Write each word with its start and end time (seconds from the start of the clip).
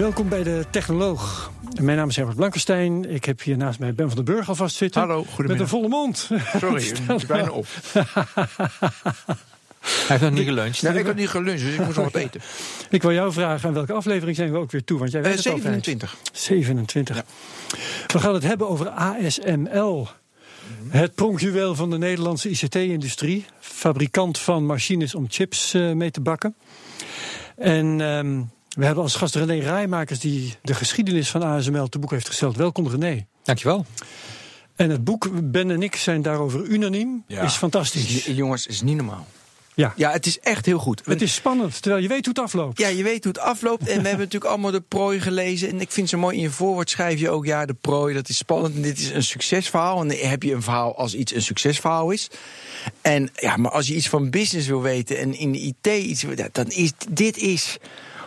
Welkom 0.00 0.28
bij 0.28 0.42
de 0.42 0.64
Technoloog. 0.70 1.50
Mijn 1.80 1.96
naam 1.96 2.08
is 2.08 2.16
Herbert 2.16 2.36
Blankenstein. 2.36 3.10
Ik 3.10 3.24
heb 3.24 3.42
hier 3.42 3.56
naast 3.56 3.78
mij 3.78 3.94
Ben 3.94 4.06
van 4.06 4.16
den 4.16 4.34
Burg 4.34 4.48
alvast 4.48 4.76
zitten. 4.76 5.00
Hallo, 5.00 5.24
goedemiddag. 5.24 5.48
Met 5.48 5.60
een 5.60 5.68
volle 5.68 5.88
mond. 5.88 6.30
Sorry, 6.58 6.82
ik 6.88 7.06
ben 7.06 7.20
bijna 7.26 7.50
op. 7.50 7.66
Hij 7.92 8.02
heeft 10.06 10.20
nog 10.20 10.30
niet 10.30 10.44
geluncht. 10.44 10.82
Nee, 10.82 10.98
ik 10.98 11.06
heb 11.06 11.16
niet 11.16 11.28
geluncht, 11.28 11.62
dus 11.62 11.72
ik 11.72 11.84
moest 11.84 11.96
nog 11.96 12.12
wat 12.12 12.22
eten. 12.22 12.40
Ik 12.90 13.02
wil 13.02 13.12
jou 13.12 13.32
vragen, 13.32 13.68
aan 13.68 13.74
welke 13.74 13.92
aflevering 13.92 14.36
zijn 14.36 14.52
we 14.52 14.58
ook 14.58 14.70
weer 14.70 14.84
toe? 14.84 14.98
Want 14.98 15.10
jij 15.10 15.22
weet 15.22 15.36
het 15.36 15.46
altijd. 15.46 15.62
27. 15.62 16.16
27. 16.32 17.22
We 18.06 18.18
gaan 18.18 18.34
het 18.34 18.42
hebben 18.42 18.68
over 18.68 18.88
ASML. 18.88 20.08
Het 20.88 21.14
pronkjuweel 21.14 21.74
van 21.74 21.90
de 21.90 21.98
Nederlandse 21.98 22.48
ICT-industrie. 22.48 23.44
Fabrikant 23.58 24.38
van 24.38 24.66
machines 24.66 25.14
om 25.14 25.26
chips 25.28 25.74
eh, 25.74 25.92
mee 25.92 26.10
te 26.10 26.20
bakken. 26.20 26.54
En 27.56 28.00
ehm, 28.00 28.42
we 28.76 28.84
hebben 28.84 29.02
als 29.02 29.14
gast 29.14 29.34
René 29.34 29.58
Rijmakers... 29.58 30.18
die 30.18 30.54
de 30.62 30.74
geschiedenis 30.74 31.30
van 31.30 31.42
ASML 31.42 31.88
te 31.88 31.98
boek 31.98 32.10
heeft 32.10 32.26
gesteld. 32.28 32.56
Welkom 32.56 32.88
René. 32.88 33.26
Dankjewel. 33.42 33.86
En 34.76 34.90
het 34.90 35.04
boek, 35.04 35.28
Ben 35.50 35.70
en 35.70 35.82
ik 35.82 35.96
zijn 35.96 36.22
daarover 36.22 36.62
unaniem, 36.64 37.24
Ja. 37.26 37.42
is 37.42 37.54
fantastisch. 37.54 38.26
Is- 38.26 38.36
Jongens, 38.36 38.66
is 38.66 38.82
niet 38.82 38.96
normaal. 38.96 39.26
Ja. 39.74 39.92
Ja, 39.96 40.10
het 40.10 40.26
is 40.26 40.38
echt 40.40 40.66
heel 40.66 40.78
goed. 40.78 41.02
Het 41.04 41.22
is 41.22 41.34
spannend, 41.34 41.82
terwijl 41.82 42.02
je 42.02 42.08
weet 42.08 42.24
hoe 42.24 42.34
het 42.34 42.42
afloopt. 42.44 42.78
Ja, 42.78 42.88
je 42.88 43.02
weet 43.02 43.24
hoe 43.24 43.32
het 43.32 43.42
afloopt. 43.42 43.80
En 43.88 44.02
we 44.02 44.08
hebben 44.08 44.18
natuurlijk 44.18 44.44
allemaal 44.52 44.70
de 44.70 44.80
prooi 44.80 45.20
gelezen. 45.20 45.68
En 45.68 45.80
ik 45.80 45.90
vind 45.90 46.08
zo 46.08 46.18
mooi 46.18 46.36
in 46.36 46.42
je 46.42 46.50
voorwoord 46.50 46.90
schrijf 46.90 47.20
je 47.20 47.30
ook... 47.30 47.46
ja, 47.46 47.66
de 47.66 47.74
prooi, 47.80 48.14
dat 48.14 48.28
is 48.28 48.36
spannend 48.36 48.74
en 48.74 48.82
dit 48.82 48.98
is 48.98 49.10
een 49.10 49.22
succesverhaal. 49.22 50.00
En 50.00 50.08
dan 50.08 50.16
heb 50.16 50.42
je 50.42 50.52
een 50.54 50.62
verhaal 50.62 50.96
als 50.96 51.14
iets 51.14 51.34
een 51.34 51.42
succesverhaal 51.42 52.10
is. 52.10 52.28
En 53.00 53.30
ja, 53.34 53.56
maar 53.56 53.70
als 53.70 53.86
je 53.86 53.94
iets 53.94 54.08
van 54.08 54.30
business 54.30 54.66
wil 54.68 54.82
weten... 54.82 55.18
en 55.18 55.34
in 55.38 55.52
de 55.52 55.58
IT 55.58 55.86
iets 55.86 56.22
wil... 56.22 56.34
dan 56.52 56.66
is 56.70 56.92
dit 57.08 57.36
is 57.36 57.78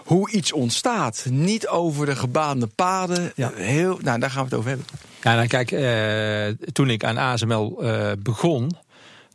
hoe 0.03 0.31
iets 0.31 0.51
ontstaat. 0.51 1.25
Niet 1.29 1.67
over 1.67 2.05
de 2.05 2.15
gebaande 2.15 2.67
paden. 2.67 3.31
Ja. 3.35 3.51
Heel, 3.55 3.99
nou, 4.01 4.19
daar 4.19 4.31
gaan 4.31 4.43
we 4.43 4.49
het 4.49 4.57
over 4.57 4.69
hebben. 4.69 4.87
Ja, 5.21 5.35
nou 5.35 5.47
kijk, 5.47 5.71
eh, 5.71 6.67
toen 6.71 6.89
ik 6.89 7.03
aan 7.03 7.17
ASML 7.17 7.77
eh, 7.81 8.11
begon, 8.19 8.71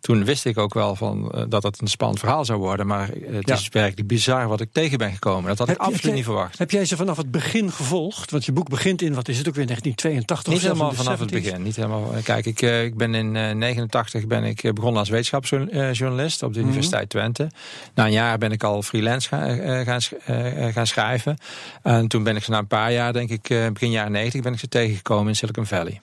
toen 0.01 0.25
wist 0.25 0.45
ik 0.45 0.59
ook 0.59 0.75
wel 0.75 0.95
van, 0.97 1.31
eh, 1.31 1.43
dat 1.49 1.63
het 1.63 1.81
een 1.81 1.87
spannend 1.87 2.21
verhaal 2.21 2.45
zou 2.45 2.59
worden. 2.59 2.87
Maar 2.87 3.09
eh, 3.11 3.35
het 3.35 3.49
Ja. 3.49 3.55
is 3.55 3.69
werkelijk 3.69 4.09
bizar 4.09 4.49
wat 4.49 4.61
ik 4.61 4.69
tegen 4.73 4.99
ben 4.99 5.13
gekomen. 5.13 5.49
Dat 5.49 5.59
had 5.59 5.69
ik 5.69 5.77
Heb 5.81 5.87
absoluut 5.93 6.15
niet 6.15 6.25
verwacht. 6.25 6.59
Heb 6.59 6.71
jij 6.71 6.85
ze 6.85 6.97
vanaf 6.97 7.17
het 7.17 7.31
begin 7.31 7.73
gevolgd? 7.73 8.31
Want 8.31 8.45
je 8.45 8.53
boek 8.53 8.69
begint 8.69 9.03
in, 9.03 9.15
wat 9.15 9.29
is 9.29 9.39
het 9.39 9.49
ook 9.49 9.55
weer, 9.55 9.67
1982 9.67 10.53
Niet 10.53 10.63
helemaal 10.63 10.93
vanaf 10.93 11.19
het 11.19 11.31
70s? 11.31 11.33
begin. 11.45 11.63
Niet 11.63 11.77
helemaal, 11.77 12.11
kijk, 12.23 12.47
ik, 12.47 12.63
eh, 12.63 12.85
ik 12.85 12.97
ben 12.97 13.15
in 13.15 13.37
eh 13.37 13.55
89 13.55 14.27
ben 14.27 14.45
ik 14.45 14.61
begonnen 14.75 14.99
als 14.99 15.09
wetenschapsjournalist 15.09 16.43
op 16.43 16.53
de 16.53 16.59
Mhm. 16.59 16.69
Universiteit 16.69 17.09
Twente. 17.11 17.51
Na 17.95 18.05
een 18.05 18.13
jaar 18.13 18.39
ben 18.39 18.53
ik 18.53 18.63
al 18.63 18.83
freelance 18.83 19.29
ga- 19.29 19.85
gaan, 19.85 20.01
sch- 20.03 20.13
gaan 20.73 20.87
schrijven. 20.87 21.37
En 21.83 22.09
toen 22.09 22.23
ben 22.23 22.37
ik 22.37 22.43
ze 22.45 22.51
na 22.51 22.59
een 22.59 22.67
paar 22.67 22.93
jaar, 22.93 23.13
denk 23.13 23.31
ik, 23.31 23.43
begin 23.73 23.91
jaren 23.91 24.13
90, 24.13 24.41
ben 24.43 24.53
ik 24.53 24.59
ze 24.59 24.69
tegengekomen 24.69 25.29
in 25.29 25.37
Silicon 25.37 25.67
Valley. 25.67 25.99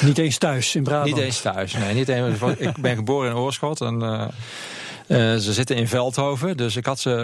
Niet 0.00 0.18
eens 0.18 0.38
thuis 0.38 0.74
in 0.74 0.82
Brabant. 0.82 1.14
Niet 1.14 1.24
eens 1.24 1.40
thuis. 1.40 1.72
Nee, 1.72 1.94
niet 1.94 2.08
eens. 2.08 2.40
Ik 2.58 2.76
ben 2.80 2.96
geboren 2.96 3.30
in 3.30 3.36
Oorschot 3.36 3.80
en 3.80 4.02
eh, 4.02 4.22
eh, 5.32 5.40
ze 5.40 5.52
zitten 5.52 5.76
in 5.76 5.88
Veldhoven. 5.88 6.56
Dus 6.56 6.76
ik 6.76 6.86
had 6.86 7.00
ze 7.00 7.14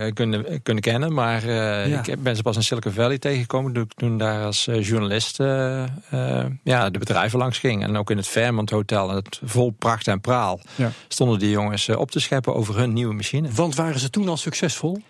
eh, 0.00 0.12
kunnen, 0.12 0.62
kunnen 0.62 0.82
kennen. 0.82 1.12
Maar 1.12 1.46
Ja. 1.48 2.06
ik 2.06 2.22
ben 2.22 2.36
ze 2.36 2.42
pas 2.42 2.56
in 2.56 2.62
Silicon 2.62 2.92
Valley 2.92 3.18
tegengekomen. 3.18 3.72
Toen 3.72 3.82
ik 3.82 3.92
toen 3.94 4.18
daar 4.18 4.44
als 4.44 4.64
journalist 4.80 5.36
ja, 6.62 6.90
de 6.90 6.98
bedrijven 6.98 7.38
langs 7.38 7.58
ging. 7.58 7.82
En 7.82 7.96
ook 7.96 8.10
in 8.10 8.16
het 8.16 8.26
Fairmont 8.28 8.70
Hotel. 8.70 9.10
En 9.10 9.16
het 9.16 9.40
vol 9.44 9.70
pracht 9.70 10.08
en 10.08 10.20
praal. 10.20 10.60
Ja. 10.74 10.90
Stonden 11.08 11.38
die 11.38 11.50
jongens 11.50 11.88
op 11.88 12.10
te 12.10 12.20
scheppen 12.20 12.54
over 12.54 12.76
hun 12.76 12.92
nieuwe 12.92 13.14
machine. 13.14 13.48
Want 13.52 13.74
waren 13.74 14.00
ze 14.00 14.10
toen 14.10 14.28
al 14.28 14.36
succesvol? 14.36 15.02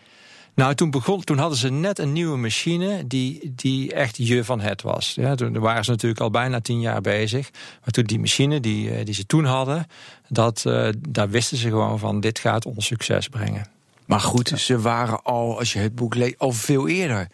Nou, 0.55 0.75
toen, 0.75 0.91
begon, 0.91 1.25
toen 1.25 1.39
hadden 1.39 1.59
ze 1.59 1.71
net 1.71 1.99
een 1.99 2.13
nieuwe 2.13 2.37
machine 2.37 3.07
die, 3.07 3.53
die 3.57 3.93
echt 3.93 4.17
je 4.17 4.45
van 4.45 4.61
het 4.61 4.83
was. 4.83 5.15
Ja, 5.15 5.35
toen 5.35 5.59
waren 5.59 5.85
ze 5.85 5.91
natuurlijk 5.91 6.21
al 6.21 6.31
bijna 6.31 6.61
tien 6.61 6.81
jaar 6.81 7.01
bezig. 7.01 7.51
Maar 7.53 7.91
toen 7.91 8.05
die 8.05 8.19
machine 8.19 8.61
die, 8.61 8.91
eh, 8.91 9.05
die 9.05 9.15
ze 9.15 9.27
toen 9.27 9.45
hadden, 9.45 9.87
dat, 10.29 10.63
eh, 10.67 10.89
daar 11.09 11.31
wisten 11.31 11.57
ze 11.57 11.69
gewoon 11.69 11.99
van, 11.99 12.21
dit 12.21 12.39
gaat 12.39 12.67
ons 12.67 12.87
succes 12.87 13.29
brengen. 13.29 13.67
Maar 14.05 14.21
goed, 14.21 14.53
ze 14.57 14.81
waren 14.81 15.23
al, 15.23 15.59
als 15.59 15.73
je 15.73 15.79
het 15.79 15.95
boek 15.95 16.15
leest, 16.15 16.39
al 16.39 16.53
veel 16.53 16.89
eerder 16.89 17.29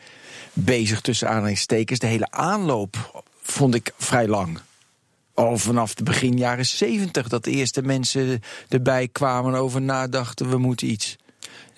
bezig 0.52 1.00
tussen 1.00 1.28
aanhalingstekens. 1.28 1.98
De 1.98 2.06
hele 2.06 2.30
aanloop 2.30 3.22
vond 3.42 3.74
ik 3.74 3.92
vrij 3.96 4.28
lang. 4.28 4.58
Al 5.34 5.58
vanaf 5.58 5.94
de 5.94 6.02
begin 6.02 6.38
jaren 6.38 6.66
zeventig 6.66 7.28
dat 7.28 7.44
de 7.44 7.50
eerste 7.50 7.82
mensen 7.82 8.42
erbij 8.68 9.08
kwamen 9.08 9.54
en 9.54 9.60
over 9.60 9.82
nadachten, 9.82 10.50
we 10.50 10.58
moeten 10.58 10.90
iets. 10.90 11.16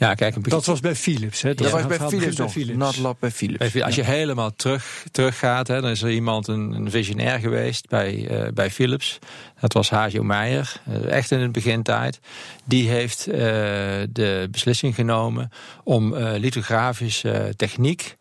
Ja, 0.03 0.15
kijk, 0.15 0.37
een 0.37 0.43
Dat 0.43 0.67
was 0.67 0.81
bij 0.81 0.95
Philips. 0.95 1.43
Hè? 1.43 1.55
Dat 1.55 1.71
was 1.71 1.87
bij 1.87 1.99
Philips 1.99 2.37
nog. 2.37 2.55
bij 2.55 2.65
Natlab 2.75 3.17
bij 3.21 3.31
Philips. 3.31 3.83
Als 3.83 3.95
je 3.95 4.03
helemaal 4.03 4.55
terug, 4.55 5.05
terug 5.11 5.39
gaat, 5.39 5.69
hè, 5.69 5.81
dan 5.81 5.91
is 5.91 6.03
er 6.03 6.11
iemand, 6.11 6.49
een, 6.49 6.73
een 6.73 6.91
visionair 6.91 7.39
geweest 7.39 7.89
bij, 7.89 8.29
eh, 8.29 8.53
bij 8.53 8.71
Philips. 8.71 9.19
Dat 9.61 9.73
was 9.73 9.91
Hajo 9.91 10.23
Meijer, 10.23 10.81
eh, 10.87 11.11
echt 11.11 11.31
in 11.31 11.41
het 11.41 11.53
begintijd. 11.53 12.21
Die 12.65 12.89
heeft 12.89 13.27
eh, 13.27 13.39
de 14.11 14.49
beslissing 14.51 14.95
genomen 14.95 15.51
om 15.85 16.15
eh, 16.15 16.39
lithografische 16.39 17.53
techniek 17.57 18.17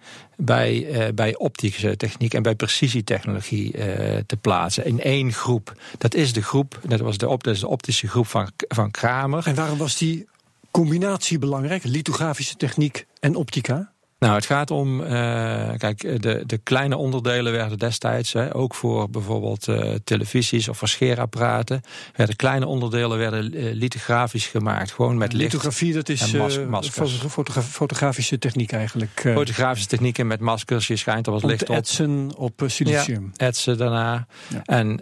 bij, 0.46 0.88
eh, 0.88 1.14
bij 1.14 1.36
optische 1.38 1.98
techniek 1.98 2.34
en 2.34 2.44
bij 2.44 2.56
precisietechnologie 2.56 3.74
eh, 3.74 4.18
te 4.26 4.38
plaatsen 4.38 4.86
in 4.86 5.02
één 5.02 5.34
groep. 5.34 5.74
Dat 5.98 6.14
is 6.14 6.34
de 6.34 6.42
groep, 6.42 6.80
dat 6.88 7.00
was 7.00 7.18
de, 7.18 7.28
op, 7.28 7.44
dat 7.44 7.54
is 7.54 7.60
de 7.60 7.68
optische 7.68 8.08
groep 8.08 8.28
van, 8.28 8.52
van 8.68 8.92
Kramer. 8.92 9.48
En 9.48 9.56
waarom 9.56 9.78
was 9.78 9.98
die 9.98 10.28
combinatie 10.72 11.40
belangrijk? 11.40 11.84
Lithografische 11.84 12.56
techniek 12.56 13.06
en 13.20 13.36
optica? 13.36 13.94
Nou, 14.22 14.36
het 14.36 14.46
gaat 14.46 14.72
om, 14.72 15.04
eh, 15.04 15.70
kijk, 15.78 16.22
de, 16.22 16.44
de 16.46 16.58
kleine 16.58 16.98
onderdelen 16.98 17.52
werden 17.52 17.80
destijds, 17.80 18.34
hè, 18.34 18.56
ook 18.56 18.76
voor 18.76 19.10
bijvoorbeeld 19.10 19.68
eh, 19.68 19.94
televisies 20.04 20.68
of 20.68 20.78
voor 20.78 20.88
scheerapparaten, 20.88 21.82
werden 22.16 22.36
kleine 22.36 22.66
onderdelen 22.66 23.18
werden 23.18 23.54
eh, 23.54 23.74
lithografisch 23.74 24.48
gemaakt, 24.48 24.92
gewoon 24.92 25.18
met 25.18 25.34
licht. 25.34 25.44
Lithografie, 25.54 25.94
dat 25.94 26.10
is 26.10 26.34
en 26.34 26.40
mas- 26.40 26.60
maskers. 26.66 27.12
foto- 27.14 27.30
fotogra- 27.30 27.62
fotografische 27.62 28.40
techniek 28.40 28.72
eigenlijk. 28.72 29.22
Fotografische 29.34 29.88
technieken 29.90 30.28
met 30.28 30.40
maskers, 30.40 30.88
je 30.88 30.96
schijnt 30.96 31.26
er 31.26 31.32
wat 31.34 31.44
licht 31.44 31.70
op. 31.70 31.76
etsen 31.76 32.32
op 32.36 32.64
silicium. 32.66 33.32
etsen 33.36 33.78
daarna. 33.78 34.26
Ja. 34.48 34.62
En 34.66 35.00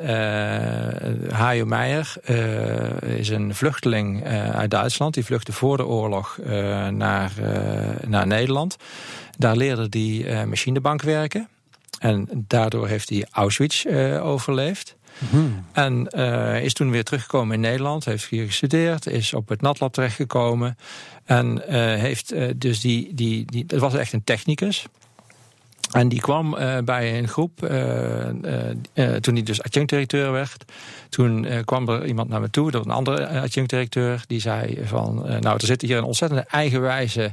Hajo 1.33 1.65
Meijer 1.65 2.13
is 3.05 3.29
een 3.29 3.55
vluchteling 3.55 4.25
uit 4.53 4.71
Duitsland. 4.71 5.13
Die 5.13 5.25
vluchtte 5.25 5.51
voor 5.51 5.77
de 5.77 5.85
oorlog 5.85 6.37
naar, 6.91 7.31
naar 8.07 8.27
Nederland. 8.27 8.77
Daar 9.39 9.55
leerde 9.55 9.87
hij 9.89 10.25
eh, 10.25 10.47
machinebank 10.47 11.01
werken. 11.01 11.47
En 11.99 12.27
daardoor 12.47 12.87
heeft 12.87 13.09
hij 13.09 13.25
Auschwitz 13.31 13.85
eh, 13.85 14.25
overleefd. 14.25 14.95
Mhm. 15.17 15.45
En 15.71 16.07
eh, 16.07 16.63
is 16.63 16.73
toen 16.73 16.91
weer 16.91 17.03
teruggekomen 17.03 17.55
in 17.55 17.61
Nederland. 17.61 18.05
Heeft 18.05 18.25
hier 18.25 18.45
gestudeerd. 18.45 19.07
Is 19.07 19.33
op 19.33 19.49
het 19.49 19.61
natlab 19.61 19.93
terechtgekomen. 19.93 20.77
En 21.25 21.61
heeft 21.99 22.33
dus 22.61 22.79
die, 22.79 23.13
die, 23.13 23.45
die. 23.45 23.65
Dat 23.65 23.79
was 23.79 23.93
echt 23.93 24.13
een 24.13 24.23
technicus. 24.23 24.85
En 25.91 26.09
die 26.09 26.19
kwam 26.19 26.55
eh, 26.55 26.77
bij 26.77 27.17
een 27.17 27.27
groep, 27.27 27.63
eh, 27.63 28.29
eh, 28.93 29.15
toen 29.15 29.33
hij 29.33 29.43
dus 29.43 29.63
adjunct-directeur 29.63 30.31
werd. 30.31 30.65
Toen 31.09 31.47
kwam 31.65 31.89
er 31.89 32.05
iemand 32.05 32.29
naar 32.29 32.41
me 32.41 32.49
toe, 32.49 32.71
dat 32.71 32.85
was 32.85 32.93
een 32.93 32.99
andere 32.99 33.27
adjunct-directeur. 33.41 34.23
Die 34.27 34.39
zei 34.39 34.79
van, 34.83 35.15
nou 35.39 35.55
er 35.55 35.65
zit 35.65 35.81
hier 35.81 35.97
een 35.97 36.03
ontzettend 36.03 36.45
eigenwijze 36.45 37.31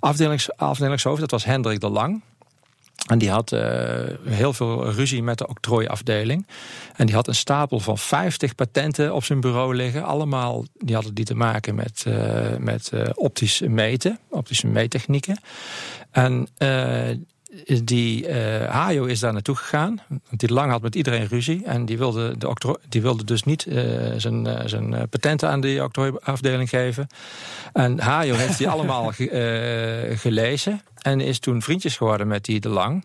afdelings, 0.00 0.56
afdelingshoofd. 0.56 1.20
Dat 1.20 1.30
was 1.30 1.44
Hendrik 1.44 1.80
de 1.80 1.88
Lang. 1.88 2.22
En 3.06 3.18
die 3.18 3.30
had 3.30 3.50
heel 4.24 4.52
veel 4.52 4.90
ruzie 4.90 5.22
met 5.22 5.38
de 5.38 5.48
octrooiafdeling. 5.48 6.46
En 6.96 7.06
die 7.06 7.14
had 7.14 7.28
een 7.28 7.34
stapel 7.34 7.80
van 7.80 7.98
50 7.98 8.54
patenten 8.54 9.14
op 9.14 9.24
zijn 9.24 9.40
bureau 9.40 9.74
liggen. 9.74 10.04
Allemaal, 10.04 10.64
die 10.78 10.94
hadden 10.94 11.14
die 11.14 11.24
te 11.24 11.34
maken 11.34 11.74
met, 11.74 12.04
eh, 12.06 12.56
met 12.58 12.88
eh, 12.88 13.02
optisch 13.14 13.60
meten, 13.60 14.18
optische 14.28 14.66
meettechnieken. 14.66 15.38
En 16.10 16.48
die 17.84 18.26
eh 18.26 18.70
Hajo 18.70 19.04
is 19.04 19.20
daar 19.20 19.32
naartoe 19.32 19.56
gegaan. 19.56 20.00
Want 20.08 20.40
die 20.40 20.52
lang 20.52 20.70
had 20.70 20.82
met 20.82 20.94
iedereen 20.94 21.26
ruzie. 21.26 21.64
En 21.64 21.84
die 21.84 21.98
wilde, 21.98 22.38
de 22.38 22.78
die 22.88 23.02
wilde 23.02 23.24
dus 23.24 23.42
niet 23.42 23.66
eh, 23.66 23.84
zijn, 24.16 24.46
eh, 24.46 24.66
zijn 24.66 25.08
patenten 25.08 25.48
aan 25.48 25.60
die 25.60 25.82
octrooiafdeling 25.82 26.68
geven. 26.68 27.06
En 27.72 28.00
Hajo 28.00 28.34
heeft 28.34 28.58
die 28.58 28.68
allemaal 28.74 29.12
ge- 29.12 30.12
gelezen. 30.16 30.80
En 31.02 31.20
is 31.20 31.38
toen 31.38 31.62
vriendjes 31.62 31.96
geworden 31.96 32.28
met 32.28 32.44
die 32.44 32.60
de 32.60 32.68
Lang. 32.68 33.04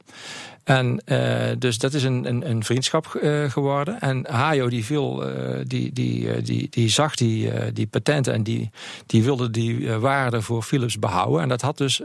En 0.69 1.01
uh, 1.05 1.41
dus 1.57 1.77
dat 1.77 1.93
is 1.93 2.03
een, 2.03 2.25
een, 2.25 2.49
een 2.49 2.63
vriendschap 2.63 3.19
uh, 3.21 3.49
geworden. 3.49 3.99
En 3.99 4.25
Hayo 4.31 4.69
die, 4.69 4.85
viel, 4.85 5.29
uh, 5.29 5.55
die, 5.63 5.93
die, 5.93 6.41
die, 6.41 6.67
die 6.69 6.89
zag 6.89 7.15
die, 7.15 7.51
die 7.73 7.87
patenten 7.87 8.33
en 8.33 8.43
die, 8.43 8.69
die 9.05 9.23
wilde 9.23 9.49
die 9.49 9.91
waarde 9.91 10.41
voor 10.41 10.63
Philips 10.63 10.99
behouden. 10.99 11.41
En 11.41 11.49
dat 11.49 11.61
had 11.61 11.77
dus, 11.77 12.01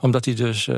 omdat 0.00 0.24
hij 0.24 0.34
dus 0.34 0.68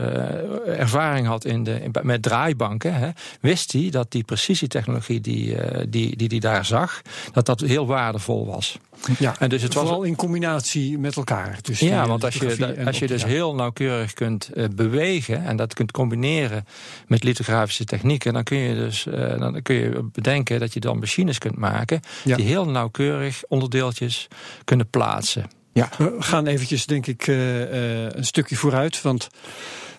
ervaring 0.67 1.27
had 1.27 1.45
in 1.45 1.65
de, 1.65 1.83
in, 1.83 1.95
met 2.03 2.23
draaibanken, 2.23 2.95
hè, 2.95 3.11
wist 3.41 3.73
hij 3.73 3.91
dat 3.91 4.11
die 4.11 4.25
precisietechnologie 4.25 5.21
die, 5.21 5.57
die, 5.89 6.17
die 6.17 6.29
die 6.29 6.41
daar 6.41 6.65
zag, 6.65 7.03
dat 7.33 7.47
dat 7.47 7.61
heel 7.61 7.87
waardevol 7.87 8.47
was. 8.47 8.79
Ja, 9.19 9.35
en 9.39 9.49
dus 9.49 9.63
het 9.63 9.73
vooral 9.75 9.99
was, 9.99 10.07
in 10.07 10.17
combinatie 10.17 10.99
met 10.99 11.17
elkaar. 11.17 11.59
Dus 11.63 11.79
ja, 11.81 12.07
want 12.07 12.25
als 12.25 12.35
je, 12.35 12.83
als 12.87 12.99
je 12.99 13.07
dus 13.07 13.25
heel 13.25 13.55
nauwkeurig 13.55 14.13
kunt 14.13 14.51
bewegen 14.75 15.45
en 15.45 15.57
dat 15.57 15.75
kunt 15.75 15.91
combineren 15.91 16.67
met 17.07 17.25
lithografische 17.25 17.85
technieken, 17.85 18.33
dan 18.33 18.43
kun 18.43 18.59
je 18.59 18.75
dus 18.75 19.07
uh, 19.07 19.39
dan 19.39 19.63
kun 19.63 19.75
je 19.75 20.09
bedenken 20.13 20.61
dat 20.61 20.73
je 20.73 20.81
dan 20.81 20.99
machines 20.99 21.39
kunt 21.39 21.57
maken 21.57 22.01
die 22.25 22.45
heel 22.45 22.69
nauwkeurig 22.69 23.43
onderdeeltjes 23.49 24.29
kunnen 24.65 24.89
plaatsen. 24.91 25.51
Ja. 25.73 25.89
We 25.99 26.17
gaan 26.19 26.47
eventjes, 26.47 26.87
denk 26.87 27.07
ik, 27.07 27.27
uh, 27.27 27.61
uh, 27.61 28.11
een 28.11 28.25
stukje 28.25 28.57
vooruit, 28.57 29.03
want 29.03 29.29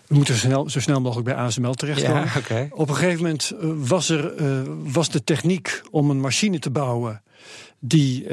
we 0.08 0.16
moeten 0.16 0.34
zo 0.34 0.40
snel, 0.40 0.70
zo 0.70 0.80
snel 0.80 1.02
mogelijk 1.02 1.28
bij 1.28 1.36
ASML 1.36 1.74
terechtkomen. 1.74 2.24
Ja, 2.24 2.32
okay. 2.38 2.70
Op 2.72 2.90
een 2.90 2.96
gegeven 2.96 3.22
moment 3.22 3.54
was, 3.88 4.10
er, 4.10 4.34
was 4.92 5.10
de 5.10 5.24
techniek 5.24 5.82
om 5.92 6.10
een 6.10 6.20
machine 6.20 6.60
te 6.60 6.70
bouwen 6.70 7.23
die 7.80 8.26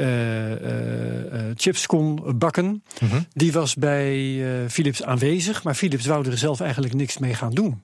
chips 1.55 1.85
kon 1.85 2.37
bakken. 2.37 2.83
-hmm. 2.99 3.25
Die 3.33 3.51
was 3.51 3.75
bij 3.75 4.43
Philips 4.69 5.03
aanwezig, 5.03 5.63
maar 5.63 5.75
Philips 5.75 6.05
wou 6.05 6.27
er 6.27 6.37
zelf 6.37 6.59
eigenlijk 6.59 6.93
niks 6.93 7.17
mee 7.17 7.33
gaan 7.33 7.53
doen. 7.53 7.81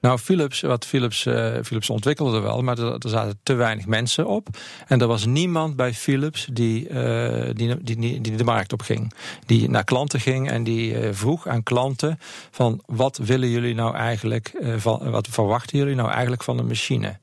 Nou, 0.00 0.18
Philips, 0.18 0.60
wat 0.60 0.86
Philips, 0.86 1.24
uh, 1.24 1.54
Philips 1.62 1.90
ontwikkelde 1.90 2.40
wel, 2.40 2.62
maar 2.62 2.78
er, 2.78 2.92
er, 2.92 3.08
zaten 3.08 3.38
te 3.42 3.54
weinig 3.54 3.86
mensen 3.86 4.26
op. 4.26 4.48
En 4.86 5.00
er 5.00 5.06
was 5.06 5.26
niemand 5.26 5.76
bij 5.76 5.94
Philips 5.94 6.48
die, 6.52 6.88
uh, 6.88 7.44
die, 7.52 7.82
die, 7.82 8.20
die, 8.20 8.36
de 8.36 8.44
markt 8.44 8.72
op 8.72 8.82
ging. 8.82 9.12
Die 9.46 9.70
naar 9.70 9.84
klanten 9.84 10.20
ging 10.20 10.50
en 10.50 10.64
die 10.64 10.92
uh, 10.92 11.08
vroeg 11.12 11.46
aan 11.46 11.62
klanten 11.62 12.18
van 12.50 12.82
wat 12.86 13.16
willen 13.16 13.48
jullie 13.48 13.74
nou 13.74 13.94
eigenlijk, 13.94 14.52
van, 14.76 15.10
wat 15.10 15.28
verwachten 15.30 15.78
jullie 15.78 15.94
nou 15.94 16.10
eigenlijk 16.10 16.42
van 16.42 16.56
de 16.56 16.62
machine? 16.62 17.18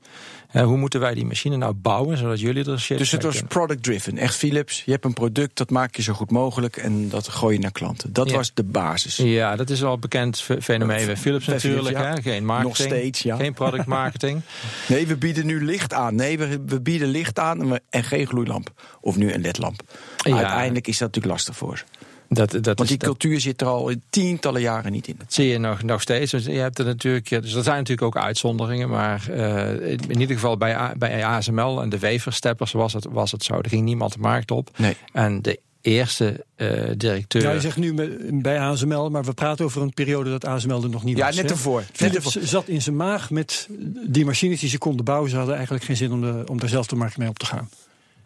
Hoe 0.63 0.77
moeten 0.77 0.99
wij 0.99 1.13
die 1.13 1.25
machine 1.25 1.57
nou 1.57 1.73
bouwen, 1.73 2.17
zodat 2.17 2.39
jullie 2.39 2.71
er 2.71 2.79
shit 2.79 2.97
Dus 2.97 3.11
het 3.11 3.23
was 3.23 3.41
product-driven. 3.47 4.17
Echt 4.17 4.35
Philips, 4.35 4.83
je 4.85 4.91
hebt 4.91 5.05
een 5.05 5.13
product, 5.13 5.57
dat 5.57 5.69
maak 5.69 5.95
je 5.95 6.01
zo 6.01 6.13
goed 6.13 6.31
mogelijk... 6.31 6.77
en 6.77 7.09
dat 7.09 7.27
gooi 7.27 7.55
je 7.55 7.61
naar 7.61 7.71
klanten. 7.71 8.13
Dat 8.13 8.31
was 8.31 8.53
de 8.53 8.63
basis. 8.63 9.15
Ja, 9.15 9.55
dat 9.55 9.69
is 9.69 9.83
al 9.83 9.93
een 9.93 9.99
bekend 9.99 10.41
fenomeen 10.61 11.05
bij 11.05 11.17
Philips 11.17 11.45
natuurlijk. 11.45 11.97
Philips, 11.97 12.15
ja. 12.25 12.31
Geen 12.31 12.45
marketing, 12.45 12.77
Nog 12.77 12.87
steeds, 12.87 13.21
ja. 13.21 13.35
geen 13.35 13.53
product 13.53 13.85
marketing. 13.99 14.41
nee, 14.87 15.07
we 15.07 15.15
bieden 15.15 15.45
nu 15.45 15.65
licht 15.65 15.93
aan. 15.93 16.15
Nee, 16.15 16.37
we, 16.37 16.59
we 16.65 16.81
bieden 16.81 17.07
licht 17.07 17.39
aan 17.39 17.79
en 17.89 18.03
geen 18.03 18.27
gloeilamp. 18.27 18.71
Of 19.01 19.15
nu 19.15 19.33
een 19.33 19.41
ledlamp. 19.41 19.81
Ja. 20.17 20.35
Uiteindelijk 20.35 20.87
is 20.87 20.97
dat 20.97 21.07
natuurlijk 21.07 21.33
lastig 21.33 21.55
voor 21.55 21.77
ze. 21.77 21.83
Dat, 22.30 22.51
dat 22.51 22.77
Want 22.77 22.89
die 22.89 22.98
cultuur 22.98 23.39
zit 23.39 23.62
er 23.62 23.68
al 23.68 23.92
tientallen 24.10 24.62
jaren 24.62 24.92
niet 24.92 25.07
in. 25.07 25.16
Dat 25.18 25.33
zie 25.33 25.48
je 25.48 25.57
nog, 25.57 25.83
nog 25.83 26.01
steeds. 26.01 26.31
Dus 26.31 26.45
je 26.45 26.51
hebt 26.51 26.80
er 26.80 26.86
natuurlijk, 26.86 27.30
dus 27.30 27.54
er 27.54 27.63
zijn 27.63 27.77
natuurlijk 27.77 28.07
ook 28.07 28.18
uitzonderingen. 28.18 28.89
Maar 28.89 29.25
uh, 29.30 29.92
in 29.92 30.19
ieder 30.19 30.36
geval 30.36 30.57
bij, 30.57 30.94
bij 30.98 31.25
ASML 31.25 31.81
en 31.81 31.89
de 31.89 32.00
weversteppers 32.00 32.72
was 32.72 32.94
het, 32.94 33.06
was 33.10 33.31
het 33.31 33.44
zo. 33.44 33.54
Er 33.54 33.69
ging 33.69 33.83
niemand 33.83 34.13
de 34.13 34.19
markt 34.19 34.51
op. 34.51 34.69
Nee. 34.77 34.95
En 35.12 35.42
de 35.42 35.60
eerste 35.86 36.45
uh, 36.57 36.92
directeur. 36.98 37.42
Ja, 37.42 37.51
je 37.51 37.60
zegt 37.60 37.77
nu 37.77 37.94
bij 38.42 38.60
ASML, 38.60 39.10
maar 39.10 39.24
we 39.24 39.33
praten 39.33 39.66
over 39.66 39.81
een 39.81 39.94
periode 39.94 40.30
dat 40.30 40.45
ASML 40.45 40.83
er 40.83 40.89
nog 40.89 41.04
niet 41.04 41.18
ja, 41.18 41.25
was. 41.25 41.36
Ja, 41.36 41.42
net 41.42 41.51
ervoor. 41.51 41.83
Philips 41.94 42.36
zat 42.36 42.68
in 42.68 42.81
zijn 42.81 42.95
maag 42.95 43.30
met 43.30 43.68
die 44.07 44.25
machines 44.25 44.60
die 44.60 44.69
ze 44.69 44.77
konden 44.77 45.06
bouwen. 45.06 45.30
Ze 45.30 45.36
hadden 45.36 45.56
eigenlijk 45.56 45.86
geen 45.86 45.98
zin 45.98 46.12
om, 46.12 46.22
de, 46.22 46.44
om 46.45 46.60
daar 46.60 46.69
zelf 46.69 46.88
de 46.88 46.95
markt 46.95 47.18
mee 47.18 47.30
op 47.30 47.39
te 47.39 47.45
gaan. 47.45 47.69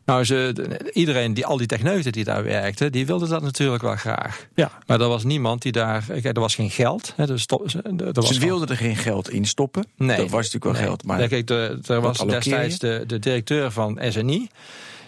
Nou, 0.10 0.26
ze, 0.26 0.54
iedereen, 0.94 1.34
die, 1.34 1.46
al 1.46 1.58
die 1.58 1.68
techneuten 1.68 2.12
die 2.12 2.24
daar 2.24 2.44
werkten, 2.44 2.92
die 2.92 3.06
wilden 3.06 3.30
dat 3.30 3.42
natuurlijk 3.42 3.82
wel 3.82 3.96
graag. 3.96 4.48
Ja. 4.56 4.72
Maar 4.86 5.02
er 5.02 5.08
was 5.08 5.24
niemand 5.24 5.62
die 5.62 5.72
daar. 5.72 6.04
Kijk, 6.08 6.26
er 6.26 6.40
was 6.40 6.56
geen 6.56 6.72
geld. 6.72 7.14
Hè, 7.16 7.26
dus 7.26 7.42
stop, 7.42 7.66
er 7.98 8.12
was 8.14 8.28
ze 8.28 8.40
wilden 8.40 8.68
er 8.68 8.78
geen 8.78 8.96
geld 8.96 9.30
in 9.30 9.46
stoppen. 9.46 9.86
Nee. 9.98 10.18
Dat 10.18 10.30
was 10.30 10.52
natuurlijk 10.52 10.64
wel 10.64 10.74
nee. 10.74 10.84
geld. 10.84 11.04
Maar 11.04 11.28
kijk, 11.28 11.48
de, 11.48 11.80
er 11.88 12.02
was 12.02 12.18
destijds 12.18 12.80
de, 12.80 13.04
de 13.08 13.20
directeur 13.20 13.72
van 13.72 14.00
SNI 14.10 14.50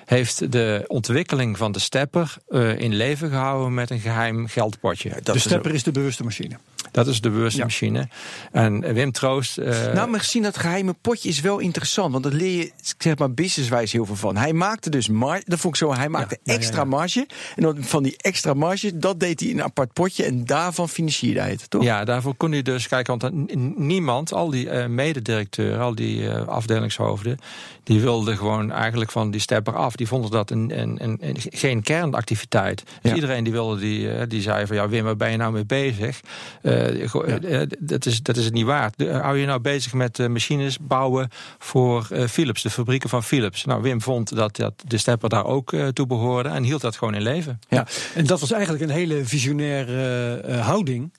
heeft 0.05 0.51
de 0.51 0.83
ontwikkeling 0.87 1.57
van 1.57 1.71
de 1.71 1.79
stepper 1.79 2.35
uh, 2.49 2.79
in 2.79 2.95
leven 2.95 3.29
gehouden 3.29 3.73
met 3.73 3.89
een 3.89 3.99
geheim 3.99 4.47
geldpotje. 4.47 5.09
Ja, 5.09 5.33
de 5.33 5.39
stepper 5.39 5.71
is, 5.71 5.77
is 5.77 5.83
de 5.83 5.91
bewuste 5.91 6.23
machine. 6.23 6.57
Dat 6.91 7.07
is 7.07 7.21
de 7.21 7.29
bewuste 7.29 7.57
ja. 7.57 7.63
machine. 7.63 8.07
En 8.51 8.93
Wim 8.93 9.11
Troost. 9.11 9.57
Uh, 9.57 9.93
nou, 9.93 10.09
maar 10.09 10.19
gezien 10.19 10.43
dat 10.43 10.57
geheime 10.57 10.95
potje 11.01 11.29
is 11.29 11.41
wel 11.41 11.59
interessant. 11.59 12.11
Want 12.11 12.23
dat 12.23 12.33
leer 12.33 12.57
je, 12.57 12.71
zeg 12.97 13.17
maar, 13.17 13.33
businesswijs 13.33 13.91
heel 13.91 14.05
veel 14.05 14.15
van. 14.15 14.37
Hij 14.37 14.53
maakte 14.53 14.89
dus 14.89 15.07
marge. 15.07 15.43
Dat 15.45 15.59
vond 15.59 15.73
ik 15.73 15.79
zo. 15.79 15.93
Hij 15.93 16.09
maakte 16.09 16.37
ja, 16.43 16.53
extra 16.53 16.77
ja, 16.77 16.83
marge. 16.83 17.27
En 17.55 17.63
dan 17.63 17.83
van 17.83 18.03
die 18.03 18.17
extra 18.17 18.53
marge, 18.53 18.97
dat 18.97 19.19
deed 19.19 19.39
hij 19.39 19.49
in 19.49 19.57
een 19.57 19.63
apart 19.63 19.93
potje. 19.93 20.23
En 20.23 20.45
daarvan 20.45 20.89
financierde 20.89 21.39
hij 21.39 21.49
het, 21.49 21.69
toch? 21.69 21.83
Ja, 21.83 22.03
daarvoor 22.03 22.35
kon 22.35 22.51
hij 22.51 22.61
dus 22.61 22.87
kijken. 22.87 23.17
Want 23.17 23.55
niemand, 23.77 24.33
al 24.33 24.49
die 24.49 24.65
uh, 24.65 24.85
mededirecteuren, 24.85 25.79
al 25.79 25.95
die 25.95 26.21
uh, 26.21 26.47
afdelingshoofden. 26.47 27.37
die 27.83 28.01
wilden 28.01 28.37
gewoon 28.37 28.71
eigenlijk 28.71 29.11
van 29.11 29.31
die 29.31 29.41
stepper 29.41 29.75
af. 29.75 29.95
Die 29.95 30.07
vonden 30.07 30.31
dat 30.31 30.51
een, 30.51 30.79
een, 30.79 31.03
een, 31.03 31.17
een 31.21 31.35
geen 31.39 31.83
kernactiviteit. 31.83 32.83
Dus 33.01 33.13
iedereen 33.13 33.43
die 33.43 33.53
wilde, 33.53 33.79
die, 33.79 34.27
die 34.27 34.41
zei 34.41 34.67
van 34.67 34.75
ja, 34.75 34.89
Wim, 34.89 35.03
waar 35.03 35.15
ben 35.15 35.31
je 35.31 35.37
nou 35.37 35.53
mee 35.53 35.65
bezig? 35.65 36.21
Uh, 36.61 36.80
ja. 37.27 37.65
dat, 37.79 38.05
is, 38.05 38.21
dat 38.21 38.37
is 38.37 38.45
het 38.45 38.53
niet 38.53 38.65
waard. 38.65 39.07
Hou 39.07 39.37
je 39.37 39.45
nou 39.45 39.59
bezig 39.59 39.93
met 39.93 40.17
machines 40.17 40.77
bouwen 40.79 41.29
voor 41.57 42.07
Philips, 42.29 42.61
de 42.61 42.69
fabrieken 42.69 43.09
van 43.09 43.23
Philips? 43.23 43.65
Nou, 43.65 43.81
Wim 43.81 44.01
vond 44.01 44.35
dat, 44.35 44.55
dat 44.55 44.73
de 44.87 44.97
stepper 44.97 45.29
daar 45.29 45.45
ook 45.45 45.75
toe 45.93 46.07
behoorde 46.07 46.49
en 46.49 46.63
hield 46.63 46.81
dat 46.81 46.97
gewoon 46.97 47.13
in 47.13 47.21
leven. 47.21 47.59
Ja, 47.69 47.87
en 48.15 48.25
dat 48.25 48.39
was 48.39 48.51
eigenlijk 48.51 48.83
een 48.83 48.89
hele 48.89 49.25
visionaire 49.25 50.57
houding. 50.57 51.13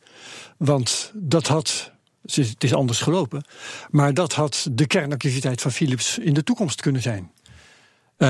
Want 0.57 1.13
dat 1.15 1.47
had 1.47 1.93
het 2.23 2.65
is 2.65 2.75
anders 2.75 3.01
gelopen. 3.01 3.45
Maar 3.91 4.15
dat 4.15 4.33
had 4.33 4.69
de 4.73 4.87
kernactiviteit 4.87 5.61
van 5.61 5.71
Philips 5.71 6.19
in 6.19 6.35
de 6.35 6.43
toekomst 6.43 6.81
kunnen 6.81 7.03
zijn. 7.03 7.31
Uh, 8.19 8.29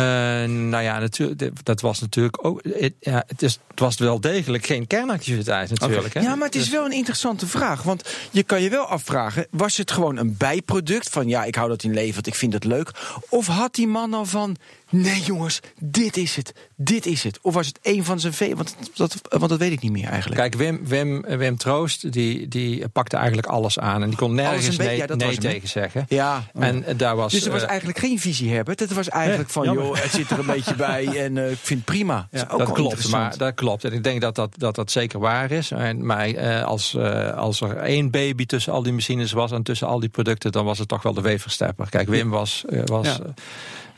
nou 0.48 0.82
ja, 0.82 0.98
natuurlijk, 0.98 1.64
dat 1.64 1.80
was 1.80 2.00
natuurlijk 2.00 2.46
ook. 2.46 2.60
Het, 2.62 2.92
ja, 3.00 3.24
het, 3.26 3.42
is, 3.42 3.58
het 3.68 3.80
was 3.80 3.96
wel 3.96 4.20
degelijk 4.20 4.66
geen 4.66 4.86
kernactiviteit, 4.86 5.70
natuurlijk. 5.70 6.06
Okay. 6.06 6.22
Hè? 6.22 6.28
Ja, 6.28 6.34
maar 6.34 6.46
het 6.46 6.54
is 6.54 6.68
wel 6.68 6.84
een 6.84 6.92
interessante 6.92 7.46
vraag. 7.46 7.82
Want 7.82 8.14
je 8.30 8.42
kan 8.42 8.62
je 8.62 8.70
wel 8.70 8.84
afvragen: 8.84 9.46
was 9.50 9.76
het 9.76 9.90
gewoon 9.90 10.16
een 10.16 10.36
bijproduct 10.36 11.08
van 11.08 11.28
ja, 11.28 11.44
ik 11.44 11.54
hou 11.54 11.68
dat 11.68 11.82
in 11.82 11.94
leven, 11.94 12.14
want 12.14 12.26
ik 12.26 12.34
vind 12.34 12.52
het 12.52 12.64
leuk? 12.64 12.90
Of 13.28 13.46
had 13.46 13.74
die 13.74 13.86
man 13.86 14.14
al 14.14 14.24
van 14.24 14.56
nee 14.92 15.20
jongens, 15.20 15.60
dit 15.78 16.16
is 16.16 16.36
het, 16.36 16.54
dit 16.76 17.06
is 17.06 17.22
het. 17.24 17.38
Of 17.42 17.54
was 17.54 17.66
het 17.66 17.78
een 17.82 18.04
van 18.04 18.20
zijn 18.20 18.32
vele, 18.32 18.56
want 18.56 18.76
dat, 18.94 19.20
want 19.28 19.48
dat 19.48 19.58
weet 19.58 19.72
ik 19.72 19.80
niet 19.80 19.92
meer 19.92 20.08
eigenlijk. 20.08 20.40
Kijk, 20.40 20.54
Wim, 20.54 20.86
Wim, 20.86 21.20
Wim 21.20 21.56
Troost, 21.56 22.12
die, 22.12 22.48
die 22.48 22.88
pakte 22.88 23.16
eigenlijk 23.16 23.46
alles 23.46 23.78
aan. 23.78 24.02
En 24.02 24.08
die 24.08 24.18
kon 24.18 24.34
nergens 24.34 24.76
nee, 24.76 24.96
ja, 24.96 25.14
nee 25.14 25.38
tegen 25.38 25.68
zeggen. 25.68 26.04
Ja. 26.08 26.44
En 26.54 26.84
daar 26.96 27.16
was, 27.16 27.32
dus 27.32 27.44
er 27.44 27.52
was 27.52 27.62
uh, 27.62 27.68
eigenlijk 27.68 27.98
geen 27.98 28.20
visie 28.20 28.52
hebben. 28.52 28.74
Het 28.78 28.92
was 28.92 29.08
eigenlijk 29.08 29.50
van, 29.50 29.64
jammer. 29.64 29.84
joh, 29.84 29.96
het 29.96 30.10
zit 30.10 30.30
er 30.30 30.38
een 30.38 30.46
beetje 30.46 30.74
bij 30.74 31.06
en 31.24 31.36
uh, 31.36 31.50
ik 31.50 31.58
vind 31.58 31.80
het 31.80 31.84
prima. 31.84 32.28
Ja, 32.30 32.44
dat, 32.44 32.58
dat 32.58 32.72
klopt, 32.72 33.08
maar 33.08 33.36
dat 33.36 33.54
klopt. 33.54 33.84
En 33.84 33.92
ik 33.92 34.04
denk 34.04 34.20
dat 34.20 34.34
dat, 34.34 34.54
dat, 34.56 34.74
dat 34.74 34.90
zeker 34.90 35.18
waar 35.18 35.50
is. 35.50 35.70
En, 35.70 36.06
maar 36.06 36.28
uh, 36.28 36.64
als, 36.64 36.96
als 37.36 37.60
er 37.60 37.76
één 37.76 38.10
baby 38.10 38.46
tussen 38.46 38.72
al 38.72 38.82
die 38.82 38.92
machines 38.92 39.32
was 39.32 39.50
en 39.50 39.62
tussen 39.62 39.86
al 39.86 40.00
die 40.00 40.08
producten, 40.08 40.52
dan 40.52 40.64
was 40.64 40.78
het 40.78 40.88
toch 40.88 41.02
wel 41.02 41.14
de 41.14 41.20
weverstepper. 41.20 41.88
Kijk, 41.88 42.08
Wim 42.08 42.30
was... 42.30 42.64
was 42.84 43.18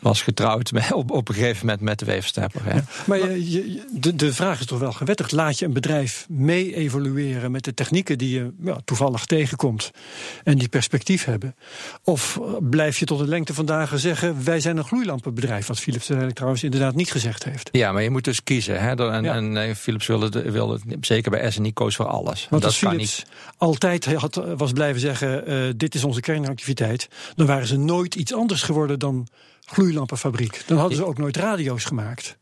was 0.05 0.23
getrouwd 0.23 0.73
met, 0.73 0.93
op, 1.03 1.11
op 1.11 1.29
een 1.29 1.35
gegeven 1.35 1.67
moment 1.67 1.83
met 1.83 1.99
de 1.99 2.05
weefstepper. 2.05 2.65
Hè. 2.65 2.75
Ja, 2.75 2.85
maar 3.07 3.19
je, 3.19 3.51
je, 3.51 3.85
de, 3.93 4.15
de 4.15 4.33
vraag 4.33 4.61
is 4.61 4.67
toch 4.67 4.79
wel 4.79 4.93
gewettigd. 4.93 5.33
Laat 5.33 5.59
je 5.59 5.65
een 5.65 5.73
bedrijf 5.73 6.27
mee 6.29 6.75
evolueren 6.75 7.51
met 7.51 7.65
de 7.65 7.75
technieken 7.75 8.19
die 8.19 8.35
je 8.35 8.53
ja, 8.63 8.81
toevallig 8.85 9.27
tegenkomt 9.27 9.91
en 10.43 10.59
die 10.59 10.69
perspectief 10.69 11.25
hebben? 11.25 11.55
Of 12.03 12.41
blijf 12.61 12.99
je 12.99 13.05
tot 13.05 13.19
de 13.19 13.27
lengte 13.27 13.55
van 13.55 13.67
dagen 13.67 13.99
zeggen: 13.99 14.45
wij 14.45 14.61
zijn 14.61 14.77
een 14.77 14.85
gloeilampenbedrijf, 14.85 15.67
wat 15.67 15.81
Philips 15.81 16.07
eigenlijk 16.07 16.37
trouwens 16.37 16.65
inderdaad 16.65 16.95
niet 16.95 17.11
gezegd 17.11 17.45
heeft? 17.45 17.69
Ja, 17.73 17.93
maar 17.93 18.03
je 18.03 18.11
moet 18.11 18.25
dus 18.25 18.43
kiezen. 18.43 18.81
Hè? 18.81 18.95
En, 19.11 19.25
ja. 19.25 19.35
en 19.35 19.57
eh, 19.57 19.75
Philips 19.75 20.07
wilde, 20.07 20.51
wilde 20.51 20.81
zeker 21.01 21.31
bij 21.31 21.51
SNI 21.51 21.73
koos 21.73 21.97
voor 21.97 22.07
alles. 22.07 22.47
Want 22.51 22.63
dat 22.63 22.71
als 22.71 22.81
Philips 22.81 22.99
niet. 22.99 23.27
altijd 23.57 24.05
had, 24.05 24.41
was 24.57 24.73
blijven 24.73 25.01
zeggen: 25.01 25.51
uh, 25.51 25.73
dit 25.77 25.95
is 25.95 26.05
onze 26.05 26.21
kernactiviteit, 26.21 27.09
dan 27.37 27.47
waren 27.47 27.67
ze 27.67 27.79
nooit 27.79 28.15
iets 28.15 28.35
anders 28.35 28.63
geworden 28.63 28.99
dan 28.99 29.29
gloeilampenfabriek. 29.65 30.63
Dan 30.67 30.79
hadden 30.79 30.97
ze 30.97 31.07
ook 31.07 31.19
nooit 31.19 31.37
radio's 31.37 31.85
gemaakt. 31.85 32.37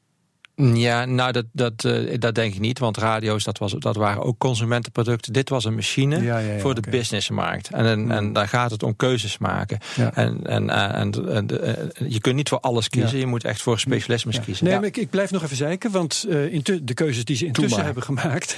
Ja, 0.55 1.05
nou, 1.05 1.33
dat, 1.33 1.45
dat, 1.53 1.85
uh, 1.85 2.19
dat 2.19 2.35
denk 2.35 2.55
ik 2.55 2.61
niet. 2.61 2.79
Want 2.79 2.97
radio's, 2.97 3.45
dat, 3.45 3.59
was, 3.59 3.73
dat 3.73 3.97
waren 3.97 4.23
ook 4.23 4.39
consumentenproducten. 4.39 5.33
Dit 5.33 5.49
was 5.49 5.65
een 5.65 5.75
machine 5.75 6.23
ja, 6.23 6.39
ja, 6.39 6.53
ja, 6.53 6.59
voor 6.59 6.71
okay. 6.71 6.83
de 6.83 6.91
businessmarkt. 6.91 7.69
En, 7.71 7.87
en, 7.87 8.11
en, 8.11 8.33
daar 8.33 8.49
gaat 8.49 8.71
het 8.71 8.83
om 8.83 8.97
keuzes 8.97 9.39
maken. 9.39 9.79
En, 10.15 10.47
en, 10.47 10.71
en, 10.71 11.29
en 11.29 11.49
uh, 11.53 12.11
je 12.11 12.21
kunt 12.21 12.37
niet 12.37 12.49
voor 12.49 12.61
alles 12.61 12.89
kiezen. 12.89 13.19
Je 13.19 13.27
moet 13.27 13.45
echt 13.45 13.63
voor 13.63 13.79
specialismes 13.79 14.41
kiezen. 14.41 14.65
Nee, 14.65 14.75
maar 14.75 14.85
ik, 14.85 14.97
ik, 14.97 15.11
blijf 15.11 15.31
nog 15.31 15.43
even 15.43 15.57
zeiken. 15.57 15.91
Want 15.91 16.25
uh, 16.29 16.61
de 16.83 16.95
keuzes 16.95 17.25
die 17.25 17.37
ze 17.37 17.47
intussen 17.47 17.85
hebben 17.85 18.03
gemaakt... 18.03 18.57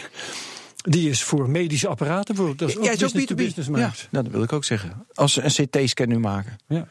Die 0.86 1.08
is 1.10 1.22
voor 1.22 1.50
medische 1.50 1.88
apparaten, 1.88 2.34
voor, 2.34 2.56
dat 2.56 2.68
is 2.68 2.76
ook 2.76 2.84
ja, 2.84 2.90
het 2.90 3.02
is 3.02 3.06
ook 3.06 3.12
business 3.12 3.26
to 3.28 3.34
B2B. 3.34 3.54
business 3.54 3.68
Ja, 3.68 4.08
nou, 4.10 4.24
dat 4.24 4.32
wil 4.32 4.42
ik 4.42 4.52
ook 4.52 4.64
zeggen. 4.64 5.06
Als 5.14 5.32
ze 5.32 5.42
een 5.42 5.68
CT-scan 5.68 6.08
nu 6.08 6.18
maken. 6.18 6.56
Ja. 6.68 6.86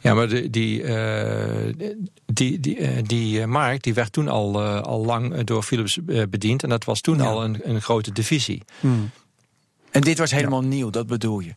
Ja, 0.00 0.14
maar 0.14 0.28
de, 0.28 0.50
die, 0.50 0.82
eh, 0.82 1.74
die, 2.26 2.60
die, 2.60 2.76
eh, 2.76 3.02
die 3.02 3.40
eh, 3.40 3.46
markt 3.46 3.84
die 3.84 3.94
werd 3.94 4.12
toen 4.12 4.28
al, 4.28 4.62
al 4.62 5.04
lang 5.04 5.44
door 5.44 5.62
Philips 5.62 5.98
bediend. 6.30 6.62
En 6.62 6.68
dat 6.68 6.84
was 6.84 7.00
toen 7.00 7.18
Ja. 7.18 7.24
al 7.24 7.44
een, 7.44 7.60
een 7.62 7.82
grote 7.82 8.12
divisie. 8.12 8.62
Hmm. 8.80 9.10
En 9.90 10.00
dit 10.00 10.18
was 10.18 10.30
helemaal 10.30 10.62
nieuw, 10.62 10.90
dat 10.90 11.06
bedoel 11.06 11.40
je. 11.40 11.54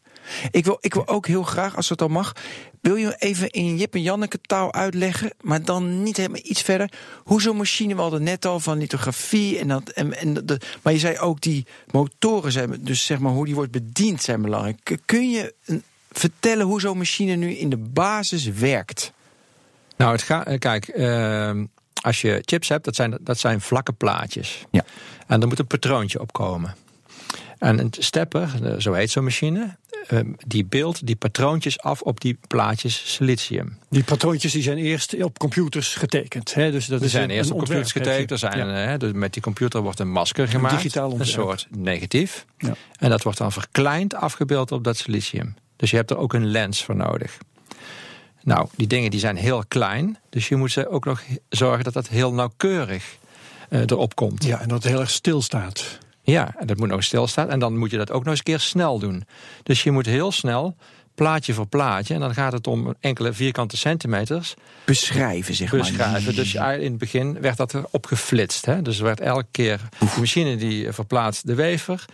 Ik 0.52 0.66
wil, 0.66 0.78
ik 0.80 0.94
wil 0.94 1.08
ook 1.08 1.28
heel 1.28 1.44
graag, 1.44 1.76
als 1.76 1.90
het 1.90 2.02
al 2.02 2.08
mag, 2.08 2.34
wil 2.82 2.96
je 2.96 3.16
even 3.18 3.50
in 3.50 3.78
Jip 3.78 3.94
en 3.94 4.02
Janneke 4.02 4.40
taal 4.42 4.74
uitleggen, 4.74 5.32
maar 5.42 5.64
dan 5.64 6.04
niet 6.04 6.18
helemaal 6.18 6.42
iets 6.44 6.62
verder, 6.62 6.92
hoe 7.24 7.42
zo'n 7.42 7.58
machine, 7.58 7.96
we 7.96 8.02
hadden 8.02 8.24
net 8.24 8.46
al 8.46 8.60
van 8.60 8.78
lithografie 8.78 9.60
en 9.60 9.68
dat, 9.68 9.90
en, 9.90 10.18
en 10.18 10.34
de, 10.46 10.60
maar 10.82 10.94
je 10.94 11.00
zei 11.00 11.18
ook 11.18 11.42
die 11.42 11.66
motoren 11.92 12.52
zijn, 12.52 12.78
dus 12.80 13.06
zeg 13.06 13.20
maar 13.20 13.32
hoe 13.32 13.46
die 13.46 13.56
wordt 13.56 13.72
bediend 13.72 14.22
zijn 14.22 14.42
belangrijk. 14.42 14.98
Kun 15.06 15.30
je 15.30 15.54
vertellen 16.12 16.66
hoe 16.66 16.82
zo'n 16.82 16.98
machine 16.98 17.36
nu 17.36 17.52
in 17.54 17.70
de 17.70 17.78
basis 17.78 18.46
werkt? 18.46 19.12
Nou, 19.98 20.12
het 20.12 20.22
gaat, 20.22 20.58
kijk, 20.58 20.88
eh, 20.88 21.52
als 22.02 22.22
je 22.22 22.42
chips 22.46 22.70
hebt, 22.70 22.86
dat 22.86 22.96
zijn, 22.96 23.18
dat 23.22 23.40
zijn 23.40 23.62
vlakke 23.62 23.94
plaatjes. 23.94 24.66
Ja. 24.70 24.84
En 25.28 25.42
er 25.42 25.48
moet 25.48 25.60
een 25.60 25.68
patroontje 25.68 26.20
op 26.20 26.34
komen. 26.34 26.76
En 27.58 27.80
een 27.80 27.94
stepper, 27.98 28.50
eh, 28.64 28.74
zo 28.78 28.94
heet 28.94 29.12
zo'n 29.12 29.24
machine, 29.24 29.78
eh, 30.08 30.20
die 30.48 30.66
beeldt 30.66 31.06
die 31.06 31.16
patroontjes 31.16 31.80
af 31.80 32.02
op 32.02 32.20
die 32.22 32.38
plaatjes 32.48 33.14
silicium. 33.14 33.78
Die 33.90 34.04
patroontjes 34.04 34.52
die 34.52 34.62
zijn 34.64 34.78
eerst 34.78 35.24
op 35.24 35.38
computers 35.40 35.94
getekend. 35.96 36.54
Hè? 36.54 36.72
Dus 36.72 36.86
dat 36.86 37.02
is 37.02 37.12
zijn 37.12 37.24
een- 37.24 37.30
eerst 37.30 37.50
een 37.50 37.56
op 37.56 37.62
computers 37.62 37.92
getekend. 37.92 38.32
Er 38.32 38.38
zijn, 38.38 38.68
Ja. 38.68 38.92
eh, 38.94 39.00
dus 39.00 39.12
met 39.12 39.34
die 39.34 39.42
computer 39.42 39.82
wordt 39.82 40.00
een 40.00 40.12
masker 40.12 40.48
gemaakt. 40.48 40.76
digitaal 40.76 41.20
een 41.20 41.26
soort 41.26 41.68
negatief. 41.78 42.46
Ja. 42.58 42.74
En 43.00 43.10
dat 43.10 43.24
wordt 43.24 43.38
dan 43.38 43.52
verkleind 43.52 44.16
afgebeeld 44.16 44.72
op 44.72 44.84
dat 44.84 44.98
silicium. 44.98 45.56
Dus 45.76 45.90
je 45.92 45.96
hebt 45.96 46.10
er 46.12 46.18
ook 46.18 46.34
een 46.34 46.46
lens 46.48 46.84
voor 46.84 46.96
nodig. 46.96 47.38
Nou, 48.44 48.68
die 48.76 48.88
dingen 48.88 49.12
die 49.12 49.20
zijn 49.20 49.36
heel 49.36 49.64
klein. 49.68 50.18
Dus 50.30 50.48
je 50.48 50.56
moet 50.56 50.72
ze 50.72 50.90
ook 50.90 51.06
nog 51.06 51.22
zorgen 51.50 51.84
dat 51.84 51.94
dat 51.94 52.08
heel 52.08 52.34
nauwkeurig 52.34 53.18
eh, 53.70 53.80
erop 53.80 54.16
komt. 54.16 54.44
Ja, 54.44 54.62
en 54.62 54.68
dat 54.68 54.84
het 54.84 54.92
heel 54.92 55.02
erg 55.02 55.10
stil 55.10 55.42
staat. 55.42 55.98
Ja, 56.32 56.56
en 56.58 56.68
dat 56.68 56.78
moet 56.78 56.88
nog 56.88 57.04
stilstaan. 57.04 57.50
En 57.50 57.60
dan 57.60 57.78
moet 57.78 57.92
je 57.92 57.98
dat 57.98 58.12
ook 58.12 58.24
nog 58.24 58.30
eens 58.30 58.38
een 58.38 58.44
keer 58.44 58.60
snel 58.60 59.00
doen. 59.00 59.24
Dus 59.64 59.84
je 59.84 59.92
moet 59.92 60.06
heel 60.06 60.32
snel, 60.32 60.76
plaatje 61.16 61.54
voor 61.54 61.68
plaatje... 61.68 62.14
en 62.14 62.20
dan 62.20 62.34
gaat 62.34 62.52
het 62.52 62.68
om 62.68 62.96
enkele 63.00 63.34
vierkante 63.34 63.78
centimeters 63.78 64.54
Beschrijven, 64.86 65.56
zeg 65.56 65.72
maar. 65.72 65.80
beschrijven. 65.80 66.36
Dus 66.36 66.54
in 66.54 66.62
het 66.64 66.98
begin 66.98 67.42
werd 67.42 67.58
dat 67.58 67.74
erop 67.74 68.06
geflitst. 68.06 68.66
Hè? 68.66 68.82
Dus 68.82 68.98
er 68.98 69.04
werd 69.04 69.20
elke 69.20 69.48
keer 69.52 69.80
de 70.00 70.06
machine 70.20 70.56
die 70.56 70.92
verplaatst 70.92 71.48
de 71.48 71.56
wever. 71.56 72.06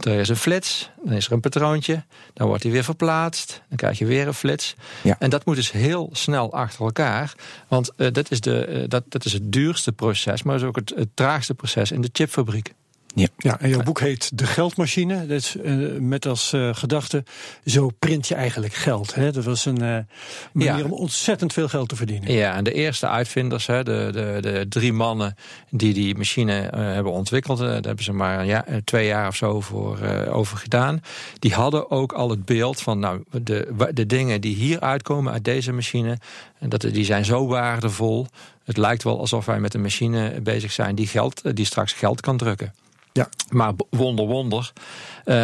Er 0.00 0.18
is 0.18 0.28
een 0.28 0.36
flits, 0.36 0.90
dan 1.04 1.12
is 1.12 1.26
er 1.26 1.32
een 1.32 1.40
patroontje, 1.40 2.04
dan 2.34 2.46
wordt 2.46 2.62
die 2.62 2.72
weer 2.72 2.84
verplaatst, 2.84 3.62
dan 3.68 3.76
krijg 3.76 3.98
je 3.98 4.06
weer 4.06 4.26
een 4.26 4.34
flits. 4.34 4.74
Ja. 5.02 5.16
En 5.18 5.30
dat 5.30 5.44
moet 5.44 5.56
dus 5.56 5.72
heel 5.72 6.08
snel 6.12 6.52
achter 6.52 6.84
elkaar, 6.84 7.34
want 7.68 7.90
eh, 7.96 8.12
dat, 8.12 8.30
is 8.30 8.40
de, 8.40 8.64
eh, 8.64 8.82
dat, 8.88 9.04
dat 9.08 9.24
is 9.24 9.32
het 9.32 9.52
duurste 9.52 9.92
proces, 9.92 10.42
maar 10.42 10.56
is 10.56 10.62
ook 10.62 10.76
het, 10.76 10.92
het 10.96 11.08
traagste 11.14 11.54
proces 11.54 11.90
in 11.90 12.00
de 12.00 12.08
chipfabriek. 12.12 12.72
Ja, 13.14 13.60
en 13.60 13.68
jouw 13.68 13.82
boek 13.82 14.00
heet 14.00 14.38
De 14.38 14.46
Geldmachine. 14.46 15.26
Dat 15.26 15.36
is, 15.36 15.56
eh, 15.56 15.74
met 15.98 16.26
als 16.26 16.52
eh, 16.52 16.74
gedachte, 16.74 17.24
zo 17.64 17.90
print 17.98 18.28
je 18.28 18.34
eigenlijk 18.34 18.74
geld. 18.74 19.14
Hè? 19.14 19.32
Dat 19.32 19.44
was 19.44 19.64
een 19.64 19.82
eh, 19.82 19.98
manier 20.52 20.78
Ja. 20.78 20.84
om 20.84 20.92
ontzettend 20.92 21.52
veel 21.52 21.68
geld 21.68 21.88
te 21.88 21.96
verdienen. 21.96 22.32
Ja, 22.32 22.54
en 22.54 22.64
de 22.64 22.72
eerste 22.72 23.08
uitvinders, 23.08 23.66
hè, 23.66 23.84
de, 23.84 24.08
de, 24.12 24.38
de 24.40 24.66
drie 24.68 24.92
mannen 24.92 25.34
die 25.70 25.94
die 25.94 26.16
machine 26.16 26.52
hebben 26.76 27.12
ontwikkeld, 27.12 27.58
daar 27.58 27.72
hebben 27.72 28.04
ze 28.04 28.12
maar 28.12 28.48
eh, 28.48 28.76
twee 28.84 29.06
jaar 29.06 29.28
of 29.28 29.36
zo 29.36 29.60
voor, 29.60 29.98
over 30.30 30.56
gedaan. 30.56 31.02
Die 31.38 31.54
hadden 31.54 31.90
ook 31.90 32.12
al 32.12 32.30
het 32.30 32.44
beeld 32.44 32.80
van, 32.80 32.98
nou, 32.98 33.22
de, 33.30 33.88
de 33.94 34.06
dingen 34.06 34.40
die 34.40 34.54
hier 34.54 34.80
uitkomen 34.80 35.32
uit 35.32 35.44
deze 35.44 35.72
machine, 35.72 36.18
en 36.58 36.68
dat, 36.68 36.80
die 36.80 37.04
zijn 37.04 37.24
zo 37.24 37.46
waardevol. 37.46 38.26
Het 38.64 38.76
lijkt 38.76 39.02
wel 39.02 39.18
alsof 39.18 39.44
wij 39.46 39.60
met 39.60 39.74
een 39.74 39.82
machine 39.82 40.40
bezig 40.40 40.72
zijn 40.72 40.94
die, 40.94 41.06
geld, 41.06 41.56
die 41.56 41.64
straks 41.64 41.92
geld 41.92 42.20
kan 42.20 42.36
drukken. 42.36 42.74
Ja. 43.18 43.28
Maar 43.50 43.72
wonder, 43.90 44.26
wonder. 44.26 44.72
eh, 45.24 45.34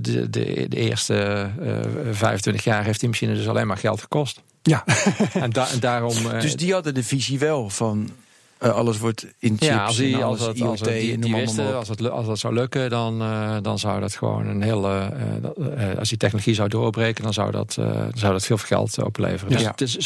de, 0.00 0.30
de, 0.30 0.66
de 0.68 0.76
eerste 0.76 1.14
eh 1.60 1.78
25 2.10 2.64
jaar 2.64 2.84
heeft 2.84 3.00
die 3.00 3.08
machine 3.08 3.34
dus 3.34 3.48
alleen 3.48 3.66
maar 3.66 3.76
geld 3.76 4.00
gekost. 4.00 4.42
Ja, 4.62 4.84
En, 5.32 5.50
da- 5.50 5.68
en 5.70 5.80
daarom. 5.80 6.16
eh, 6.32 6.40
Dus 6.40 6.56
die 6.56 6.72
hadden 6.72 6.94
de 6.94 7.04
visie 7.04 7.38
wel 7.38 7.68
van 7.70 8.10
eh, 8.58 8.70
alles 8.74 8.98
wordt 8.98 9.26
in 9.38 9.50
chips 9.50 9.66
ja, 9.66 9.84
als, 9.84 9.96
die, 9.96 10.14
en 10.14 10.22
als, 10.22 10.40
alles 10.40 10.58
het, 10.58 10.68
als 10.68 10.80
IoT 10.80 10.88
het, 10.88 10.98
die, 11.00 11.12
en 11.14 11.20
die 11.20 11.30
noem 11.30 11.40
allemaal 11.40 11.44
wisten, 11.44 11.62
maar 11.64 11.72
op. 11.72 11.78
als, 11.78 11.88
het, 11.88 12.10
als 12.10 12.26
dat 12.26 12.38
zou 12.38 12.54
lukken, 12.54 12.90
dan, 12.90 13.20
eh, 13.22 13.56
dan 13.62 13.78
zou 13.78 14.00
dat 14.00 14.14
gewoon 14.16 14.46
een 14.46 14.62
hele. 14.62 14.98
eh, 14.98 15.10
dat- 15.42 15.56
eh, 15.56 15.98
als 15.98 16.08
die 16.08 16.18
technologie 16.18 16.54
zou 16.54 16.68
doorbreken, 16.68 17.22
dan 17.24 17.32
zou 17.32 17.50
dat, 17.50 17.76
eh, 17.78 17.86
dan 17.94 18.10
zou 18.14 18.32
dat 18.32 18.44
veel 18.46 18.56
geld 18.56 18.98
eh, 18.98 19.04
opleveren. 19.04 19.52
Dus 19.52 19.62
Ja. 19.62 19.70
het, 19.70 19.80
is, 19.80 19.96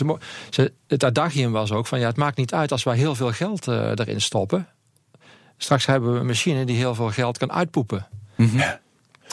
ze, 0.51 0.73
het 0.87 1.05
adagium 1.05 1.53
was 1.53 1.73
ook 1.73 1.87
van 1.87 1.99
ja, 2.01 2.07
het 2.07 2.17
maakt 2.17 2.37
niet 2.37 2.55
uit 2.55 2.73
als 2.73 2.83
wij 2.83 2.97
heel 2.97 3.15
veel 3.15 3.33
geld 3.33 3.69
eh, 3.69 3.91
erin 3.95 4.21
stoppen. 4.21 4.67
Straks 5.57 5.87
hebben 5.87 6.13
we 6.13 6.19
een 6.19 6.27
machine 6.27 6.65
die 6.65 6.77
heel 6.77 6.95
veel 6.95 7.11
geld 7.11 7.39
kan 7.39 7.53
uitpoepen. 7.53 8.07
Mhm. 8.35 8.57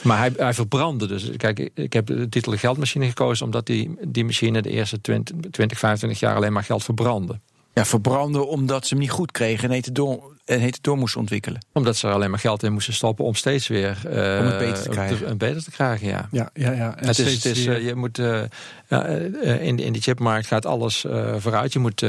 Maar 0.04 0.18
hij, 0.18 0.32
hij 0.36 0.54
verbrandde 0.54 1.06
dus. 1.06 1.30
Kijk, 1.36 1.58
ik- 1.58 1.70
ik 1.74 1.92
heb 1.92 2.06
de 2.06 2.28
titel 2.28 2.56
geldmachine 2.56 3.06
gekozen 3.06 3.44
omdat 3.44 3.66
die, 3.66 3.96
die 4.08 4.24
machine 4.24 4.62
de 4.62 4.70
eerste 4.70 5.00
20, 5.00 5.36
20, 5.50 5.78
25 5.78 6.20
jaar 6.20 6.34
alleen 6.36 6.52
maar 6.52 6.64
geld 6.64 6.84
verbrandde. 6.84 7.38
Ja, 7.74 7.84
verbranden 7.84 8.48
omdat 8.48 8.86
ze 8.86 8.94
hem 8.94 9.02
niet 9.02 9.10
goed 9.10 9.32
kregen 9.32 9.64
en 9.68 9.74
heet 9.74 9.94
door, 9.94 10.36
en 10.44 10.60
heet 10.60 10.82
door 10.82 10.96
moesten 10.96 11.20
ontwikkelen. 11.20 11.64
Omdat 11.72 11.96
ze 11.96 12.06
er 12.08 12.14
alleen 12.14 12.30
maar 12.30 12.38
geld 12.38 12.62
in 12.62 12.72
moesten 12.72 12.94
stoppen 12.94 13.24
om 13.24 13.34
steeds 13.34 13.66
weer 13.68 13.98
eh, 14.06 14.38
Om 14.40 14.46
het 14.46 14.58
beter 14.58 14.82
te 14.82 14.88
krijgen. 14.88 15.30
een 15.30 15.38
beter 15.38 15.62
te 15.64 15.70
krijgen, 15.70 16.06
ja. 16.08 16.28
ja, 16.30 16.50
ja. 16.54 16.70
ja. 16.72 16.96
En 16.96 17.06
Het 17.06 17.18
is, 17.18 17.34
het 17.34 17.44
is, 17.44 17.66
eh, 17.66 17.86
je 17.86 17.94
moet, 17.94 18.18
eh, 18.18 18.42
ja, 18.88 19.04
eh, 19.04 19.66
in, 19.66 19.78
in 19.78 19.92
die 19.92 20.02
chipmarkt 20.02 20.46
gaat 20.46 20.66
alles 20.66 21.04
eh, 21.04 21.34
vooruit. 21.38 21.72
Je 21.72 21.78
moet 21.78 22.04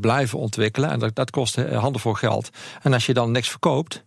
blijven 0.00 0.38
ontwikkelen 0.38 0.90
en 0.90 0.98
dat, 0.98 1.14
dat 1.14 1.30
kost 1.30 1.56
handen 1.56 2.00
voor 2.00 2.16
geld. 2.16 2.50
En 2.82 2.92
als 2.92 3.06
je 3.06 3.14
dan 3.14 3.30
niks 3.30 3.48
verkoopt, 3.48 4.04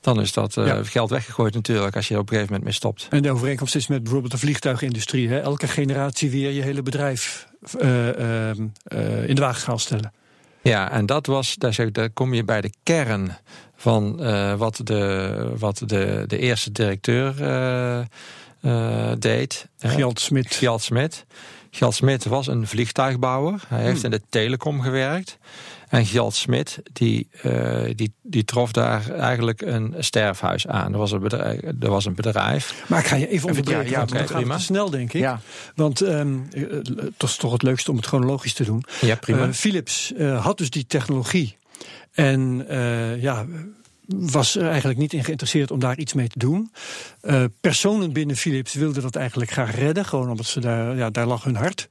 dan 0.00 0.20
is 0.20 0.32
dat 0.32 0.56
eh, 0.56 0.66
Ja. 0.66 0.84
geld 0.84 1.10
weggegooid 1.10 1.54
natuurlijk 1.54 1.96
als 1.96 2.08
je 2.08 2.14
er 2.14 2.20
op 2.20 2.26
een 2.26 2.32
gegeven 2.34 2.52
moment 2.52 2.70
mee 2.70 2.78
stopt. 2.78 3.06
En 3.10 3.22
de 3.22 3.30
overeenkomst 3.30 3.74
is 3.74 3.86
met 3.86 4.02
bijvoorbeeld 4.02 4.32
de 4.32 4.38
vliegtuigindustrie. 4.38 5.28
Hè? 5.28 5.40
Elke 5.40 5.68
generatie 5.68 6.30
weer 6.30 6.50
je 6.50 6.62
hele 6.62 6.82
bedrijf 6.82 7.46
eh, 7.80 8.48
ehm, 8.48 8.66
eh, 8.84 9.28
in 9.28 9.34
de 9.34 9.40
waagschaal 9.40 9.78
stellen. 9.78 10.12
Ja, 10.66 10.90
en 10.90 11.06
dat 11.06 11.26
was, 11.26 11.54
daar, 11.54 11.74
zeg, 11.74 11.86
ik, 11.86 11.94
daar 11.94 12.10
kom 12.10 12.34
je 12.34 12.44
bij 12.44 12.60
de 12.60 12.70
kern 12.82 13.36
van 13.76 14.22
eh, 14.22 14.54
wat, 14.54 14.80
de, 14.84 15.52
wat 15.58 15.82
de, 15.86 16.24
de 16.26 16.38
eerste 16.38 16.72
directeur 16.72 17.42
eh, 17.42 17.98
eh, 18.60 19.12
deed. 19.18 19.68
hè. 19.78 19.88
Gjalt 19.88 20.20
Smit. 20.20 21.26
Gjalt 21.70 21.94
Smit. 21.94 22.24
Was 22.24 22.46
een 22.46 22.66
vliegtuigbouwer. 22.66 23.62
Hij 23.68 23.82
heeft 23.82 24.04
in 24.04 24.10
de 24.10 24.22
telecom 24.28 24.80
gewerkt. 24.80 25.38
En 25.96 26.06
Gjalt 26.06 26.34
Smit, 26.34 26.78
die, 26.92 27.28
eh, 27.42 27.82
die, 27.94 28.14
die 28.22 28.44
trof 28.44 28.72
daar 28.72 29.10
eigenlijk 29.10 29.62
een 29.62 29.94
sterfhuis 29.98 30.66
aan. 30.66 30.92
Er 30.92 30.98
was 30.98 31.12
een 31.12 31.20
bedrijf. 31.20 31.60
Er 31.80 31.90
was 31.90 32.04
een 32.04 32.14
bedrijf. 32.14 32.84
Maar 32.86 32.98
ik 32.98 33.06
ga 33.06 33.16
je 33.16 33.28
even 33.28 33.48
onderbreken, 33.48 33.84
ja, 33.84 33.90
ja, 33.90 33.98
gaat 33.98 34.10
het 34.10 34.32
prima. 34.32 34.56
te 34.56 34.62
snel, 34.62 34.90
denk 34.90 35.12
ik. 35.12 35.20
Ja. 35.20 35.40
Want 35.74 36.00
ehm, 36.00 36.38
eh, 36.50 36.62
het 36.96 37.22
is 37.22 37.36
toch 37.36 37.52
het 37.52 37.62
leukste 37.62 37.90
om 37.90 37.96
het 37.96 38.06
chronologisch 38.06 38.52
te 38.52 38.64
doen. 38.64 38.84
Ja, 39.00 39.14
prima. 39.14 39.46
Eh, 39.46 39.52
Philips 39.52 40.12
eh, 40.12 40.44
had 40.44 40.58
dus 40.58 40.70
die 40.70 40.86
technologie. 40.86 41.56
En 42.12 42.64
eh, 42.68 43.22
ja, 43.22 43.46
was 44.06 44.56
er 44.56 44.68
eigenlijk 44.68 44.98
niet 44.98 45.12
in 45.12 45.24
geïnteresseerd 45.24 45.70
om 45.70 45.78
daar 45.78 45.98
iets 45.98 46.12
mee 46.12 46.28
te 46.28 46.38
doen. 46.38 46.72
Eh, 47.20 47.44
personen 47.60 48.12
binnen 48.12 48.36
Philips 48.36 48.74
wilden 48.74 49.02
dat 49.02 49.16
eigenlijk 49.16 49.50
graag 49.50 49.74
redden. 49.74 50.04
Gewoon 50.04 50.30
omdat 50.30 50.46
ze 50.46 50.60
daar, 50.60 50.96
ja, 50.96 51.10
daar 51.10 51.26
lag 51.26 51.44
hun 51.44 51.56
hart. 51.56 51.88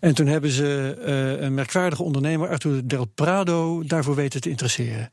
En 0.00 0.14
toen 0.14 0.26
hebben 0.26 0.50
ze 0.50 0.98
eh, 1.04 1.44
een 1.44 1.54
merkwaardige 1.54 2.02
ondernemer, 2.02 2.48
Arthur 2.48 2.88
Del 2.88 3.04
Prado, 3.04 3.82
daarvoor 3.86 4.14
weten 4.14 4.40
te 4.40 4.50
interesseren. 4.50 5.10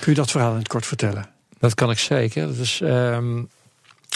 Kun 0.00 0.12
je 0.12 0.18
dat 0.18 0.30
verhaal 0.30 0.52
in 0.52 0.58
het 0.58 0.68
kort 0.68 0.86
vertellen? 0.86 1.28
Dat 1.58 1.74
kan 1.74 1.90
ik 1.90 1.98
zeker. 1.98 2.46
Dat 2.46 2.56
is, 2.56 2.80
ehm, 2.80 3.42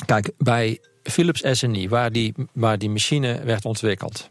kijk, 0.07 0.31
bij 0.39 0.81
Philips 1.03 1.59
SNI, 1.59 1.89
waar 1.89 2.13
die, 2.13 2.35
waar 2.53 2.79
die 2.79 2.91
machine 2.91 3.41
werd 3.45 3.65
ontwikkeld. 3.65 4.31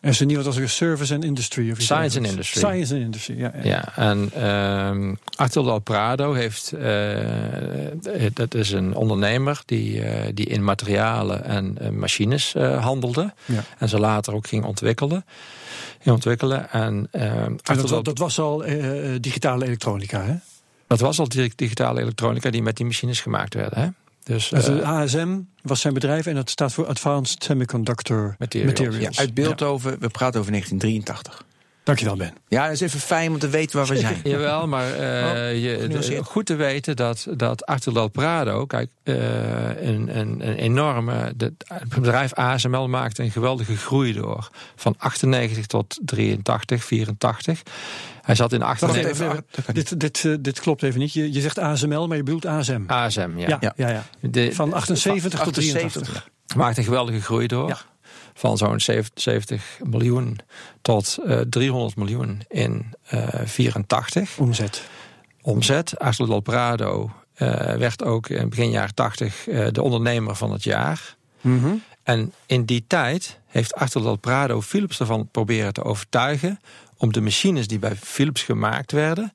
En 0.00 0.14
ze 0.14 0.24
niet 0.24 0.36
wat 0.36 0.46
als 0.46 0.56
een 0.56 0.68
service 0.68 1.14
and 1.14 1.24
industry 1.24 1.70
of 1.70 1.76
iets 1.76 1.84
Science 1.84 2.18
and 2.18 2.26
industry. 2.26 2.60
Science 2.60 2.94
and 2.94 3.02
industry, 3.02 3.38
ja. 3.38 3.52
ja. 3.62 3.68
Ja, 3.68 3.96
en 3.96 4.30
ehm 4.34 5.14
Arthur 5.36 5.62
Del 5.64 5.78
Prado 5.78 6.32
heeft, 6.32 6.72
eh, 6.72 8.26
dat 8.32 8.54
is 8.54 8.70
een 8.70 8.94
ondernemer 8.94 9.62
die, 9.66 10.02
eh, 10.02 10.30
die 10.34 10.46
in 10.46 10.64
materialen 10.64 11.44
en 11.44 11.76
eh, 11.78 11.88
machines 11.90 12.54
eh, 12.54 12.82
handelde. 12.84 13.32
Ja. 13.44 13.64
En 13.78 13.88
ze 13.88 13.98
later 13.98 14.34
ook 14.34 14.46
ging 14.46 14.64
ontwikkelen. 14.64 15.24
Ging 16.00 16.14
ontwikkelen. 16.14 16.70
En, 16.70 17.08
ehm, 17.10 17.52
En 17.62 17.76
dat, 17.86 18.04
dat 18.04 18.18
was 18.18 18.38
al 18.38 18.64
eh, 18.64 19.14
eh, 19.14 19.20
digitale 19.20 19.64
elektronica, 19.64 20.22
hè? 20.24 20.34
dat 20.86 21.00
was 21.00 21.18
al 21.18 21.28
di- 21.28 21.52
digitale 21.56 22.00
elektronica 22.00 22.50
die 22.50 22.62
met 22.62 22.76
die 22.76 22.86
machines 22.86 23.20
gemaakt 23.20 23.54
werden. 23.54 23.78
Hè? 23.82 23.88
Dus, 24.30 24.48
Dus 24.48 24.68
eh, 24.68 24.74
de 24.74 24.84
ASM 24.84 25.38
was 25.62 25.80
zijn 25.80 25.94
bedrijf 25.94 26.26
en 26.26 26.34
dat 26.34 26.50
staat 26.50 26.72
voor 26.72 26.86
Advanced 26.86 27.44
Semiconductor 27.44 28.34
Materials. 28.38 28.78
Materials. 28.78 29.16
Ja, 29.16 29.22
uit 29.22 29.34
Beeldhoven, 29.34 29.90
we 30.00 30.08
praten 30.08 30.40
over 30.40 30.52
1983. 30.52 31.44
Dankjewel, 31.82 32.16
Ben. 32.16 32.32
Ja, 32.48 32.62
dat 32.64 32.72
is 32.72 32.80
even 32.80 33.00
fijn 33.00 33.30
om 33.30 33.38
te 33.38 33.48
weten 33.48 33.76
waar 33.78 33.86
we 33.86 33.96
zijn. 33.96 34.20
Jawel, 34.24 34.66
maar 34.68 34.92
eh, 34.92 35.26
Oh, 35.26 35.60
je, 35.62 35.86
de- 35.88 36.24
goed 36.24 36.46
te 36.46 36.54
weten 36.54 36.96
dat, 36.96 37.26
dat 37.36 37.66
Arthur 37.66 37.92
Del 37.92 38.08
Prado, 38.08 38.66
kijk, 38.66 38.90
eh, 39.02 39.14
een, 39.82 40.18
een, 40.18 40.48
een 40.48 40.54
enorme. 40.56 41.32
de- 41.36 41.52
het 41.68 41.88
bedrijf 41.88 42.32
ASML 42.34 42.88
maakte 42.88 43.22
een 43.22 43.30
geweldige 43.30 43.76
groei 43.76 44.12
door. 44.12 44.48
Van 44.76 44.94
98 44.98 45.66
tot 45.66 45.98
83, 46.04 46.84
84. 46.84 47.62
Hij 48.22 48.34
zat 48.34 48.52
in 48.52 48.58
Wacht 48.60 48.70
98. 48.82 49.12
even, 49.12 49.26
even, 49.30 49.44
dat 49.50 49.64
kan 49.64 49.74
niet. 49.74 49.88
dit, 49.88 50.00
dit, 50.00 50.24
eh, 50.24 50.34
dit 50.40 50.60
klopt 50.60 50.82
even 50.82 51.00
niet. 51.00 51.12
Je, 51.12 51.32
je 51.32 51.40
zegt 51.40 51.58
ASML, 51.58 52.06
maar 52.06 52.16
je 52.16 52.22
bedoelt 52.22 52.46
ASM. 52.46 52.80
ASM, 52.86 53.30
ja. 53.36 53.46
ja, 53.48 53.56
Ja. 53.60 53.72
ja. 53.76 53.88
ja. 53.90 54.02
De- 54.20 54.52
Van 54.54 54.72
78 54.72 55.40
tot 55.40 55.54
83. 55.54 56.28
maakt 56.56 56.78
een 56.78 56.84
geweldige 56.84 57.20
groei 57.20 57.46
door. 57.46 57.84
Van 58.40 58.56
zo'n 58.58 58.80
70 59.14 59.78
miljoen 59.82 60.38
tot 60.82 61.18
eh 61.26 61.40
300 61.40 61.96
miljoen 61.96 62.42
in 62.48 62.94
eh 63.04 63.28
84. 63.44 64.38
Omzet. 64.38 64.82
Omzet. 65.42 65.98
Arcelor 65.98 66.28
Del 66.28 66.40
Prado 66.40 67.10
eh, 67.34 67.48
werd 67.74 68.04
ook 68.04 68.28
in 68.28 68.48
begin 68.48 68.70
jaren 68.70 68.94
80 68.94 69.48
eh, 69.48 69.66
de 69.70 69.82
ondernemer 69.82 70.36
van 70.36 70.52
het 70.52 70.64
jaar. 70.64 71.16
Mhm. 71.40 71.74
En 72.02 72.32
in 72.46 72.64
die 72.64 72.84
tijd 72.86 73.38
heeft 73.46 73.74
Arthur 73.74 74.02
Del 74.02 74.16
Prado 74.16 74.60
Philips 74.60 75.00
ervan 75.00 75.28
proberen 75.30 75.72
te 75.72 75.84
overtuigen 75.84 76.60
om 76.96 77.12
de 77.12 77.20
machines 77.20 77.66
die 77.66 77.78
bij 77.78 77.96
Philips 77.96 78.42
gemaakt 78.42 78.92
werden, 78.92 79.32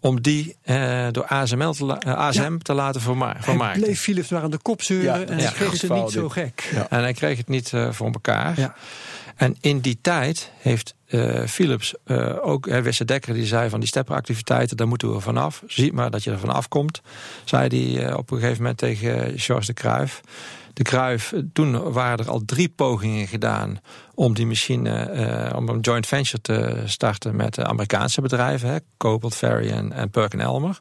om 0.00 0.20
die 0.22 0.56
eh, 0.62 1.06
door 1.10 1.24
ASML 1.26 1.72
te, 1.72 1.84
la- 1.84 1.98
eh, 2.00 2.14
ASM 2.14 2.58
te 2.58 2.72
laten 2.72 3.00
verma 3.00 3.36
Hij 3.38 3.78
bleef 3.80 4.00
Philips 4.00 4.28
maar 4.28 4.42
aan 4.42 4.50
de 4.50 4.58
kop 4.58 4.82
zeuren 4.82 5.20
Ja, 5.20 5.26
en 5.26 5.34
hij 5.34 5.44
is 5.44 5.52
kreeg 5.52 5.76
verhaal, 5.78 6.02
niet 6.02 6.12
zo 6.12 6.28
gek. 6.28 6.68
Ja. 6.74 6.86
En 6.90 7.00
hij 7.00 7.12
kreeg 7.12 7.36
het 7.36 7.48
niet 7.48 7.72
eh, 7.72 7.92
voor 7.92 8.10
elkaar. 8.12 8.60
Ja. 8.60 8.74
En 9.36 9.56
in 9.60 9.80
die 9.80 9.98
tijd 10.02 10.50
heeft 10.58 10.94
eh, 11.06 11.44
Philips 11.46 11.94
uh, 12.06 12.36
ook, 12.46 12.66
uh, 12.66 12.78
Wisse 12.78 13.04
Dekker, 13.04 13.34
die 13.34 13.46
zei 13.46 13.68
van 13.70 13.80
die 13.80 13.88
stepperactiviteiten, 13.88 14.76
daar 14.76 14.88
moeten 14.88 15.12
we 15.14 15.20
vanaf. 15.20 15.62
Zie 15.66 15.92
maar 15.92 16.10
dat 16.10 16.24
je 16.24 16.30
er 16.30 16.38
vanaf 16.38 16.68
komt, 16.68 17.00
zei 17.44 17.94
hij 17.94 18.08
uh, 18.10 18.16
op 18.16 18.30
een 18.30 18.38
gegeven 18.38 18.58
moment 18.62 18.78
tegen 18.78 19.38
Georges 19.38 19.66
de 19.66 19.72
Cruijff. 19.72 20.20
De 20.72 20.82
Cruijff, 20.82 21.32
toen 21.52 21.92
waren 21.92 22.18
er 22.18 22.30
al 22.30 22.42
drie 22.44 22.68
pogingen 22.68 23.26
gedaan 23.26 23.78
om 24.14 24.34
die 24.34 24.46
machine, 24.46 25.10
uh, 25.50 25.56
om 25.56 25.68
een 25.68 25.80
joint 25.80 26.06
venture 26.06 26.40
te 26.40 26.82
starten 26.84 27.36
met 27.36 27.54
de 27.54 27.64
Amerikaanse 27.64 28.20
bedrijven, 28.20 28.68
hè, 28.68 28.76
Cobalt, 28.96 29.34
Ferry 29.34 29.70
en, 29.70 29.92
en 29.92 30.10
Perkin 30.10 30.40
Elmer. 30.40 30.80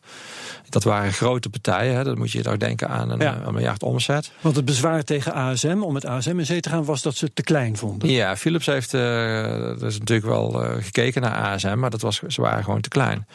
Dat 0.69 0.83
waren 0.83 1.13
grote 1.13 1.49
partijen, 1.49 1.95
hè, 1.95 2.03
dat 2.03 2.17
moet 2.17 2.31
je 2.31 2.41
toch 2.41 2.57
denken 2.57 2.89
aan 2.89 3.09
een, 3.09 3.19
ja. 3.19 3.41
een 3.45 3.53
miljard 3.53 3.83
omzet. 3.83 4.31
Want 4.41 4.55
het 4.55 4.65
bezwaar 4.65 5.03
tegen 5.03 5.33
ASM, 5.33 5.81
om 5.81 5.93
met 5.93 6.05
ASM 6.05 6.39
in 6.39 6.45
zee 6.45 6.59
te 6.59 6.69
gaan, 6.69 6.85
was 6.85 7.01
dat 7.01 7.15
ze 7.15 7.25
het 7.25 7.35
te 7.35 7.43
klein 7.43 7.77
vonden. 7.77 8.09
Ja, 8.09 8.37
Philips 8.37 8.65
heeft 8.65 8.93
uh, 8.93 9.81
is 9.81 9.99
natuurlijk 9.99 10.27
wel 10.27 10.63
uh, 10.63 10.83
gekeken 10.83 11.21
naar 11.21 11.35
ASM, 11.35 11.77
maar 11.77 11.89
dat 11.89 12.01
was, 12.01 12.21
ze 12.27 12.41
waren 12.41 12.63
gewoon 12.63 12.81
te 12.81 12.89
klein. 12.89 13.27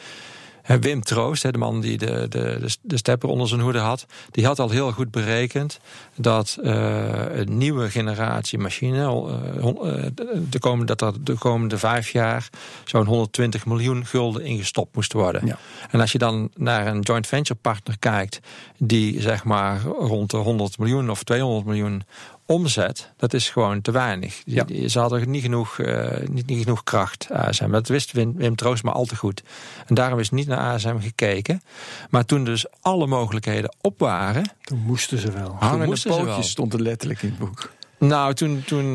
Wim 0.65 1.03
Troost, 1.03 1.51
de 1.51 1.57
man 1.57 1.81
die 1.81 1.97
de, 1.97 2.25
de, 2.29 2.67
de 2.81 2.97
stepper 2.97 3.29
onder 3.29 3.47
zijn 3.47 3.61
hoede 3.61 3.79
had, 3.79 4.05
die 4.31 4.45
had 4.45 4.59
al 4.59 4.69
heel 4.69 4.91
goed 4.91 5.11
berekend 5.11 5.79
dat 6.15 6.57
uh, 6.63 7.37
een 7.37 7.57
nieuwe 7.57 7.89
generatie 7.89 8.57
machine, 8.57 9.25
uh, 9.59 10.05
de 10.49 10.59
komende, 10.59 10.95
dat 10.95 11.01
er 11.13 11.23
de 11.23 11.33
komende 11.33 11.77
vijf 11.77 12.09
jaar 12.09 12.49
zo'n 12.85 13.05
120 13.05 13.65
miljoen 13.65 14.05
gulden 14.05 14.43
ingestopt 14.43 14.95
moest 14.95 15.13
worden. 15.13 15.45
Ja. 15.45 15.57
En 15.91 15.99
als 15.99 16.11
je 16.11 16.17
dan 16.17 16.49
naar 16.55 16.87
een 16.87 16.99
joint 16.99 17.27
venture 17.27 17.59
partner 17.61 17.99
kijkt, 17.99 18.39
die 18.77 19.21
zeg 19.21 19.43
maar 19.43 19.81
rond 19.81 20.31
de 20.31 20.37
100 20.37 20.77
miljoen 20.77 21.09
of 21.09 21.23
200 21.23 21.65
miljoen 21.65 22.03
omzet, 22.45 23.11
dat 23.17 23.33
is 23.33 23.49
gewoon 23.49 23.81
te 23.81 23.91
weinig. 23.91 24.41
Ja. 24.45 24.63
Die, 24.63 24.87
ze 24.87 24.99
hadden 24.99 25.29
niet 25.29 25.41
genoeg, 25.41 25.77
uh, 25.77 26.09
niet, 26.29 26.47
niet 26.47 26.63
genoeg 26.63 26.83
kracht, 26.83 27.27
ASM. 27.31 27.71
Dat 27.71 27.87
wist 27.87 28.11
Wim, 28.11 28.33
Wim 28.35 28.55
Troost 28.55 28.83
maar 28.83 28.93
al 28.93 29.05
te 29.05 29.15
goed. 29.15 29.43
En 29.85 29.95
daarom 29.95 30.19
is 30.19 30.29
niet 30.29 30.47
naar 30.47 30.57
ASM 30.57 30.99
gekeken. 30.99 31.61
Maar 32.09 32.25
toen 32.25 32.43
dus 32.43 32.65
alle 32.81 33.07
mogelijkheden 33.07 33.75
op 33.81 33.99
waren... 33.99 34.51
Toen 34.61 34.79
moesten 34.79 35.17
ze 35.17 35.31
wel. 35.31 35.55
Hangende 35.59 35.85
moesten 35.85 36.11
pootjes 36.11 36.49
stond 36.49 36.73
er 36.73 36.81
letterlijk 36.81 37.21
in 37.21 37.29
het 37.29 37.37
boek. 37.37 37.71
Nou, 37.99 38.33
toen... 38.33 38.63
toen 38.65 38.85
uh, 38.85 38.93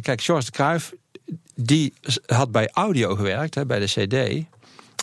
kijk, 0.00 0.20
George 0.20 0.44
de 0.44 0.50
Cruijff, 0.50 0.92
die 1.54 1.94
had 2.26 2.52
bij 2.52 2.70
audio 2.72 3.14
gewerkt, 3.14 3.54
hè, 3.54 3.66
bij 3.66 3.78
de 3.78 3.86
CD. 3.86 4.46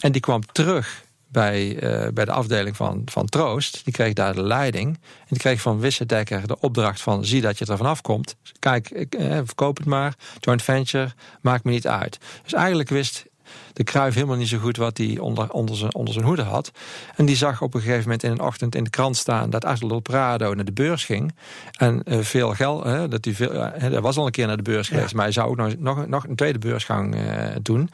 En 0.02 0.12
die 0.12 0.22
kwam 0.22 0.42
terug 0.52 1.05
bij, 1.36 1.84
uh, 1.84 2.08
bij 2.14 2.26
de 2.26 2.32
afdeling 2.32 2.76
van, 2.76 3.02
van 3.06 3.26
Troost. 3.26 3.82
Die 3.84 3.94
kreeg 3.94 4.14
daar 4.14 4.34
de 4.34 4.44
leiding. 4.44 4.88
En 4.94 5.26
die 5.28 5.40
kreeg 5.40 5.62
van 5.62 5.80
Wissedekker 5.80 6.48
de 6.48 6.60
opdracht 6.60 7.02
van... 7.02 7.26
zie 7.26 7.42
dat 7.42 7.58
je 7.58 7.66
er 7.66 7.78
vanaf 7.78 8.02
komt. 8.02 8.36
Kijk, 8.60 8.90
ik, 8.90 9.16
eh, 9.16 9.36
verkoop 9.44 9.78
het 9.78 9.86
maar. 9.86 10.16
Joint 10.40 10.62
venture, 10.62 11.14
maakt 11.42 11.64
me 11.64 11.72
niet 11.72 11.88
uit. 11.88 12.20
Dus 12.44 12.54
eigenlijk 12.54 12.90
wist 12.90 13.26
de 13.74 13.84
Kruif 13.84 14.14
helemaal 14.14 14.36
niet 14.36 14.48
zo 14.48 14.58
goed 14.58 14.78
wat 14.78 14.98
hij 14.98 15.18
onder, 15.20 15.52
onder, 15.52 15.76
zijn, 15.76 15.96
onder 15.96 16.14
zijn 16.14 16.26
hoede 16.26 16.42
had. 16.42 16.72
En 17.16 17.26
die 17.26 17.36
zag 17.36 17.62
op 17.62 17.74
een 17.74 17.82
gegeven 17.82 18.02
moment 18.02 18.24
in 18.24 18.32
een 18.32 18.40
ochtend 18.40 18.76
in 18.76 18.84
de 18.84 18.90
krant 18.90 19.18
staan... 19.18 19.50
dat 19.50 19.66
Arthur 19.66 19.88
Del 19.88 20.00
Prado 20.00 20.54
naar 20.54 20.66
de 20.66 20.72
beurs 20.72 21.06
ging. 21.06 21.36
En 21.72 22.02
uh, 22.06 22.20
veel 22.20 22.54
geld, 22.54 22.84
hè, 22.84 23.08
dat 23.08 23.26
hij 23.26 23.34
veel, 23.34 23.54
uh, 23.54 23.68
hij 23.74 24.02
was 24.02 24.18
al 24.18 24.26
een 24.26 24.32
keer 24.32 24.48
naar 24.48 24.58
de 24.58 24.64
beurs 24.64 24.88
geweest... 24.88 25.10
Ja. 25.10 25.16
maar 25.16 25.24
hij 25.24 25.34
zou 25.34 25.50
ook 25.50 25.56
nog, 25.56 25.78
nog, 25.78 26.08
nog 26.08 26.28
een 26.28 26.36
tweede 26.36 26.60
beursgang 26.60 27.16
uh, 27.16 27.22
doen. 27.62 27.90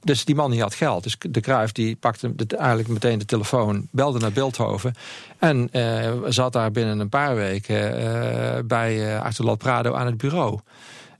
Dus 0.00 0.24
die 0.24 0.34
man 0.34 0.50
die 0.50 0.60
had 0.60 0.74
geld. 0.74 1.02
Dus 1.02 1.16
de 1.18 1.40
Kruif 1.40 1.72
die 1.72 1.96
pakte 1.96 2.34
eigenlijk 2.58 2.88
meteen 2.88 3.18
de 3.18 3.24
telefoon... 3.24 3.88
belde 3.90 4.18
naar 4.18 4.32
Beeldhoven... 4.32 4.94
en 5.38 5.68
uh, 5.72 6.12
zat 6.28 6.52
daar 6.52 6.70
binnen 6.70 6.98
een 6.98 7.08
paar 7.08 7.34
weken 7.34 8.00
uh, 8.00 8.58
bij 8.64 9.20
Del 9.36 9.56
Prado 9.56 9.94
aan 9.94 10.06
het 10.06 10.16
bureau... 10.16 10.60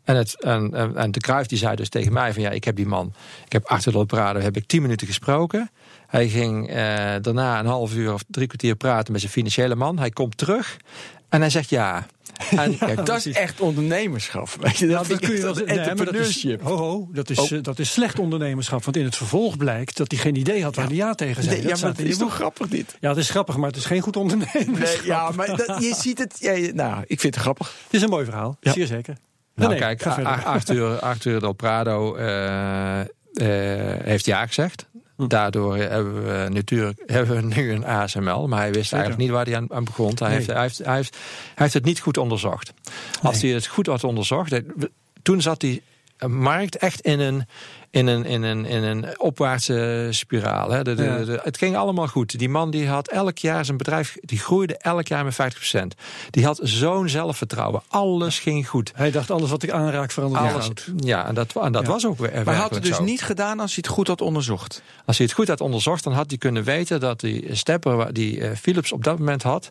En, 0.07 0.17
het, 0.17 0.43
en, 0.43 0.95
en 0.97 1.11
de 1.11 1.21
Kruijf 1.21 1.47
die 1.47 1.59
zei 1.59 1.77
dus 1.77 1.89
tegen 1.89 2.13
mij 2.13 2.33
van 2.33 2.43
ja, 2.43 2.51
ik 2.51 2.65
heb 2.65 2.77
die 2.77 2.87
man, 2.87 3.13
ik 3.45 3.53
heb 3.53 3.65
Arthur 3.65 3.93
Del 3.93 4.05
Prado, 4.05 4.41
heb 4.41 4.57
ik 4.57 4.67
tien 4.67 4.83
minuten 4.83 5.07
gesproken. 5.07 5.71
Hij 6.07 6.29
ging 6.29 6.71
uh, 6.71 6.77
daarna 7.21 7.59
een 7.59 7.67
half 7.67 7.95
uur 7.95 8.13
of 8.13 8.25
drie 8.29 8.47
kwartier 8.47 8.77
praten 8.77 9.13
met 9.13 9.21
zijn 9.21 9.33
financiële 9.33 9.75
man. 9.75 9.99
Hij 9.99 10.11
komt 10.11 10.37
terug 10.37 10.77
en 11.29 11.41
hij 11.41 11.51
zegt 11.51 11.69
ja. 11.69 12.07
En, 12.57 12.77
ja, 12.81 12.95
dat 12.95 13.27
is 13.27 13.35
echt 13.35 13.61
ondernemerschap. 13.61 14.49
Weet 14.61 14.77
je, 14.77 14.87
dat, 14.87 15.07
dat 15.07 15.21
kun 15.21 15.35
je 15.35 15.43
wel 15.43 15.59
entrepreneurship. 15.59 16.63
Nee, 16.63 16.73
ho, 16.73 16.77
ho, 16.77 17.09
dat 17.13 17.31
is, 17.31 17.39
oh. 17.53 17.63
dat 17.63 17.79
is 17.79 17.93
slecht 17.93 18.19
ondernemerschap. 18.19 18.85
Want 18.85 18.97
in 18.97 19.05
het 19.05 19.17
vervolg 19.17 19.57
blijkt 19.57 19.97
dat 19.97 20.11
hij 20.11 20.21
geen 20.21 20.37
idee 20.37 20.63
had 20.63 20.77
waar 20.77 20.85
ja. 20.85 20.91
hij 20.91 20.99
ja 20.99 21.15
tegen 21.15 21.43
zei. 21.43 21.57
Nee, 21.57 21.67
ja, 21.67 21.77
maar 21.81 21.91
het 21.91 22.01
is 22.01 22.17
toch 22.17 22.35
grappig 22.35 22.69
dit? 22.69 22.97
Ja, 23.01 23.09
het 23.09 23.19
is 23.19 23.31
grappig, 23.31 23.57
maar 23.57 23.69
het 23.69 23.77
is 23.77 23.85
geen 23.85 24.01
goed 24.01 24.17
ondernemerschap. 24.17 24.99
Nee, 24.99 25.07
ja, 25.07 25.31
maar 25.31 25.47
dat, 25.47 25.77
je 25.83 25.95
ziet 25.95 26.19
het. 26.19 26.37
Ja, 26.39 26.73
nou, 26.73 27.05
ik 27.07 27.21
vind 27.21 27.35
het 27.35 27.43
grappig. 27.43 27.75
Het 27.85 27.95
is 27.95 28.03
een 28.03 28.11
mooi 28.11 28.25
verhaal, 28.25 28.57
ja. 28.61 28.73
zeer 28.73 28.87
zeker. 28.87 29.17
Nou, 29.57 29.71
nee, 29.71 29.79
kijk, 29.79 30.07
Arthur, 30.45 30.99
Arthur 31.01 31.41
Del 31.41 31.53
Prado 31.53 32.17
uh, 32.17 32.25
uh, 32.25 33.05
heeft 34.03 34.25
ja 34.25 34.47
gezegd. 34.47 34.87
Hm. 35.17 35.27
Daardoor 35.27 35.77
hebben 35.77 36.25
we 36.25 36.49
natuurlijk 36.49 37.03
hebben 37.07 37.37
we 37.37 37.55
nu 37.55 37.73
een 37.73 37.85
ASML. 37.85 38.49
Maar 38.49 38.59
hij 38.59 38.73
wist 38.73 38.89
Zeker. 38.89 38.99
eigenlijk 38.99 39.19
niet 39.19 39.31
waar 39.31 39.45
hij 39.45 39.57
aan, 39.57 39.73
aan 39.73 39.85
begon. 39.85 40.13
Hij, 40.19 40.29
nee. 40.29 40.37
heeft, 40.37 40.47
hij, 40.47 40.61
heeft, 40.61 40.79
hij, 40.79 40.95
heeft, 40.95 41.15
hij 41.15 41.53
heeft 41.55 41.75
het 41.75 41.85
niet 41.85 42.01
goed 42.01 42.19
onderzocht. 42.19 42.73
Als 43.23 43.43
nee. 43.43 43.51
hij 43.51 43.61
het 43.61 43.67
goed 43.67 43.87
had 43.87 44.05
onderzocht. 44.05 44.61
Toen 45.23 45.43
zat 45.43 45.61
die 45.61 45.83
markt 46.27 46.77
echt 46.77 47.01
in 47.01 47.21
een, 47.21 47.47
in 47.97 48.07
een, 48.07 48.25
in 48.25 48.43
een, 48.43 48.65
in 48.65 48.83
een 48.83 49.21
opwaartse 49.21 50.09
spiraal. 50.11 50.71
Hè. 50.71 50.83
De, 50.83 50.95
de, 50.95 51.05
ja. 51.05 51.25
de, 51.25 51.41
het 51.43 51.59
ging 51.59 51.77
allemaal 51.77 52.07
goed. 52.07 52.39
Die 52.39 52.49
man 52.49 52.71
die 52.71 52.89
had 52.89 53.09
elk 53.09 53.39
jaar 53.39 53.65
zijn 53.65 53.77
bedrijf, 53.77 54.17
die 54.21 54.39
groeide 54.39 54.77
elk 54.77 55.07
jaar 55.07 55.25
met 55.25 55.35
50%. 55.35 55.79
Die 56.31 56.45
had 56.45 56.61
zo'n 56.63 57.09
zelfvertrouwen. 57.09 57.83
Alles 57.89 58.39
ging 58.39 58.69
goed. 58.69 58.93
Hij 58.95 59.11
dacht, 59.11 59.31
alles 59.31 59.51
wat 59.51 59.63
ik 59.63 59.71
aanraak 59.71 60.11
verandert 60.11 60.53
alles. 60.53 60.71
Ja, 60.97 61.27
en 61.27 61.35
dat, 61.35 61.57
en 61.57 61.73
dat 61.73 61.83
ja. 61.83 61.89
was 61.89 62.07
ook 62.07 62.19
weer 62.19 62.33
Maar 62.33 62.45
hij 62.45 62.55
had 62.55 62.75
het 62.75 62.83
dus 62.83 62.97
zo. 62.97 63.03
niet 63.03 63.23
gedaan 63.23 63.61
als 63.61 63.75
hij 63.75 63.83
het 63.87 63.95
goed 63.95 64.09
had 64.09 64.21
onderzocht? 64.21 64.83
Als 65.05 65.17
hij 65.17 65.27
het 65.27 65.35
goed 65.35 65.49
had 65.49 65.61
onderzocht, 65.61 66.05
dan 66.05 66.13
had 66.13 66.29
hij 66.29 66.39
kunnen 66.39 66.65
weten 66.65 67.01
dat 67.01 67.21
die 67.21 67.55
stepper 67.55 68.13
die 68.13 68.39
uh, 68.39 68.51
Philips 68.57 68.93
op 68.93 69.05
dat 69.05 69.19
moment 69.19 69.43
had 69.43 69.71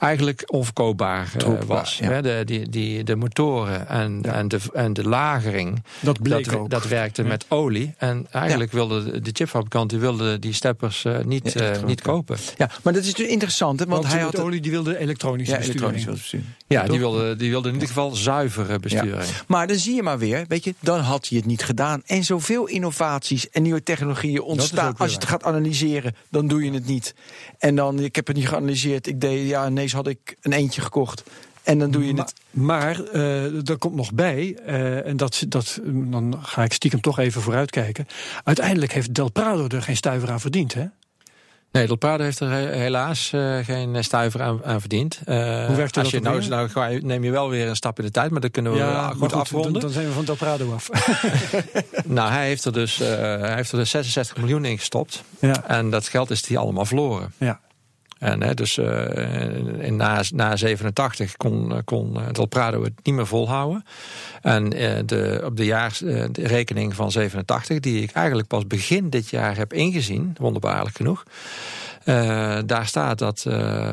eigenlijk 0.00 0.42
onverkoopbaar 0.46 1.32
uh, 1.46 1.60
was. 1.66 1.98
Ja. 1.98 2.10
Hè, 2.10 2.22
de, 2.22 2.42
die, 2.44 2.68
die, 2.68 3.04
de 3.04 3.16
motoren 3.16 3.88
en, 3.88 4.18
ja. 4.22 4.32
en, 4.32 4.48
de, 4.48 4.58
en 4.72 4.92
de 4.92 5.08
lagering, 5.08 5.82
dat, 6.00 6.22
bleek 6.22 6.44
dat, 6.44 6.54
ook. 6.54 6.70
dat 6.70 6.88
werkte 6.88 7.22
ja. 7.22 7.28
met 7.28 7.44
olie. 7.48 7.94
En 7.98 8.26
eigenlijk 8.30 8.72
wilde 8.72 9.20
de 9.20 9.30
chipfabrikant 9.32 9.90
die 9.90 9.98
wilde 9.98 10.38
die 10.38 10.52
steppers 10.52 11.04
uh, 11.04 11.18
niet, 11.24 11.54
uh, 11.54 11.82
niet 11.82 12.02
kopen. 12.02 12.36
Ja, 12.56 12.70
maar 12.82 12.92
dat 12.92 13.02
is 13.02 13.08
natuurlijk 13.08 13.32
interessant. 13.32 13.80
Hè, 13.80 13.86
want, 13.86 14.02
want 14.02 14.14
hij 14.14 14.22
had 14.22 14.38
olie 14.38 14.60
die 14.60 14.70
wilde 14.70 14.98
elektronische 14.98 15.52
ja, 15.52 15.58
besturing. 15.58 15.84
elektronische 15.84 16.22
besturing. 16.22 16.48
Ja, 16.66 16.84
die 16.84 16.98
wilde, 16.98 17.36
die 17.36 17.50
wilde 17.50 17.68
in 17.68 17.74
ieder 17.74 17.88
geval 17.88 18.14
zuivere 18.14 18.78
besturing. 18.78 19.24
Maar 19.46 19.66
dan 19.66 19.76
zie 19.76 19.94
je 19.94 20.02
maar 20.02 20.18
weer, 20.18 20.44
weet 20.48 20.64
je, 20.64 20.74
dan 20.80 21.00
had 21.00 21.28
hij 21.28 21.38
het 21.38 21.46
niet 21.46 21.64
gedaan. 21.64 22.02
En 22.06 22.24
zoveel 22.24 22.66
innovaties 22.66 23.50
en 23.50 23.62
nieuwe 23.62 23.82
technologieën 23.82 24.42
ontstaan. 24.42 24.94
Als 24.96 25.10
je 25.10 25.16
het 25.16 25.28
gaat 25.28 25.44
analyseren, 25.44 26.14
dan 26.28 26.48
doe 26.48 26.64
je 26.64 26.72
het 26.72 26.86
niet. 26.86 27.14
En 27.58 27.74
dan, 27.74 28.00
ik 28.00 28.16
heb 28.16 28.26
het 28.26 28.36
niet 28.36 28.48
geanalyseerd. 28.48 29.06
Ik 29.06 29.20
deed, 29.20 29.48
ja, 29.48 29.68
had 29.92 30.06
ik 30.06 30.36
een 30.40 30.52
eentje 30.52 30.80
gekocht. 30.80 31.22
En 31.62 31.78
dan 31.78 31.90
doe 31.90 32.06
je 32.06 32.14
het. 32.14 32.34
Maar 32.50 33.00
uh, 33.12 33.68
er 33.68 33.78
komt 33.78 33.94
nog 33.94 34.12
bij, 34.12 34.58
uh, 34.66 35.06
en 35.06 35.16
dat, 35.16 35.44
dat, 35.48 35.80
dan 35.84 36.38
ga 36.42 36.64
ik 36.64 36.72
stiekem 36.72 37.00
toch 37.00 37.18
even 37.18 37.42
vooruitkijken. 37.42 38.06
Uiteindelijk 38.44 38.92
heeft 38.92 39.14
Del 39.14 39.30
Prado 39.30 39.66
er 39.68 39.82
geen 39.82 39.96
stuiver 39.96 40.30
aan 40.30 40.40
verdiend, 40.40 40.74
hè? 40.74 40.84
Nee, 41.72 41.86
Del 41.86 41.96
Prado 41.96 42.22
heeft 42.22 42.40
er 42.40 42.50
helaas 42.50 43.32
uh, 43.34 43.58
geen 43.64 44.04
stuiver 44.04 44.42
aan, 44.42 44.64
aan 44.64 44.80
verdiend. 44.80 45.20
Uh, 45.26 45.66
Hoe 45.66 45.76
werkt 45.76 45.94
dat 45.94 46.04
als 46.04 46.12
je 46.12 46.20
nou, 46.20 46.48
nou 46.48 46.68
ga 46.68 46.86
je, 46.86 47.00
neem 47.02 47.24
je 47.24 47.30
wel 47.30 47.48
weer 47.48 47.68
een 47.68 47.76
stap 47.76 47.98
in 47.98 48.04
de 48.04 48.10
tijd, 48.10 48.30
maar 48.30 48.40
dat 48.40 48.50
kunnen 48.50 48.72
we 48.72 48.78
ja, 48.78 49.08
goed, 49.08 49.18
goed 49.18 49.32
afronden. 49.32 49.72
Dan, 49.72 49.80
dan, 49.80 49.90
zijn 49.90 50.06
we 50.06 50.12
van 50.12 50.24
Del 50.24 50.34
Prado 50.34 50.72
af. 50.72 50.88
nou, 52.04 52.30
hij 52.30 52.46
heeft 52.46 52.64
er 52.64 52.72
dus 52.72 53.00
uh, 53.00 53.08
hij 53.16 53.54
heeft 53.54 53.72
er 53.72 53.78
dus 53.78 53.90
66 53.90 54.36
miljoen 54.36 54.64
in 54.64 54.78
gestopt. 54.78 55.22
Ja. 55.38 55.66
En 55.66 55.90
dat 55.90 56.08
geld 56.08 56.30
is 56.30 56.48
hij 56.48 56.58
allemaal 56.58 56.84
verloren. 56.84 57.32
Ja. 57.38 57.60
En 58.20 58.42
hè, 58.42 58.54
dus 58.54 58.76
uh, 58.76 59.04
in, 59.78 59.96
na, 59.96 60.22
na 60.34 60.56
87 60.56 61.36
kon, 61.36 61.82
kon 61.84 62.18
Del 62.32 62.46
Prado 62.46 62.82
het 62.82 62.92
niet 63.02 63.14
meer 63.14 63.26
volhouden. 63.26 63.84
En 64.42 64.76
uh, 64.76 64.98
de, 65.06 65.42
op 65.44 65.56
de 65.56 65.64
jaarsrekening 65.64 66.94
van 66.94 67.10
87, 67.10 67.80
die 67.80 68.02
ik 68.02 68.10
eigenlijk 68.12 68.48
pas 68.48 68.66
begin 68.66 69.10
dit 69.10 69.30
jaar 69.30 69.56
heb 69.56 69.72
ingezien, 69.72 70.34
wonderbaarlijk 70.38 70.96
genoeg. 70.96 71.24
Uh, 72.04 72.58
daar, 72.66 72.86
staat 72.86 73.18
dat, 73.18 73.42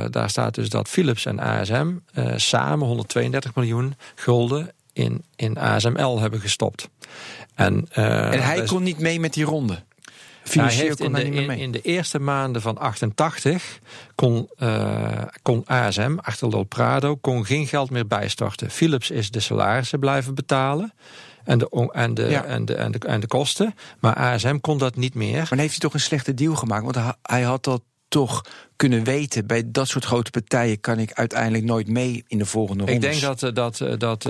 daar 0.10 0.30
staat 0.30 0.56
dus 0.56 0.70
dat 0.70 0.90
Philips 0.90 1.26
en 1.26 1.40
ASM 1.40 1.88
samen 2.36 2.88
132 2.88 3.56
miljoen 3.56 3.96
gulden 4.16 4.72
in, 4.94 5.24
in 5.36 5.58
ASML 5.58 6.20
hebben 6.20 6.40
gestopt. 6.40 6.90
En, 7.56 7.88
en 7.92 8.44
hij 8.44 8.64
kon 8.64 8.84
niet 8.84 9.00
mee 9.00 9.20
met 9.20 9.34
die 9.34 9.46
ronde? 9.46 9.80
Hij 10.54 10.74
heeft 10.74 11.00
in 11.00 11.14
de, 11.14 11.24
in, 11.24 11.50
in, 11.50 11.72
de 11.72 11.82
eerste 11.82 12.20
maanden 12.20 12.62
van 12.62 12.78
88 12.78 13.80
kon, 14.16 14.50
uh, 14.60 15.22
kon 15.42 15.64
ASM, 15.66 16.16
Achterlol 16.22 16.64
Prado, 16.64 17.16
kon 17.16 17.46
geen 17.46 17.68
geld 17.68 17.90
meer 17.90 18.08
bijstorten. 18.08 18.70
Philips 18.70 19.12
is 19.12 19.32
de 19.32 19.40
salarissen 19.40 20.00
blijven 20.00 20.36
betalen. 20.36 20.94
En 21.44 21.58
de, 21.58 21.90
en, 21.92 22.14
de, 22.14 22.24
ja. 22.24 22.44
en, 22.44 22.66
de, 22.66 22.76
en, 22.76 22.92
de, 22.92 23.00
en 23.00 23.20
de 23.20 23.28
kosten. 23.28 23.76
Maar 24.00 24.14
ASM 24.14 24.58
kon 24.58 24.78
dat 24.78 24.96
niet 24.96 25.14
meer. 25.14 25.38
Maar 25.38 25.48
dan 25.50 25.58
heeft 25.58 25.72
hij 25.72 25.80
toch 25.80 25.94
een 25.94 26.00
slechte 26.00 26.34
deal 26.34 26.56
gemaakt? 26.56 26.84
Want 26.84 27.16
hij 27.22 27.42
had 27.42 27.64
dat 27.64 27.82
toch 28.08 28.46
kunnen 28.76 29.04
weten. 29.04 29.48
Bij 29.48 29.64
dat 29.66 29.88
soort 29.88 30.06
grote 30.06 30.32
partijen 30.32 30.80
kan 30.80 31.00
ik 31.00 31.14
uiteindelijk 31.14 31.64
nooit 31.64 31.88
mee 31.88 32.24
in 32.28 32.38
de 32.38 32.46
volgende 32.46 32.84
ronde. 32.84 33.08
Ik 33.08 33.12
denk 33.12 33.22
dat 33.22 33.56
dat, 33.56 34.00
dat, 34.00 34.22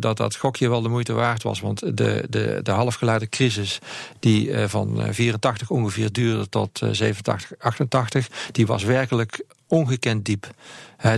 dat 0.00 0.16
dat 0.16 0.36
gokje 0.36 0.68
wel 0.68 0.82
de 0.82 0.88
moeite 0.88 1.12
waard 1.12 1.42
was. 1.42 1.60
Want 1.60 1.80
de, 1.96 2.26
de, 2.30 2.60
de 2.62 2.70
halfgeleide 2.70 3.28
crisis 3.28 3.78
die 4.18 4.68
van 4.68 5.06
84 5.10 5.70
ongeveer 5.70 6.12
duurde 6.12 6.48
tot 6.48 6.80
87, 6.90 7.58
88... 7.58 8.28
die 8.52 8.66
was 8.66 8.82
werkelijk 8.82 9.44
ongekend 9.66 10.24
diep. 10.24 10.50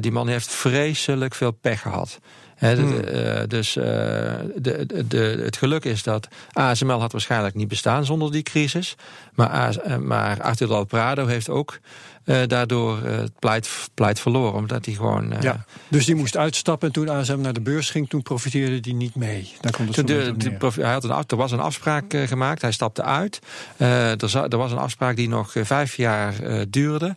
Die 0.00 0.12
man 0.12 0.28
heeft 0.28 0.48
vreselijk 0.50 1.34
veel 1.34 1.50
pech 1.50 1.80
gehad. 1.80 2.18
He, 2.54 2.74
hmm. 2.74 2.92
uh, 2.92 3.40
dus 3.48 3.76
uh, 3.76 3.84
de, 3.84 4.86
de, 4.86 5.06
de, 5.08 5.40
het 5.42 5.56
geluk 5.56 5.84
is 5.84 6.02
dat 6.02 6.28
ASML 6.52 7.00
had 7.00 7.12
waarschijnlijk 7.12 7.54
niet 7.54 7.68
bestaan 7.68 8.04
zonder 8.04 8.32
die 8.32 8.42
crisis. 8.42 8.96
Maar, 9.34 9.48
AS, 9.48 9.78
maar 10.00 10.40
Prado 10.86 11.26
heeft 11.26 11.48
ook 11.48 11.78
uh, 12.24 12.36
daardoor 12.46 13.02
het 13.02 13.32
pleit, 13.38 13.68
pleit 13.94 14.20
verloren. 14.20 14.54
Omdat 14.54 14.84
hij 14.84 14.94
gewoon. 14.94 15.34
ja, 15.40 15.64
dus 15.88 16.04
die 16.04 16.14
moest 16.14 16.36
uitstappen 16.36 16.88
en 16.88 16.94
toen 16.94 17.08
ASM 17.08 17.40
naar 17.40 17.52
de 17.52 17.60
beurs 17.60 17.90
ging, 17.90 18.08
toen 18.08 18.22
profiteerde 18.22 18.78
hij 18.80 18.92
niet 18.92 19.14
mee. 19.14 19.52
Daar 19.60 19.72
komt 19.72 19.96
het 19.96 20.06
de, 20.06 20.34
de, 20.36 20.56
de, 20.56 20.70
hij 20.82 20.92
had 20.92 21.04
een, 21.04 21.24
er 21.26 21.36
was 21.36 21.52
een 21.52 21.60
afspraak 21.60 22.14
gemaakt, 22.26 22.62
hij 22.62 22.72
stapte 22.72 23.02
uit. 23.02 23.38
er, 23.76 24.36
er, 24.36 24.56
was 24.56 24.72
een 24.72 24.78
afspraak 24.78 25.16
die 25.16 25.28
nog 25.28 25.52
vijf 25.56 25.96
jaar 25.96 26.34
duurde. 26.70 27.16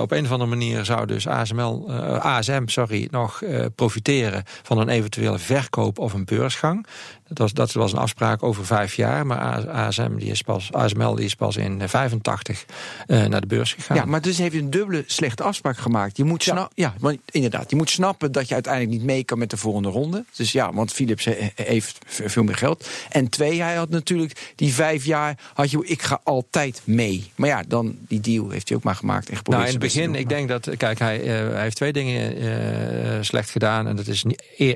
op 0.00 0.10
een 0.10 0.24
of 0.24 0.30
andere 0.30 0.50
manier 0.50 0.84
zou 0.84 1.06
dus 1.06 1.26
ASML, 1.26 1.92
ASM 2.20 2.62
sorry, 2.66 3.08
nog 3.10 3.42
profiteren 3.74 4.42
van 4.62 4.78
een 4.78 4.88
eventuele 4.88 5.38
verkoop 5.38 5.98
of 5.98 6.12
een 6.12 6.24
beursgang. 6.24 6.86
Dat 7.34 7.38
was, 7.38 7.52
dat 7.52 7.72
was 7.72 7.92
een 7.92 7.98
afspraak 7.98 8.42
over 8.42 8.66
vijf 8.66 8.94
jaar. 8.94 9.26
Maar 9.26 9.68
ASM, 9.70 10.16
die 10.16 10.30
is 10.30 10.42
pas, 10.42 10.72
ASML 10.72 11.14
die 11.14 11.24
is 11.24 11.34
pas 11.34 11.56
in 11.56 11.88
85 11.88 12.64
uh, 13.06 13.24
naar 13.24 13.40
de 13.40 13.46
beurs 13.46 13.72
gegaan. 13.72 13.96
Ja, 13.96 14.04
maar 14.04 14.20
dus 14.20 14.38
heeft 14.38 14.54
een 14.54 14.70
dubbele 14.70 15.04
slechte 15.06 15.42
afspraak 15.42 15.76
gemaakt. 15.76 16.16
Je 16.16 16.24
moet, 16.24 16.44
ja. 16.44 16.70
ja, 16.74 16.94
inderdaad, 17.30 17.70
je 17.70 17.76
moet 17.76 17.90
snappen 17.90 18.32
dat 18.32 18.48
je 18.48 18.54
uiteindelijk 18.54 18.92
niet 18.92 19.04
mee 19.04 19.24
kan 19.24 19.38
met 19.38 19.50
de 19.50 19.56
volgende 19.56 19.88
ronde. 19.88 20.24
Dus 20.36 20.52
ja, 20.52 20.72
want 20.72 20.92
Philips 20.92 21.28
heeft 21.54 21.98
veel 22.06 22.42
meer 22.42 22.56
geld. 22.56 22.88
En 23.10 23.28
twee, 23.28 23.62
hij 23.62 23.74
had 23.74 23.88
natuurlijk 23.88 24.52
die 24.54 24.74
vijf 24.74 25.04
jaar, 25.04 25.38
had 25.54 25.70
je, 25.70 25.86
ik 25.86 26.02
ga 26.02 26.20
altijd 26.24 26.82
mee. 26.84 27.30
Maar 27.34 27.48
ja, 27.48 27.62
dan 27.68 27.96
die 28.08 28.20
deal 28.20 28.50
heeft 28.50 28.68
hij 28.68 28.76
ook 28.76 28.84
maar 28.84 28.94
gemaakt. 28.94 29.28
En 29.28 29.38
nou, 29.44 29.62
in 29.62 29.68
het 29.68 29.78
begin, 29.78 30.14
ik 30.14 30.28
denk 30.28 30.48
dat, 30.48 30.70
kijk, 30.76 30.98
hij, 30.98 31.20
uh, 31.20 31.26
hij 31.26 31.62
heeft 31.62 31.76
twee 31.76 31.92
dingen 31.92 32.42
uh, 32.42 33.18
slecht 33.20 33.50
gedaan. 33.50 33.86
En 33.86 33.96
dat 33.96 34.06
is 34.06 34.24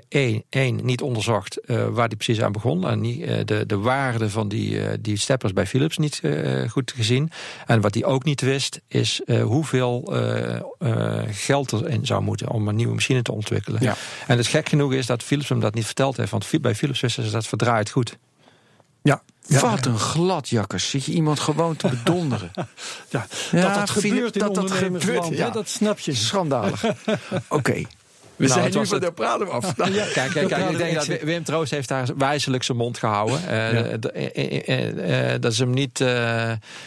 één, 0.09 0.43
één 0.49 0.81
niet 0.83 1.03
onderzocht 1.03 1.61
waar 1.67 2.07
hij 2.07 2.17
precies 2.17 2.41
aan 2.49 2.55
begon. 2.55 2.89
En 2.89 3.01
niet, 3.01 3.21
uh, 3.21 3.37
de, 3.45 3.67
de 3.67 3.79
waarde 3.79 4.31
van 4.31 4.49
die, 4.49 4.71
uh, 4.71 4.89
die 5.01 5.19
steppers 5.19 5.53
bij 5.53 5.67
Philips 5.67 5.99
niet 5.99 6.21
uh, 6.23 6.69
goed 6.71 6.93
gezien. 6.97 7.31
En 7.67 7.81
wat 7.81 7.95
hij 7.95 8.05
ook 8.05 8.25
niet 8.25 8.41
wist, 8.41 8.81
is 8.89 9.21
hoeveel 9.43 10.13
geld 11.31 11.73
erin 11.73 12.07
zou 12.07 12.23
moeten 12.23 12.49
om 12.49 12.69
een 12.69 12.77
nieuwe 12.77 12.95
machine 12.95 13.23
te 13.23 13.33
ontwikkelen. 13.33 13.83
Ja. 13.83 13.97
En 14.27 14.37
het 14.37 14.47
gek 14.47 14.69
genoeg 14.69 14.93
is 14.93 15.07
dat 15.07 15.23
Philips 15.23 15.49
hem 15.49 15.61
dat 15.61 15.75
niet 15.75 15.87
verteld 15.87 16.17
heeft. 16.17 16.31
Want 16.31 16.61
bij 16.61 16.75
Philips 16.75 17.01
wisten 17.01 17.25
ze 17.25 17.31
dat 17.31 17.47
verdraaid 17.47 17.91
goed. 17.91 18.19
Ja, 19.03 19.23
ja, 19.49 19.61
Wat 19.61 19.87
een 19.87 19.99
gladjakkers. 19.99 20.91
Zit 20.91 21.05
je 21.05 21.13
iemand 21.13 21.41
gewoon 21.41 21.77
te 21.77 21.89
bedonderen? 21.89 22.51
ja, 23.09 23.27
ja, 23.51 23.61
dat 23.61 23.75
dat 23.75 23.91
gebeurt 23.91 24.35
in 24.35 24.41
dat 24.41 24.55
dat 24.55 24.71
gebeurt, 24.71 25.29
ja. 25.29 25.51
dat 25.51 25.69
snap 25.69 25.99
je. 25.99 26.15
Schandalig. 26.15 26.85
Oké. 26.85 26.95
Okay. 27.49 27.87
We 28.39 28.47
nou, 28.47 28.61
zijn 28.61 28.79
nu 28.79 28.87
van 28.87 29.01
de 29.01 29.13
praten 29.13 29.51
af. 29.51 29.65
ja, 29.77 29.85
kijk, 29.85 30.31
kijk, 30.31 30.49
kijk 30.49 30.71
ik 30.71 30.79
denk 30.79 30.95
dat 30.95 31.07
Wim 31.07 31.45
Troost 31.45 31.71
heeft 31.71 31.89
daar 31.89 32.07
wijzelijk 32.17 32.63
zijn 32.63 32.79
mond 32.79 32.99
gehouden. 32.99 33.41
Uh, 33.41 33.73
ja. 33.73 33.97
uh, 34.37 35.33
uh, 35.33 35.41
dat 35.41 35.53
is 35.53 35.59
hem 35.59 35.71
niet, 35.71 36.05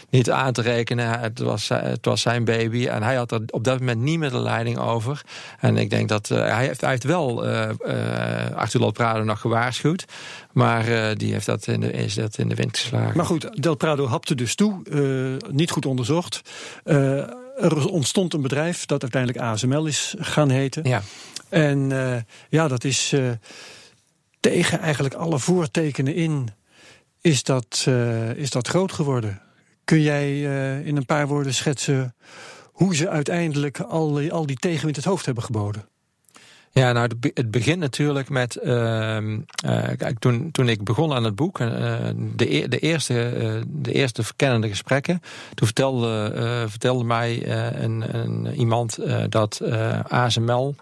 niet 0.09 0.31
aan 0.31 0.53
te 0.53 0.61
rekenen. 0.61 1.19
Het 1.19 1.39
was, 1.39 1.69
het 1.69 2.05
was 2.05 2.21
zijn 2.21 2.43
baby. 2.43 2.87
En 2.87 3.03
hij 3.03 3.15
had 3.15 3.31
er 3.31 3.41
op 3.49 3.63
dat 3.63 3.79
moment 3.79 3.99
niet 3.99 4.19
meer 4.19 4.29
de 4.29 4.39
leiding 4.39 4.77
over. 4.77 5.21
En 5.59 5.77
ik 5.77 5.89
denk 5.89 6.09
dat 6.09 6.27
hij, 6.27 6.65
heeft, 6.65 6.81
hij 6.81 6.89
heeft 6.89 7.03
wel 7.03 7.45
Arturo 8.55 8.91
Prado 8.91 9.23
nog 9.23 9.39
gewaarschuwd. 9.39 10.05
Maar 10.51 11.17
die 11.17 11.33
heeft 11.33 11.45
dat 11.45 11.67
in 11.67 11.79
de, 11.79 11.91
is 11.91 12.13
dat 12.13 12.37
in 12.37 12.49
de 12.49 12.55
wind 12.55 12.77
geslagen. 12.77 13.17
Maar 13.17 13.25
goed, 13.25 13.63
Del 13.63 13.75
Prado 13.75 14.07
hapte 14.07 14.35
dus 14.35 14.55
toe. 14.55 14.81
niet 15.49 15.71
goed 15.71 15.85
onderzocht. 15.85 16.41
er 16.83 17.87
ontstond 17.87 18.33
een 18.33 18.41
bedrijf 18.41 18.85
dat 18.85 19.01
uiteindelijk 19.01 19.43
ASML 19.43 19.85
is 19.85 20.15
gaan 20.19 20.49
heten. 20.49 20.83
Ja. 20.83 21.01
En 21.51 21.89
uh, 21.89 22.15
ja, 22.49 22.67
dat 22.67 22.83
is 22.83 23.13
uh, 23.13 23.31
tegen 24.39 24.79
eigenlijk 24.79 25.13
alle 25.13 25.39
voortekenen 25.39 26.15
in 26.15 26.49
is 27.21 27.43
dat, 27.43 27.85
uh, 27.87 28.29
is 28.35 28.49
dat 28.49 28.67
groot 28.67 28.91
geworden. 28.91 29.41
Kun 29.83 30.01
jij 30.01 30.41
in 30.83 30.97
een 30.97 31.05
paar 31.05 31.27
woorden 31.27 31.53
schetsen 31.53 32.15
hoe 32.71 32.95
ze 32.95 33.09
uiteindelijk 33.09 33.79
al, 33.79 34.11
die, 34.11 34.33
al 34.33 34.45
die 34.45 34.55
tegenwind 34.55 34.95
het 34.95 35.05
hoofd 35.05 35.25
hebben 35.25 35.43
geboden? 35.43 35.85
Ja, 36.71 36.91
nou, 36.91 37.09
het 37.33 37.51
begint 37.51 37.79
natuurlijk 37.79 38.29
met. 38.29 38.59
Uh, 38.63 39.17
kijk, 39.97 40.19
toen, 40.19 40.51
toen 40.51 40.69
ik 40.69 40.83
begon 40.83 41.13
aan 41.13 41.23
het 41.23 41.35
boek, 41.35 41.59
uh, 41.59 41.69
de, 42.15 42.65
de, 42.69 42.79
eerste, 42.79 43.63
de 43.67 43.91
eerste 43.91 44.23
verkennende 44.23 44.69
gesprekken, 44.69 45.21
toen 45.53 45.67
vertelde, 45.67 46.65
vertelde 46.69 47.03
mij 47.03 47.47
een, 47.83 48.15
een, 48.15 48.55
iemand 48.55 48.99
dat 49.29 49.61
ASML 50.07 50.75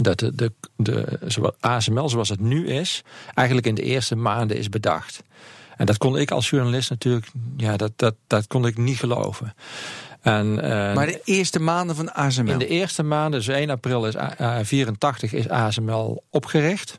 dat 0.00 0.18
de, 0.18 0.34
de, 0.34 0.52
de 0.76 1.54
ASML 1.60 2.08
zoals 2.08 2.28
het 2.28 2.40
nu 2.40 2.66
is, 2.68 3.02
eigenlijk 3.34 3.66
in 3.66 3.74
de 3.74 3.82
eerste 3.82 4.16
maanden 4.16 4.56
is 4.56 4.68
bedacht. 4.68 5.22
En 5.76 5.86
dat 5.86 5.98
kon 5.98 6.16
ik 6.16 6.30
als 6.30 6.50
journalist 6.50 6.90
natuurlijk, 6.90 7.26
ja, 7.56 7.76
dat, 7.76 7.92
dat, 7.96 8.14
dat 8.26 8.46
kon 8.46 8.66
ik 8.66 8.76
niet 8.76 8.98
geloven. 8.98 9.54
En, 10.20 10.46
uh, 10.46 10.94
maar 10.94 11.06
de 11.06 11.20
eerste 11.24 11.60
maanden 11.60 11.96
van 11.96 12.12
ASML? 12.12 12.52
In 12.52 12.58
de 12.58 12.66
eerste 12.66 13.02
maanden, 13.02 13.40
dus 13.40 13.48
1 13.48 13.70
april 13.70 14.06
is 14.06 14.14
uh, 14.14 14.58
84, 14.62 15.32
is 15.32 15.48
ASML 15.48 16.22
opgericht. 16.30 16.98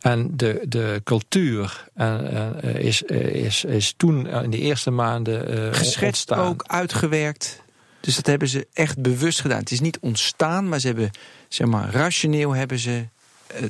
En 0.00 0.36
de, 0.36 0.62
de 0.68 1.00
cultuur 1.04 1.88
uh, 1.96 2.74
is, 2.74 3.02
is, 3.02 3.64
is 3.64 3.94
toen 3.96 4.26
in 4.28 4.50
de 4.50 4.58
eerste 4.58 4.90
maanden 4.90 5.74
Geschetst 5.74 6.02
ontstaan. 6.02 6.46
ook, 6.46 6.64
uitgewerkt. 6.66 7.64
Dus 8.00 8.16
dat 8.16 8.26
hebben 8.26 8.48
ze 8.48 8.66
echt 8.72 8.98
bewust 8.98 9.40
gedaan. 9.40 9.58
Het 9.58 9.70
is 9.70 9.80
niet 9.80 9.98
ontstaan, 9.98 10.68
maar 10.68 10.80
ze 10.80 10.86
hebben, 10.86 11.10
zeg 11.48 11.66
maar, 11.66 11.90
rationeel 11.90 12.54
hebben 12.54 12.78
ze 12.78 13.06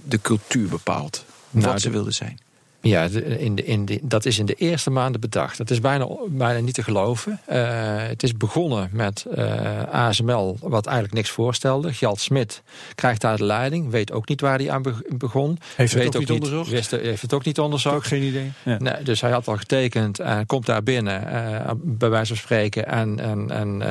de 0.03 0.21
cultuur 0.21 0.69
bepaald. 0.69 1.25
Nou, 1.51 1.67
wat 1.67 1.81
ze 1.81 1.91
wilden 1.91 2.15
zijn. 2.15 2.39
Ja, 2.87 3.09
in 3.39 3.55
de, 3.55 3.65
in 3.65 3.85
de, 3.85 3.99
dat 4.03 4.25
is 4.25 4.39
in 4.39 4.47
de 4.47 4.55
eerste 4.55 4.91
maanden 4.91 5.21
bedacht. 5.21 5.59
Dat 5.59 5.71
is 5.71 5.81
bijna, 5.81 6.09
bijna 6.29 6.61
niet 6.61 6.75
te 6.75 6.83
geloven. 6.83 7.41
Uh, 7.51 7.57
het 7.97 8.23
is 8.23 8.37
begonnen 8.37 8.89
met 8.93 9.27
uh, 9.37 9.83
ASML, 9.83 10.57
wat 10.61 10.87
eigenlijk 10.87 11.17
niks 11.17 11.31
voorstelde. 11.31 11.93
Gjalt 11.93 12.21
Smit 12.21 12.63
krijgt 12.95 13.21
daar 13.21 13.37
de 13.37 13.45
leiding, 13.45 13.91
weet 13.91 14.13
ook 14.13 14.29
niet 14.29 14.41
waar 14.41 14.59
hij 14.59 14.71
aan 14.71 14.83
begon. 15.09 15.59
Heeft 15.77 15.95
het 15.95 16.07
ook, 16.07 16.15
ook 16.15 16.21
niet 16.21 16.31
onderzocht? 16.31 16.71
Wist, 16.71 16.91
heeft 16.91 17.23
het 17.23 17.33
ook 17.33 17.45
niet 17.45 17.59
onderzocht. 17.59 17.97
Ook 17.97 18.05
geen 18.05 18.23
idee. 18.23 18.53
Ja. 18.63 18.79
Nee, 18.79 19.03
dus 19.03 19.21
hij 19.21 19.31
had 19.31 19.49
al 19.49 19.57
getekend 19.57 20.19
en 20.19 20.47
komt 20.47 20.67
daar 20.67 20.83
binnen, 20.83 21.23
uh, 21.23 21.71
bij 21.75 22.11
wijze 22.11 22.27
van 22.27 22.37
spreken, 22.37 22.87
en, 22.87 23.21
en, 23.21 23.51
en 23.51 23.83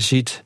ziet 0.00 0.42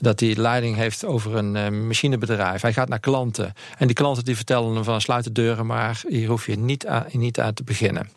dat 0.00 0.20
hij 0.20 0.36
leiding 0.36 0.76
heeft 0.76 1.04
over 1.04 1.36
een 1.36 1.54
uh, 1.54 1.86
machinebedrijf. 1.86 2.60
Hij 2.60 2.72
gaat 2.72 2.88
naar 2.88 3.00
klanten. 3.00 3.54
En 3.78 3.86
die 3.86 3.96
klanten 3.96 4.24
die 4.24 4.36
vertellen 4.36 4.74
hem 4.74 4.84
van 4.84 5.00
sluit 5.00 5.24
de 5.24 5.32
deuren 5.32 5.66
maar, 5.66 6.00
hier 6.08 6.28
hoef 6.28 6.46
je 6.46 6.58
niet 6.58 6.86
aan, 6.86 7.04
niet 7.12 7.40
aan 7.40 7.54
te 7.54 7.64
beginnen. 7.64 8.08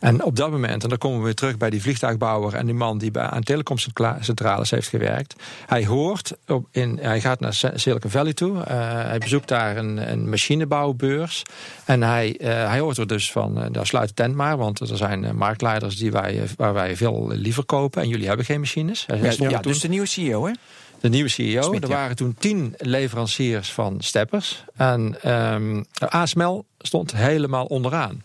En 0.00 0.24
op 0.24 0.36
dat 0.36 0.50
moment, 0.50 0.82
en 0.82 0.88
dan 0.88 0.98
komen 0.98 1.18
we 1.18 1.24
weer 1.24 1.34
terug 1.34 1.56
bij 1.56 1.70
die 1.70 1.82
vliegtuigbouwer 1.82 2.54
en 2.54 2.66
die 2.66 2.74
man 2.74 2.98
die 2.98 3.10
bij, 3.10 3.22
aan 3.22 3.42
telecomcentrales 3.42 4.70
heeft 4.70 4.88
gewerkt. 4.88 5.34
Hij 5.66 5.86
hoort, 5.86 6.32
op, 6.46 6.66
in, 6.70 6.98
hij 7.00 7.20
gaat 7.20 7.40
naar 7.40 7.54
Silicon 7.74 8.10
Valley 8.10 8.32
toe. 8.32 8.62
Eh, 8.62 8.76
hij 9.04 9.18
bezoekt 9.18 9.48
daar 9.48 9.76
een, 9.76 10.10
een 10.12 10.28
machinebouwbeurs. 10.28 11.42
En 11.84 12.02
hij, 12.02 12.36
uh, 12.40 12.48
hij 12.68 12.78
hoort 12.78 12.96
er 12.96 13.06
dus 13.06 13.32
van, 13.32 13.58
uh, 13.58 13.64
daar 13.70 13.86
sluit 13.86 14.08
de 14.08 14.14
tent 14.14 14.34
maar, 14.34 14.56
want 14.56 14.80
er 14.80 14.96
zijn 14.96 15.36
marktleiders 15.36 15.96
die 15.96 16.12
wij, 16.12 16.42
waar 16.56 16.74
wij 16.74 16.96
veel 16.96 17.28
liever 17.28 17.64
kopen. 17.64 18.02
En 18.02 18.08
jullie 18.08 18.26
hebben 18.26 18.44
geen 18.44 18.60
machines. 18.60 19.04
Hij 19.06 19.18
ja, 19.18 19.48
ja 19.48 19.58
dus 19.58 19.80
de 19.80 19.88
nieuwe 19.88 20.06
CEO, 20.06 20.46
hè? 20.46 20.52
De 21.00 21.08
nieuwe 21.08 21.28
CEO. 21.28 21.72
er 21.72 21.88
waren 21.88 22.16
toen 22.16 22.34
tien 22.38 22.74
leveranciers 22.78 23.72
van 23.72 23.96
steppers. 24.00 24.64
En 24.76 25.32
um, 25.52 25.84
ASML 25.98 26.64
stond 26.78 27.14
helemaal 27.14 27.64
onderaan. 27.64 28.22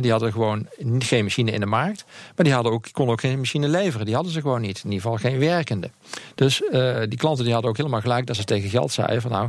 die 0.00 0.10
hadden 0.10 0.32
gewoon 0.32 0.66
geen 0.98 1.24
machine 1.24 1.50
in 1.50 1.60
de 1.60 1.66
markt. 1.66 2.04
Maar 2.36 2.44
die 2.44 2.54
hadden 2.54 2.72
ook, 2.72 2.86
konden 2.92 3.12
ook 3.14 3.20
geen 3.20 3.38
machine 3.38 3.68
leveren. 3.68 4.06
Die 4.06 4.14
hadden 4.14 4.32
ze 4.32 4.40
gewoon 4.40 4.60
niet. 4.60 4.80
In 4.84 4.90
ieder 4.90 5.00
geval 5.00 5.30
geen 5.30 5.38
werkende. 5.38 5.90
Dus 6.34 6.60
uh, 6.60 6.98
die 7.08 7.18
klanten 7.18 7.44
die 7.44 7.52
hadden 7.52 7.70
ook 7.70 7.76
helemaal 7.76 8.00
gelijk 8.00 8.26
dat 8.26 8.36
ze 8.36 8.44
tegen 8.44 8.70
geld 8.70 8.92
zeiden 8.92 9.22
van 9.22 9.30
nou... 9.30 9.48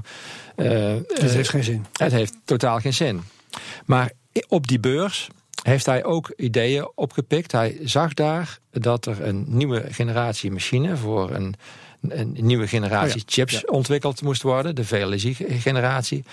Uh, 0.56 0.96
het 1.08 1.32
heeft 1.32 1.50
geen 1.50 1.64
zin. 1.64 1.86
Het 1.94 2.12
heeft 2.12 2.34
totaal 2.46 2.80
geen 2.80 2.94
zin. 2.94 3.22
Maar 3.86 4.12
op 4.48 4.68
die 4.68 4.80
beurs 4.80 5.30
heeft 5.64 5.86
hij 5.86 6.04
ook 6.04 6.34
ideeën 6.36 6.92
opgepikt. 6.96 7.52
Hij 7.52 7.80
zag 7.84 8.14
daar 8.14 8.60
dat 8.72 9.06
er 9.06 9.24
een 9.24 9.46
nieuwe 9.48 9.86
generatie 9.90 10.52
machine 10.52 10.98
voor 10.98 11.32
een 11.32 11.56
een 12.08 12.38
nieuwe 12.40 12.68
generatie 12.68 13.22
oh 13.22 13.28
chips 13.28 13.66
ontwikkeld 13.66 14.22
moest 14.22 14.42
worden, 14.42 14.76
de 14.76 14.86
VLSI-generatie. 14.86 16.24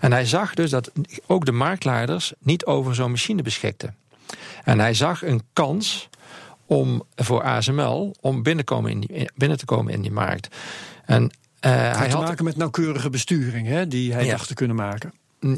En 0.00 0.12
hij 0.12 0.26
zag 0.26 0.54
dus 0.54 0.70
dat 0.70 0.92
ook 1.26 1.44
de 1.44 1.52
marktleiders 1.52 2.32
niet 2.38 2.64
over 2.64 2.94
zo'n 2.94 3.10
machine 3.10 3.42
beschikten. 3.42 3.96
En 4.64 4.78
hij 4.78 4.94
zag 4.94 5.22
een 5.22 5.42
kans 5.52 6.08
om 6.66 7.02
voor 7.14 7.42
ASML 7.42 8.14
om 8.20 8.42
binnenkomen 8.42 8.90
in 8.90 9.00
die, 9.00 9.30
binnen 9.34 9.58
te 9.58 9.64
komen 9.64 9.92
in 9.92 10.02
die 10.02 10.12
markt. 10.12 10.56
En 11.04 11.22
uh, 11.22 11.30
hij 11.60 11.92
had 11.92 12.10
te 12.10 12.16
maken 12.16 12.44
met 12.44 12.56
nauwkeurige 12.56 13.10
besturing, 13.10 13.66
hè, 13.66 13.88
die 13.88 14.12
hij 14.12 14.28
dacht 14.28 14.48
te 14.48 14.54
kunnen 14.54 14.76
maken. 14.76 15.12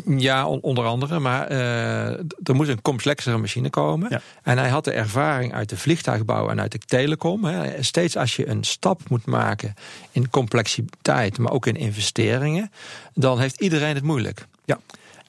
Ja, 0.07 0.47
onder 0.47 0.85
andere. 0.85 1.19
Maar 1.19 1.53
uh, 1.53 2.07
er 2.19 2.55
moet 2.55 2.69
een 2.69 2.83
complexere 2.83 3.39
machine 3.39 3.71
komen. 3.71 4.23
En 4.43 4.59
hij 4.59 4.69
had 4.69 4.85
de 4.85 4.93
ervaring 4.93 5.55
uit 5.55 5.69
de 5.69 5.77
vliegtuigbouw 5.77 6.49
en 6.49 6.61
uit 6.61 6.73
de 6.73 6.79
telecom. 6.79 7.45
Hè. 7.45 7.83
Steeds 7.83 8.17
als 8.17 8.37
je 8.37 8.49
een 8.49 8.65
stap 8.65 9.01
moet 9.09 9.27
maken 9.27 9.75
in 10.11 10.31
complexiteit, 10.31 11.39
maar 11.39 11.53
ook 11.53 11.67
in 11.67 11.77
investeringen, 11.77 12.71
dan 13.15 13.41
heeft 13.41 13.61
iedereen 13.61 13.95
het 13.95 14.05
moeilijk. 14.05 14.47
Ja. 14.65 14.79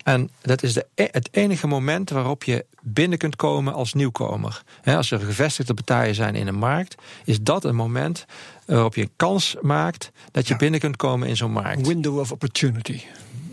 En 0.04 0.30
dat 0.42 0.64
is 0.64 0.74
de, 0.74 0.86
e-, 0.96 1.08
het 1.12 1.30
enige 1.32 1.68
moment 1.68 2.10
waarop 2.10 2.44
je 2.44 2.66
binnen 2.82 3.18
kunt 3.18 3.36
komen 3.36 3.74
als 3.74 3.94
nieuwkomer. 3.94 4.64
als 4.84 5.12
er 5.12 5.20
gevestigde 5.20 5.74
partijen 5.74 6.16
zijn 6.16 6.36
in 6.36 6.48
een 6.48 6.56
markt, 6.56 6.96
is 7.26 7.42
dat 7.42 7.64
een 7.64 7.76
moment 7.76 8.26
waarop 8.70 8.96
je 8.96 9.02
een 9.02 9.12
kans 9.16 9.56
maakt 9.62 10.12
dat 10.32 10.48
je 10.48 10.56
binnen 10.56 10.80
kunt 10.80 10.96
komen 10.96 11.28
in 11.28 11.38
zo'n 11.38 11.52
markt. 11.52 11.88
Window 11.88 12.20
of 12.20 12.32
opportunity. 12.32 13.02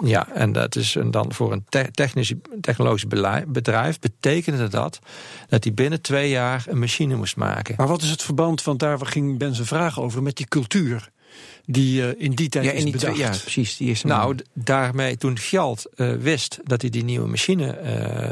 Ja, 0.05 0.29
en 0.35 0.53
dat 0.53 0.77
is 0.77 0.97
dan 1.11 1.33
voor 1.33 1.53
een 1.53 1.65
technisch, 1.93 2.33
technologisch 2.61 3.07
bedrijf 3.47 3.99
betekende 3.99 4.69
dat 4.69 4.99
dat 5.49 5.65
hij 5.65 5.75
binnen 5.75 6.01
twee 6.01 6.31
jaar 6.31 6.65
een 6.69 6.79
machine 6.79 7.17
moest 7.17 7.37
maken. 7.37 7.75
Maar 7.77 7.87
wat 7.87 8.03
is 8.03 8.11
het 8.11 8.23
verband, 8.23 8.63
want 8.63 8.79
daar 8.79 9.07
ging 9.07 9.39
Ben 9.39 9.55
zijn 9.55 9.67
vraag 9.67 10.01
over, 10.01 10.23
met 10.23 10.37
die 10.37 10.49
cultuur? 10.49 11.11
die 11.67 12.03
uh, 12.03 12.09
in 12.23 12.31
die 12.31 12.49
tijd 12.49 12.65
ja, 12.65 12.71
is 12.71 12.83
die 12.83 12.93
bedacht. 12.93 13.17
Ja, 13.17 13.29
precies. 13.29 13.77
Die 13.77 13.91
is 13.91 14.03
nou, 14.03 14.37
daarmee 14.53 15.17
toen 15.17 15.39
Geld 15.39 15.91
uh, 15.97 16.13
wist 16.13 16.59
dat 16.65 16.81
hij 16.81 16.91
die 16.91 17.05
nieuwe 17.05 17.29
machine, 17.29 17.79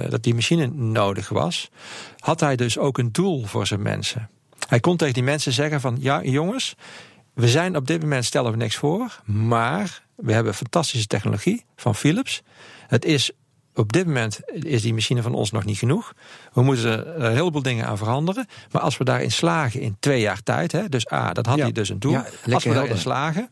uh, 0.04 0.10
dat 0.10 0.22
die 0.22 0.34
machine 0.34 0.66
nodig 0.66 1.28
was, 1.28 1.70
had 2.18 2.40
hij 2.40 2.56
dus 2.56 2.78
ook 2.78 2.98
een 2.98 3.12
doel 3.12 3.44
voor 3.44 3.66
zijn 3.66 3.82
mensen. 3.82 4.28
Hij 4.74 4.82
kon 4.82 4.96
tegen 4.96 5.14
die 5.14 5.22
mensen 5.22 5.52
zeggen 5.52 5.80
van, 5.80 5.96
ja 6.00 6.22
jongens, 6.22 6.74
we 7.34 7.48
zijn 7.48 7.76
op 7.76 7.86
dit 7.86 8.00
moment 8.00 8.24
stellen 8.24 8.50
we 8.50 8.56
niks 8.56 8.76
voor, 8.76 9.20
maar 9.24 10.02
we 10.14 10.32
hebben 10.32 10.54
fantastische 10.54 11.06
technologie 11.06 11.64
van 11.76 11.94
Philips. 11.94 12.42
Het 12.86 13.04
is 13.04 13.30
op 13.74 13.92
dit 13.92 14.06
moment 14.06 14.40
is 14.52 14.82
die 14.82 14.94
machine 14.94 15.22
van 15.22 15.34
ons 15.34 15.50
nog 15.50 15.64
niet 15.64 15.78
genoeg. 15.78 16.14
We 16.52 16.62
moeten 16.62 17.06
er 17.06 17.24
een 17.24 17.32
heleboel 17.32 17.62
dingen 17.62 17.86
aan 17.86 17.98
veranderen. 17.98 18.46
Maar 18.70 18.82
als 18.82 18.96
we 18.96 19.04
daarin 19.04 19.32
slagen 19.32 19.80
in 19.80 19.96
twee 20.00 20.20
jaar 20.20 20.42
tijd, 20.42 20.72
hè, 20.72 20.88
dus 20.88 21.12
A, 21.12 21.32
dat 21.32 21.46
had 21.46 21.58
hij 21.58 21.72
dus 21.72 21.88
een 21.88 21.98
doel. 21.98 22.22
als 22.52 22.64
we 22.64 22.74
daarin 22.74 22.98
slagen, 22.98 23.50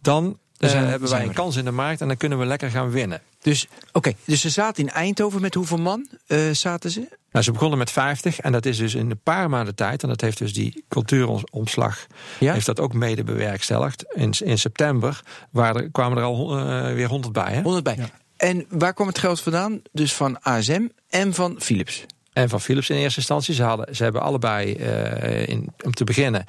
dan 0.00 0.38
uh, 0.60 0.70
hebben 0.70 1.10
wij 1.10 1.22
een 1.22 1.32
kans 1.32 1.56
in 1.56 1.64
de 1.64 1.70
markt 1.70 2.00
en 2.00 2.08
dan 2.08 2.16
kunnen 2.16 2.38
we 2.38 2.46
lekker 2.46 2.70
gaan 2.70 2.90
winnen. 2.90 3.22
Dus, 3.42 3.66
oké, 3.92 4.12
dus 4.24 4.40
ze 4.40 4.50
zaten 4.50 4.82
in 4.82 4.90
Eindhoven 4.90 5.40
met 5.40 5.54
hoeveel 5.54 5.78
man 5.78 6.08
uh, 6.26 6.50
zaten 6.50 6.90
ze? 6.90 7.18
Nou, 7.30 7.44
ze 7.44 7.52
begonnen 7.52 7.78
met 7.78 7.90
50 7.90 8.40
en 8.40 8.52
dat 8.52 8.66
is 8.66 8.76
dus 8.76 8.94
in 8.94 9.10
een 9.10 9.20
paar 9.22 9.50
maanden 9.50 9.74
tijd. 9.74 10.02
En 10.02 10.08
dat 10.08 10.20
heeft 10.20 10.38
dus 10.38 10.52
die 10.52 10.84
cultuuromslag 10.88 12.06
ja? 12.38 12.52
heeft 12.52 12.66
dat 12.66 12.80
ook 12.80 12.92
mede 12.92 13.24
bewerkstelligd. 13.24 14.04
In, 14.14 14.34
in 14.44 14.58
september 14.58 15.20
waren, 15.50 15.90
kwamen 15.90 16.18
er 16.18 16.24
al 16.24 16.58
uh, 16.58 16.92
weer 16.92 17.08
100 17.08 17.32
bij. 17.32 17.52
Hè? 17.52 17.62
100 17.62 17.84
bij. 17.84 17.96
Ja. 17.96 18.10
En 18.36 18.64
waar 18.68 18.94
kwam 18.94 19.06
het 19.06 19.18
geld 19.18 19.40
vandaan? 19.40 19.82
Dus 19.92 20.12
van 20.12 20.42
ASM 20.42 20.86
en 21.08 21.34
van 21.34 21.56
Philips. 21.58 22.06
En 22.32 22.48
van 22.48 22.60
Philips 22.60 22.90
in 22.90 22.96
eerste 22.96 23.18
instantie. 23.18 23.54
Ze, 23.54 23.62
hadden, 23.62 23.96
ze 23.96 24.02
hebben 24.02 24.22
allebei, 24.22 24.76
uh, 24.76 25.48
in, 25.48 25.68
om 25.84 25.92
te 25.94 26.04
beginnen, 26.04 26.44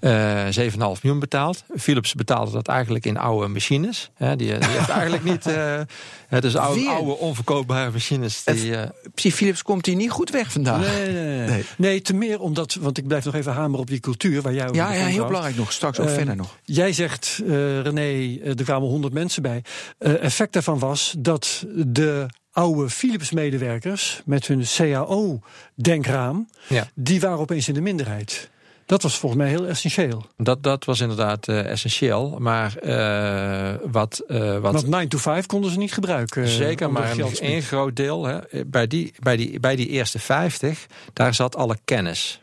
uh, 0.00 0.66
eh, 0.66 0.72
7,5 0.72 0.78
miljoen 0.78 1.18
betaald. 1.18 1.64
Philips 1.76 2.14
betaalde 2.14 2.50
dat 2.50 2.68
eigenlijk 2.68 3.06
in 3.06 3.16
oude 3.16 3.48
machines. 3.48 4.10
Hè, 4.14 4.36
die, 4.36 4.58
die 4.58 4.68
heeft 4.68 4.88
eigenlijk 5.00 5.24
niet... 5.24 5.46
Uh, 5.46 5.80
het 6.28 6.44
is 6.44 6.56
oude, 6.56 6.88
oude 6.88 7.16
onverkoopbare 7.16 7.90
machines. 7.90 8.44
Die, 8.44 9.32
Philips 9.32 9.62
komt 9.62 9.86
hier 9.86 9.96
niet 9.96 10.10
goed 10.10 10.30
weg 10.30 10.52
vandaag. 10.52 10.80
Nee, 10.80 11.12
nee, 11.12 11.48
nee. 11.48 11.64
nee, 11.76 12.02
te 12.02 12.14
meer 12.14 12.40
omdat... 12.40 12.74
Want 12.80 12.98
ik 12.98 13.06
blijf 13.06 13.24
nog 13.24 13.34
even 13.34 13.52
hameren 13.52 13.80
op 13.80 13.88
die 13.88 14.00
cultuur 14.00 14.42
waar 14.42 14.54
jij 14.54 14.68
Ja, 14.72 14.92
ja 14.92 15.06
heel 15.06 15.26
belangrijk 15.26 15.56
nog. 15.56 15.72
Straks 15.72 15.98
ook 15.98 16.10
verder 16.10 16.36
nog. 16.36 16.56
Jij 16.64 16.92
zegt, 16.92 17.42
René, 17.82 18.38
er 18.42 18.64
kwamen 18.64 18.88
100 18.88 19.12
mensen 19.12 19.42
bij. 19.42 19.62
effect 19.98 20.52
daarvan 20.52 20.78
was 20.78 21.14
dat 21.18 21.64
de 21.74 22.26
oude 22.56 22.90
Philips-medewerkers 22.90 24.22
met 24.24 24.46
hun 24.46 24.62
CAO-denkraam, 24.64 26.48
ja. 26.68 26.88
die 26.94 27.20
waren 27.20 27.38
opeens 27.38 27.68
in 27.68 27.74
de 27.74 27.80
minderheid. 27.80 28.50
Dat 28.86 29.02
was 29.02 29.18
volgens 29.18 29.42
mij 29.42 29.50
heel 29.50 29.66
essentieel. 29.66 30.26
Dat, 30.36 30.62
dat 30.62 30.84
was 30.84 31.00
inderdaad 31.00 31.48
uh, 31.48 31.70
essentieel. 31.70 32.36
Maar 32.38 32.74
uh, 32.82 33.74
wat, 33.90 34.22
uh, 34.28 34.58
wat. 34.58 34.72
Want 34.72 34.86
9 34.86 35.08
to 35.08 35.18
5 35.18 35.46
konden 35.46 35.70
ze 35.70 35.78
niet 35.78 35.92
gebruiken. 35.92 36.48
Zeker, 36.48 36.92
maar 36.92 37.18
een, 37.18 37.54
een 37.54 37.62
groot 37.62 37.96
deel. 37.96 38.24
Hè, 38.24 38.38
bij, 38.66 38.86
die, 38.86 39.12
bij, 39.18 39.36
die, 39.36 39.60
bij 39.60 39.76
die 39.76 39.88
eerste 39.88 40.18
50, 40.18 40.86
daar 41.12 41.34
zat 41.34 41.56
alle 41.56 41.78
kennis. 41.84 42.40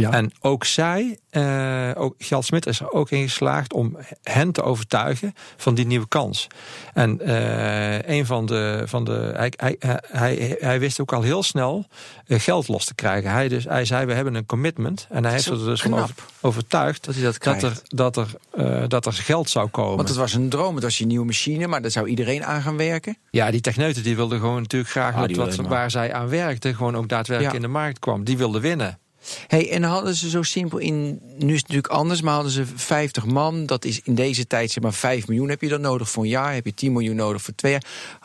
Ja. 0.00 0.10
En 0.10 0.32
ook 0.40 0.64
zij, 0.64 1.18
uh, 1.30 1.90
ook 1.94 2.14
Gjalt 2.18 2.44
Smit 2.44 2.66
is 2.66 2.80
er 2.80 2.92
ook 2.92 3.10
in 3.10 3.22
geslaagd 3.22 3.72
om 3.72 3.96
hen 4.22 4.52
te 4.52 4.62
overtuigen 4.62 5.34
van 5.56 5.74
die 5.74 5.86
nieuwe 5.86 6.08
kans. 6.08 6.46
En 6.94 7.20
uh, 7.28 8.08
een 8.08 8.26
van 8.26 8.46
de. 8.46 8.82
Van 8.86 9.04
de 9.04 9.32
hij, 9.36 9.52
hij, 9.56 9.76
hij, 10.10 10.56
hij 10.58 10.80
wist 10.80 11.00
ook 11.00 11.12
al 11.12 11.22
heel 11.22 11.42
snel 11.42 11.86
uh, 12.26 12.40
geld 12.40 12.68
los 12.68 12.84
te 12.84 12.94
krijgen. 12.94 13.30
Hij, 13.30 13.48
dus, 13.48 13.64
hij 13.64 13.84
zei: 13.84 14.06
We 14.06 14.12
hebben 14.12 14.34
een 14.34 14.46
commitment. 14.46 15.06
En 15.10 15.24
hij 15.24 15.32
heeft 15.32 15.46
er 15.46 15.64
dus 15.64 15.82
van 15.82 16.08
overtuigd 16.40 17.04
dat, 17.04 17.14
hij 17.14 17.24
dat, 17.24 17.42
dat, 17.42 17.62
er, 17.62 17.80
dat, 17.84 18.16
er, 18.16 18.88
dat 18.88 19.06
er 19.06 19.12
geld 19.12 19.50
zou 19.50 19.68
komen. 19.68 19.96
Want 19.96 20.08
het 20.08 20.18
was 20.18 20.32
een 20.32 20.48
droom. 20.48 20.74
Het 20.74 20.84
was 20.84 20.98
je 20.98 21.06
nieuwe 21.06 21.26
machine, 21.26 21.66
maar 21.66 21.82
daar 21.82 21.90
zou 21.90 22.06
iedereen 22.06 22.44
aan 22.44 22.62
gaan 22.62 22.76
werken. 22.76 23.16
Ja, 23.30 23.50
die 23.50 23.60
techneuten 23.60 24.02
die 24.02 24.16
wilden 24.16 24.40
gewoon 24.40 24.60
natuurlijk 24.60 24.90
graag 24.90 25.14
ah, 25.14 25.20
dat 25.20 25.36
wat, 25.36 25.54
waar 25.54 25.90
zij 25.90 26.12
aan 26.12 26.28
werkten, 26.28 26.74
gewoon 26.74 26.96
ook 26.96 27.08
daadwerkelijk 27.08 27.54
in 27.54 27.62
de 27.62 27.68
markt 27.68 27.98
kwam. 27.98 28.24
Die 28.24 28.36
wilden 28.36 28.60
winnen. 28.60 28.98
Hey, 29.46 29.70
en 29.70 29.82
hadden 29.82 30.14
ze 30.14 30.30
zo 30.30 30.42
simpel 30.42 30.78
in. 30.78 31.20
Nu 31.38 31.54
is 31.54 31.60
het 31.60 31.68
natuurlijk 31.68 31.86
anders, 31.86 32.20
maar 32.20 32.34
hadden 32.34 32.52
ze 32.52 32.64
50 32.74 33.26
man. 33.26 33.66
Dat 33.66 33.84
is 33.84 34.00
in 34.04 34.14
deze 34.14 34.46
tijd 34.46 34.70
zeg 34.70 34.82
maar 34.82 34.92
5 34.92 35.28
miljoen 35.28 35.48
heb 35.48 35.60
je 35.60 35.68
dan 35.68 35.80
nodig 35.80 36.10
voor 36.10 36.22
een 36.22 36.28
jaar. 36.28 36.54
Heb 36.54 36.64
je 36.64 36.74
10 36.74 36.92
miljoen 36.92 37.16
nodig 37.16 37.42
voor 37.42 37.54
twee 37.54 37.72
jaar. 37.72 37.84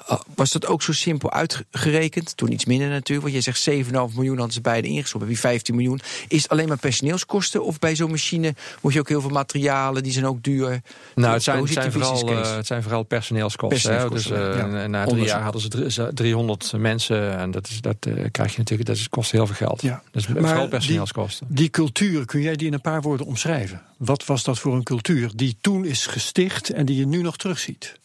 Uh, 0.10 0.20
was 0.36 0.52
dat 0.52 0.66
ook 0.66 0.82
zo 0.82 0.94
simpel 0.94 1.32
uitgerekend? 1.32 2.38
Toen 2.38 2.52
iets 2.52 2.66
minder 2.66 2.88
natuurlijk. 2.88 3.32
Want 3.32 3.46
je 3.46 3.52
zegt 3.52 3.86
7,5 3.86 3.92
miljoen 4.16 4.38
hadden 4.38 4.54
ze 4.54 4.62
beide 4.62 4.88
ingestopt. 4.88 5.24
Heb 5.24 5.34
je 5.34 5.40
15 5.40 5.76
miljoen. 5.76 6.02
Is 6.28 6.42
het 6.42 6.52
alleen 6.52 6.68
maar 6.68 6.78
personeelskosten? 6.78 7.64
Of 7.64 7.80
bij 7.80 7.96
zo'n 7.96 8.10
machine 8.10 8.56
moet 8.82 8.94
je 8.94 9.00
ook 9.00 9.10
heel 9.10 9.22
veel 9.22 9.30
materialen, 9.30 10.04
die 10.04 10.12
zijn 10.12 10.26
ook 10.26 10.44
duur. 10.44 10.82
Nou, 11.16 11.34
het 11.34 11.44
zijn, 11.44 11.60
het 11.64 11.72
zijn, 11.72 11.92
vooral, 11.92 12.32
uh, 12.32 12.56
het 12.56 12.68
zijn 12.68 12.84
vooral 12.84 13.04
personeelskosten. 13.04 13.92
personeelskosten 13.92 14.54
dus 14.54 14.66
uh, 14.66 14.82
ja. 14.82 14.88
na 14.88 15.06
drie 15.06 15.26
jaar 15.26 15.42
hadden 15.42 15.92
ze 15.92 16.12
300 16.14 16.74
mensen. 16.78 17.38
En 17.38 17.52
dat, 17.52 17.68
is, 17.68 17.82
dat 17.82 17.98
krijg 18.32 18.52
je 18.52 18.58
natuurlijk. 18.58 18.90
Dat 18.90 19.10
kost 19.10 19.32
heel 19.32 19.46
veel 19.46 19.56
geld. 19.56 19.82
Ja. 19.82 20.04
Dus 20.12 20.28
maar 20.28 20.48
vooral 20.48 20.68
die, 20.94 21.48
die 21.48 21.70
cultuur, 21.70 22.26
kun 22.26 22.42
jij 22.42 22.56
die 22.56 22.68
in 22.68 22.74
een 22.74 22.82
paar 22.82 23.02
woorden 23.02 23.26
omschrijven? 23.26 23.82
Wat 23.98 24.26
was 24.26 24.44
dat 24.44 24.60
voor 24.60 24.74
een 24.74 24.84
cultuur 24.84 25.32
die 25.36 25.58
toen 25.62 25.86
is 25.86 26.06
gesticht 26.06 26.70
en 26.70 26.86
die 26.86 26.98
je 26.98 27.08
nu 27.08 27.22
nog 27.22 27.38
terugziet? 27.38 28.00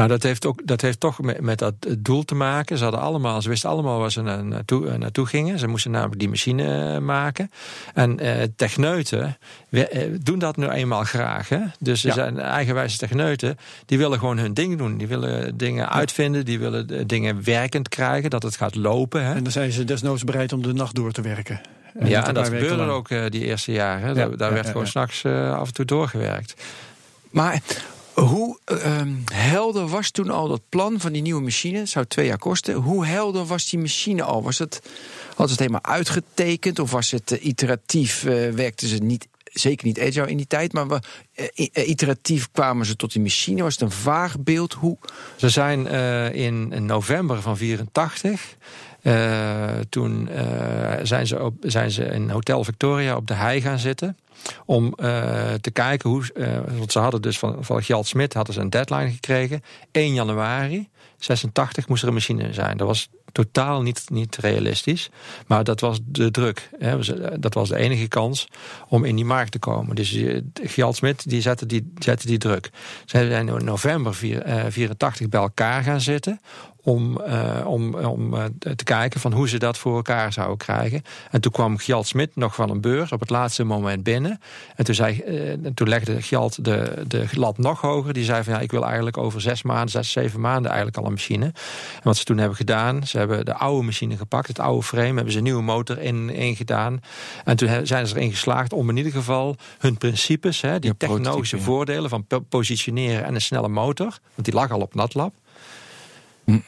Nou, 0.00 0.12
dat 0.12 0.22
heeft, 0.22 0.46
ook, 0.46 0.66
dat 0.66 0.80
heeft 0.80 1.00
toch 1.00 1.20
met, 1.20 1.40
met 1.40 1.58
dat 1.58 1.74
doel 1.98 2.24
te 2.24 2.34
maken. 2.34 2.76
Ze, 2.76 2.82
hadden 2.82 3.00
allemaal, 3.02 3.42
ze 3.42 3.48
wisten 3.48 3.70
allemaal 3.70 3.98
waar 3.98 4.12
ze 4.12 4.22
naartoe, 4.22 4.88
eh, 4.88 4.98
naartoe 4.98 5.26
gingen. 5.26 5.58
Ze 5.58 5.66
moesten 5.66 5.90
namelijk 5.90 6.20
die 6.20 6.28
machine 6.28 6.94
eh, 6.94 7.00
maken. 7.00 7.50
En 7.94 8.18
eh, 8.18 8.42
techneuten 8.56 9.38
we, 9.68 9.88
eh, 9.88 10.08
doen 10.22 10.38
dat 10.38 10.56
nu 10.56 10.68
eenmaal 10.68 11.04
graag. 11.04 11.48
Hè? 11.48 11.60
Dus 11.78 12.04
er 12.04 12.12
zijn 12.12 12.38
eigenwijze 12.38 12.98
techneuten, 12.98 13.58
die 13.86 13.98
willen 13.98 14.18
gewoon 14.18 14.38
hun 14.38 14.54
ding 14.54 14.78
doen. 14.78 14.98
Die 14.98 15.06
willen 15.06 15.56
dingen 15.56 15.90
uitvinden, 15.90 16.44
die 16.44 16.58
willen 16.58 17.06
dingen 17.06 17.44
werkend 17.44 17.88
krijgen, 17.88 18.30
dat 18.30 18.42
het 18.42 18.56
gaat 18.56 18.74
lopen. 18.74 19.24
Hè? 19.24 19.34
En 19.34 19.42
dan 19.42 19.52
zijn 19.52 19.72
ze 19.72 19.84
desnoods 19.84 20.24
bereid 20.24 20.52
om 20.52 20.62
de 20.62 20.72
nacht 20.72 20.94
door 20.94 21.12
te 21.12 21.22
werken. 21.22 21.60
En 21.98 22.08
ja, 22.08 22.26
en 22.28 22.34
dat 22.34 22.44
gebeurde 22.44 22.74
lang. 22.76 22.90
ook 22.90 23.10
eh, 23.10 23.24
die 23.28 23.44
eerste 23.44 23.72
jaren. 23.72 24.14
Ja, 24.14 24.28
Daar, 24.28 24.52
werd 24.52 24.66
gewoon 24.66 24.86
s'nachts 24.86 25.24
eh 25.24 25.54
af 25.58 25.66
en 25.66 25.72
toe 25.74 25.84
doorgewerkt. 25.84 26.54
Maar 27.30 27.62
hoe 28.14 28.58
ehm, 28.64 29.12
helder 29.32 29.88
was 29.88 30.10
toen 30.10 30.30
al 30.30 30.48
dat 30.48 30.60
plan 30.68 31.00
van 31.00 31.12
die 31.12 31.22
nieuwe 31.22 31.42
machine? 31.42 31.78
Het 31.78 31.88
zou 31.88 32.06
twee 32.06 32.26
jaar 32.26 32.38
kosten. 32.38 32.74
Hoe 32.74 33.06
helder 33.06 33.44
was 33.46 33.70
die 33.70 33.78
machine 33.80 34.22
al? 34.22 34.42
Was 34.42 34.58
het, 34.58 34.80
had 35.36 35.50
het 35.50 35.58
helemaal 35.58 35.84
uitgetekend? 35.84 36.78
Of 36.78 36.90
was 36.90 37.10
het 37.10 37.30
eh, 37.32 37.44
iteratief? 37.46 38.24
eh, 38.24 38.48
werkten 38.50 38.88
ze 38.88 38.96
niet, 38.96 39.28
zeker 39.44 39.86
niet 39.86 40.00
agile 40.00 40.26
in 40.30 40.36
die 40.36 40.46
tijd, 40.46 40.72
maar 40.72 40.88
we- 40.88 41.00
iteratief 41.72 42.48
kwamen 42.52 42.86
ze 42.86 42.96
tot 42.96 43.12
die 43.12 43.22
machine? 43.22 43.62
Was 43.62 43.72
het 43.72 43.82
een 43.82 43.90
vaag 43.90 44.38
beeld? 44.38 44.72
Hoe? 44.72 44.96
Ze 45.36 45.48
zijn 45.48 45.86
in, 46.34 46.72
in 46.72 46.86
november 46.86 47.42
van 47.42 47.56
84. 47.56 48.56
Eh, 49.02 49.68
toen 49.88 50.28
eh, 50.28 50.98
zijn, 51.02 51.26
ze 51.26 51.42
op, 51.42 51.54
zijn 51.60 51.90
ze 51.90 52.04
in 52.04 52.30
Hotel 52.30 52.64
Victoria 52.64 53.16
op 53.16 53.26
de 53.26 53.34
hei 53.34 53.60
gaan 53.60 53.78
zitten. 53.78 54.16
Om 54.64 54.94
eh, 54.96 55.52
te 55.60 55.70
kijken 55.70 56.10
hoe. 56.10 56.24
want 56.78 56.92
ze 56.92 56.98
hadden 56.98 57.22
dus 57.22 57.38
van, 57.38 57.56
van 57.60 57.82
Gjalt 57.82 58.06
Smit 58.06 58.34
hadden 58.34 58.54
ze 58.54 58.60
een 58.60 58.70
deadline 58.70 59.10
gekregen. 59.10 59.62
1 59.92 60.14
januari 60.14 60.88
86 61.16 61.88
moest 61.88 62.02
er 62.02 62.08
een 62.08 62.14
machine 62.14 62.52
zijn. 62.52 62.76
Dat 62.76 62.86
was 62.86 63.08
totaal 63.32 63.82
niet, 63.82 64.04
niet 64.10 64.36
realistisch. 64.36 65.10
Maar 65.46 65.64
dat 65.64 65.80
was 65.80 65.98
de 66.04 66.30
druk. 66.30 66.68
Hè. 66.78 66.98
Dat 67.38 67.54
was 67.54 67.68
de 67.68 67.76
enige 67.76 68.08
kans 68.08 68.48
om 68.88 69.04
in 69.04 69.16
die 69.16 69.24
markt 69.24 69.52
te 69.52 69.58
komen. 69.58 69.96
Dus 69.96 70.18
Gjalt 70.62 70.96
Smit 70.96 71.28
die 71.28 71.40
zette, 71.40 71.66
die 71.66 71.92
zette 71.98 72.26
die 72.26 72.38
druk. 72.38 72.70
Ze 73.04 73.28
zijn 73.28 73.48
in 73.48 73.64
november 73.64 74.14
vier- 74.14 74.42
eh, 74.42 74.64
84 74.68 75.28
bij 75.28 75.40
elkaar 75.40 75.82
gaan 75.82 76.00
zitten. 76.00 76.40
Om, 76.82 77.20
eh, 77.20 77.60
om, 77.66 77.94
om 77.94 78.34
eh, 78.34 78.44
te 78.76 78.84
kijken 78.84 79.20
van 79.20 79.32
hoe 79.32 79.48
ze 79.48 79.58
dat 79.58 79.78
voor 79.78 79.96
elkaar 79.96 80.32
zouden 80.32 80.56
krijgen. 80.56 81.02
En 81.30 81.40
toen 81.40 81.52
kwam 81.52 81.78
Gjalt 81.78 82.06
Smit 82.06 82.36
nog 82.36 82.54
van 82.54 82.70
een 82.70 82.80
beurs 82.80 83.12
op 83.12 83.20
het 83.20 83.30
laatste 83.30 83.64
moment 83.64 84.02
binnen. 84.02 84.40
En 84.76 84.84
toen, 84.84 84.94
zei, 84.94 85.18
eh, 85.20 85.50
en 85.50 85.74
toen 85.74 85.88
legde 85.88 86.22
Gjalt 86.22 86.64
de, 86.64 87.04
de 87.08 87.26
lat 87.34 87.58
nog 87.58 87.80
hoger. 87.80 88.12
Die 88.12 88.24
zei 88.24 88.42
van 88.44 88.52
ja, 88.52 88.60
ik 88.60 88.70
wil 88.70 88.84
eigenlijk 88.86 89.16
over 89.16 89.40
zes 89.40 89.62
maanden, 89.62 89.88
zes, 89.90 90.12
zeven 90.12 90.40
maanden 90.40 90.66
eigenlijk 90.70 90.96
al 90.98 91.04
een 91.04 91.12
machine. 91.12 91.44
En 91.44 91.52
wat 92.02 92.16
ze 92.16 92.24
toen 92.24 92.38
hebben 92.38 92.56
gedaan, 92.56 93.06
ze 93.06 93.18
hebben 93.18 93.44
de 93.44 93.54
oude 93.54 93.84
machine 93.84 94.16
gepakt, 94.16 94.48
het 94.48 94.58
oude 94.58 94.82
frame, 94.82 95.14
hebben 95.14 95.32
ze 95.32 95.38
een 95.38 95.44
nieuwe 95.44 95.62
motor 95.62 95.98
in, 95.98 96.30
in 96.30 96.56
gedaan. 96.56 97.00
En 97.44 97.56
toen 97.56 97.68
he- 97.68 97.84
zijn 97.84 98.06
ze 98.06 98.16
erin 98.16 98.30
geslaagd 98.30 98.72
om 98.72 98.88
in 98.88 98.96
ieder 98.96 99.12
geval 99.12 99.56
hun 99.78 99.96
principes, 99.98 100.60
hè, 100.60 100.78
die 100.78 100.90
Ja, 100.90 100.96
technologische 100.98 101.58
voordelen 101.60 102.10
van 102.10 102.24
po- 102.26 102.40
positioneren 102.40 103.24
en 103.24 103.34
een 103.34 103.40
snelle 103.40 103.68
motor, 103.68 104.18
want 104.34 104.44
die 104.46 104.54
lag 104.54 104.70
al 104.70 104.80
op 104.80 104.94
NatLab. 104.94 105.32
Hm. 106.52 106.60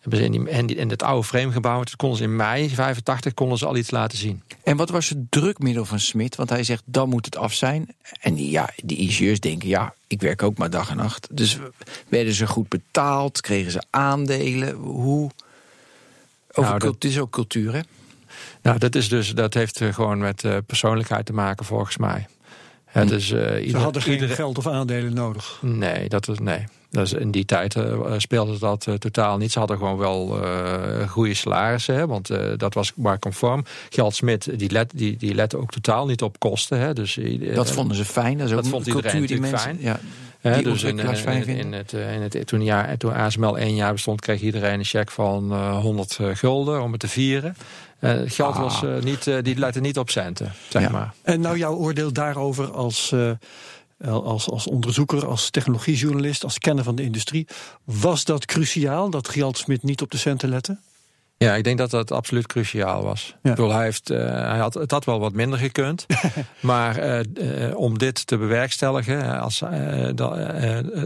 Hebben 0.00 0.18
ze 0.18 0.24
in, 0.24 0.32
die, 0.32 0.50
in, 0.50 0.66
die- 0.66 0.76
in 0.76 0.90
het 0.90 1.02
oude 1.02 1.26
frame 1.26 1.52
gebouwd. 1.52 1.86
Toen 1.86 1.96
konden 1.96 2.18
ze 2.18 2.24
in 2.24 2.36
mei 2.36 2.68
85 2.68 3.34
konden 3.34 3.58
ze 3.58 3.66
al 3.66 3.76
iets 3.76 3.90
laten 3.90 4.18
zien. 4.18 4.42
En 4.62 4.76
wat 4.76 4.90
was 4.90 5.08
het 5.08 5.18
drukmiddel 5.30 5.84
van 5.84 6.00
Smit? 6.00 6.36
Want 6.36 6.48
hij 6.50 6.64
zegt, 6.64 6.82
dan 6.84 7.08
moet 7.08 7.24
het 7.24 7.36
af 7.36 7.52
zijn. 7.52 7.94
En 8.20 8.34
die, 8.34 8.50
ja, 8.50 8.70
die 8.84 8.96
ingenieurs 8.96 9.40
denken, 9.40 9.68
ja, 9.68 9.94
ik 10.06 10.20
werk 10.20 10.42
ook 10.42 10.58
maar 10.58 10.70
dag 10.70 10.90
en 10.90 10.96
nacht. 10.96 11.28
Dus 11.30 11.58
werden 12.08 12.34
ze 12.34 12.46
goed 12.46 12.68
betaald? 12.68 13.40
Kregen 13.40 13.70
ze 13.72 13.82
aandelen? 13.90 14.74
Hoe? 14.74 15.30
Over 16.50 16.70
Nou, 16.70 16.78
dat- 16.78 16.94
het 16.94 17.04
is 17.04 17.18
ook 17.18 17.30
cultuur, 17.30 17.72
hè? 17.72 17.80
Nou, 18.62 18.78
dat, 18.78 18.94
is 18.94 19.08
dus, 19.08 19.34
dat 19.34 19.54
heeft 19.54 19.80
eh, 19.80 19.94
gewoon 19.94 20.18
met 20.18 20.44
eh, 20.44 20.56
persoonlijkheid 20.66 21.26
te 21.26 21.32
maken, 21.32 21.64
volgens 21.66 21.96
mij. 21.96 22.26
Het 22.84 23.10
is, 23.10 23.30
eh, 23.30 23.70
Ze 23.70 23.76
hadden 23.76 24.02
geen 24.02 24.12
iedere- 24.12 24.34
geld 24.34 24.58
of 24.58 24.66
aandelen 24.66 25.14
nodig. 25.14 25.58
Nee, 25.62 26.08
dat 26.08 26.28
is, 26.28 26.38
nee. 26.38 26.64
Is, 26.90 27.12
in 27.12 27.30
die 27.30 27.44
tijd 27.44 27.74
eh, 27.74 28.12
speelde 28.16 28.58
dat 28.58 28.86
eh, 28.86 28.94
totaal 28.94 29.36
niet. 29.36 29.52
Ze 29.52 29.58
hadden 29.58 29.76
gewoon 29.78 29.96
wel 29.96 30.42
eh, 30.44 31.08
goede 31.08 31.34
salarissen, 31.34 31.94
hè, 31.94 32.06
want 32.06 32.30
eh, 32.30 32.46
dat 32.56 32.74
was 32.74 32.92
maar 32.96 33.18
conform. 33.18 33.64
Gjalt 33.88 34.14
Smit, 34.14 34.58
die 34.58 34.70
let, 34.70 34.90
die, 34.94 35.16
die 35.16 35.34
lette 35.34 35.58
ook 35.58 35.70
totaal 35.70 36.06
niet 36.06 36.22
op 36.22 36.38
kosten. 36.38 36.78
Hè, 36.78 36.92
dus, 36.92 37.18
Dat 37.54 37.70
vonden 37.70 37.96
ze 37.96 38.04
fijn. 38.04 38.38
Dat, 38.38 38.46
is 38.46 38.52
ook 38.52 38.56
dat 38.56 38.64
een 38.64 38.70
vond 38.70 38.86
iedereen 38.86 39.10
cultuur 39.10 39.28
die 39.28 39.40
mensen, 39.40 39.58
fijn. 39.58 39.78
Ja, 39.80 39.98
dus 40.62 40.82
in, 40.82 40.98
in, 40.98 41.72
het, 41.72 41.92
in 41.92 42.22
het, 42.22 42.46
toen, 42.46 42.62
ja, 42.64 42.94
toen 42.98 43.12
ASML 43.12 43.58
één 43.58 43.74
jaar 43.74 43.92
bestond, 43.92 44.20
kreeg 44.20 44.40
iedereen 44.40 44.78
een 44.78 44.84
cheque 44.84 45.12
van 45.14 45.52
eh 45.52 45.78
100 45.78 46.18
gulden 46.34 46.82
om 46.82 46.90
het 46.90 47.00
te 47.00 47.08
vieren. 47.08 47.56
Eh, 47.98 48.10
het 48.12 48.34
geld 48.34 48.54
Ah. 48.54 48.60
was, 48.62 48.82
niet, 49.04 49.30
die 49.42 49.58
lette 49.58 49.80
niet 49.80 49.98
op 49.98 50.10
centen, 50.10 50.52
zeg 50.68 50.82
Ja. 50.82 50.88
maar. 50.88 51.12
En 51.22 51.40
nou 51.40 51.58
jouw 51.58 51.74
oordeel 51.74 52.12
daarover 52.12 52.70
als, 52.72 53.12
eh, 53.12 53.30
als, 54.06 54.50
als 54.50 54.66
onderzoeker, 54.66 55.26
als 55.26 55.50
technologiejournalist, 55.50 56.44
als 56.44 56.58
kenner 56.58 56.84
van 56.84 56.94
de 56.94 57.02
industrie. 57.02 57.46
Was 57.84 58.24
dat 58.24 58.44
cruciaal 58.44 59.10
dat 59.10 59.28
Gjalt 59.28 59.58
Smit 59.58 59.82
niet 59.82 60.02
op 60.02 60.10
de 60.10 60.18
centen 60.18 60.48
lette? 60.48 60.78
Ja, 61.38 61.54
ik 61.54 61.64
denk 61.64 61.78
dat 61.78 61.90
dat 61.90 62.12
absoluut 62.12 62.46
cruciaal 62.46 63.02
was. 63.02 63.34
Ja. 63.42 63.50
Ik 63.50 63.56
bedoel, 63.56 63.72
hij, 63.72 63.84
heeft, 63.84 64.10
eh, 64.10 64.18
hij 64.28 64.58
had, 64.58 64.74
het 64.74 64.90
had 64.90 65.04
wel 65.04 65.20
wat 65.20 65.32
minder 65.32 65.58
gekund. 65.58 66.06
maar 66.60 66.96
eh, 66.96 67.20
eh, 67.66 67.76
om 67.76 67.98
dit 67.98 68.26
te 68.26 68.36
bewerkstelligen, 68.36 69.40
als, 69.40 69.62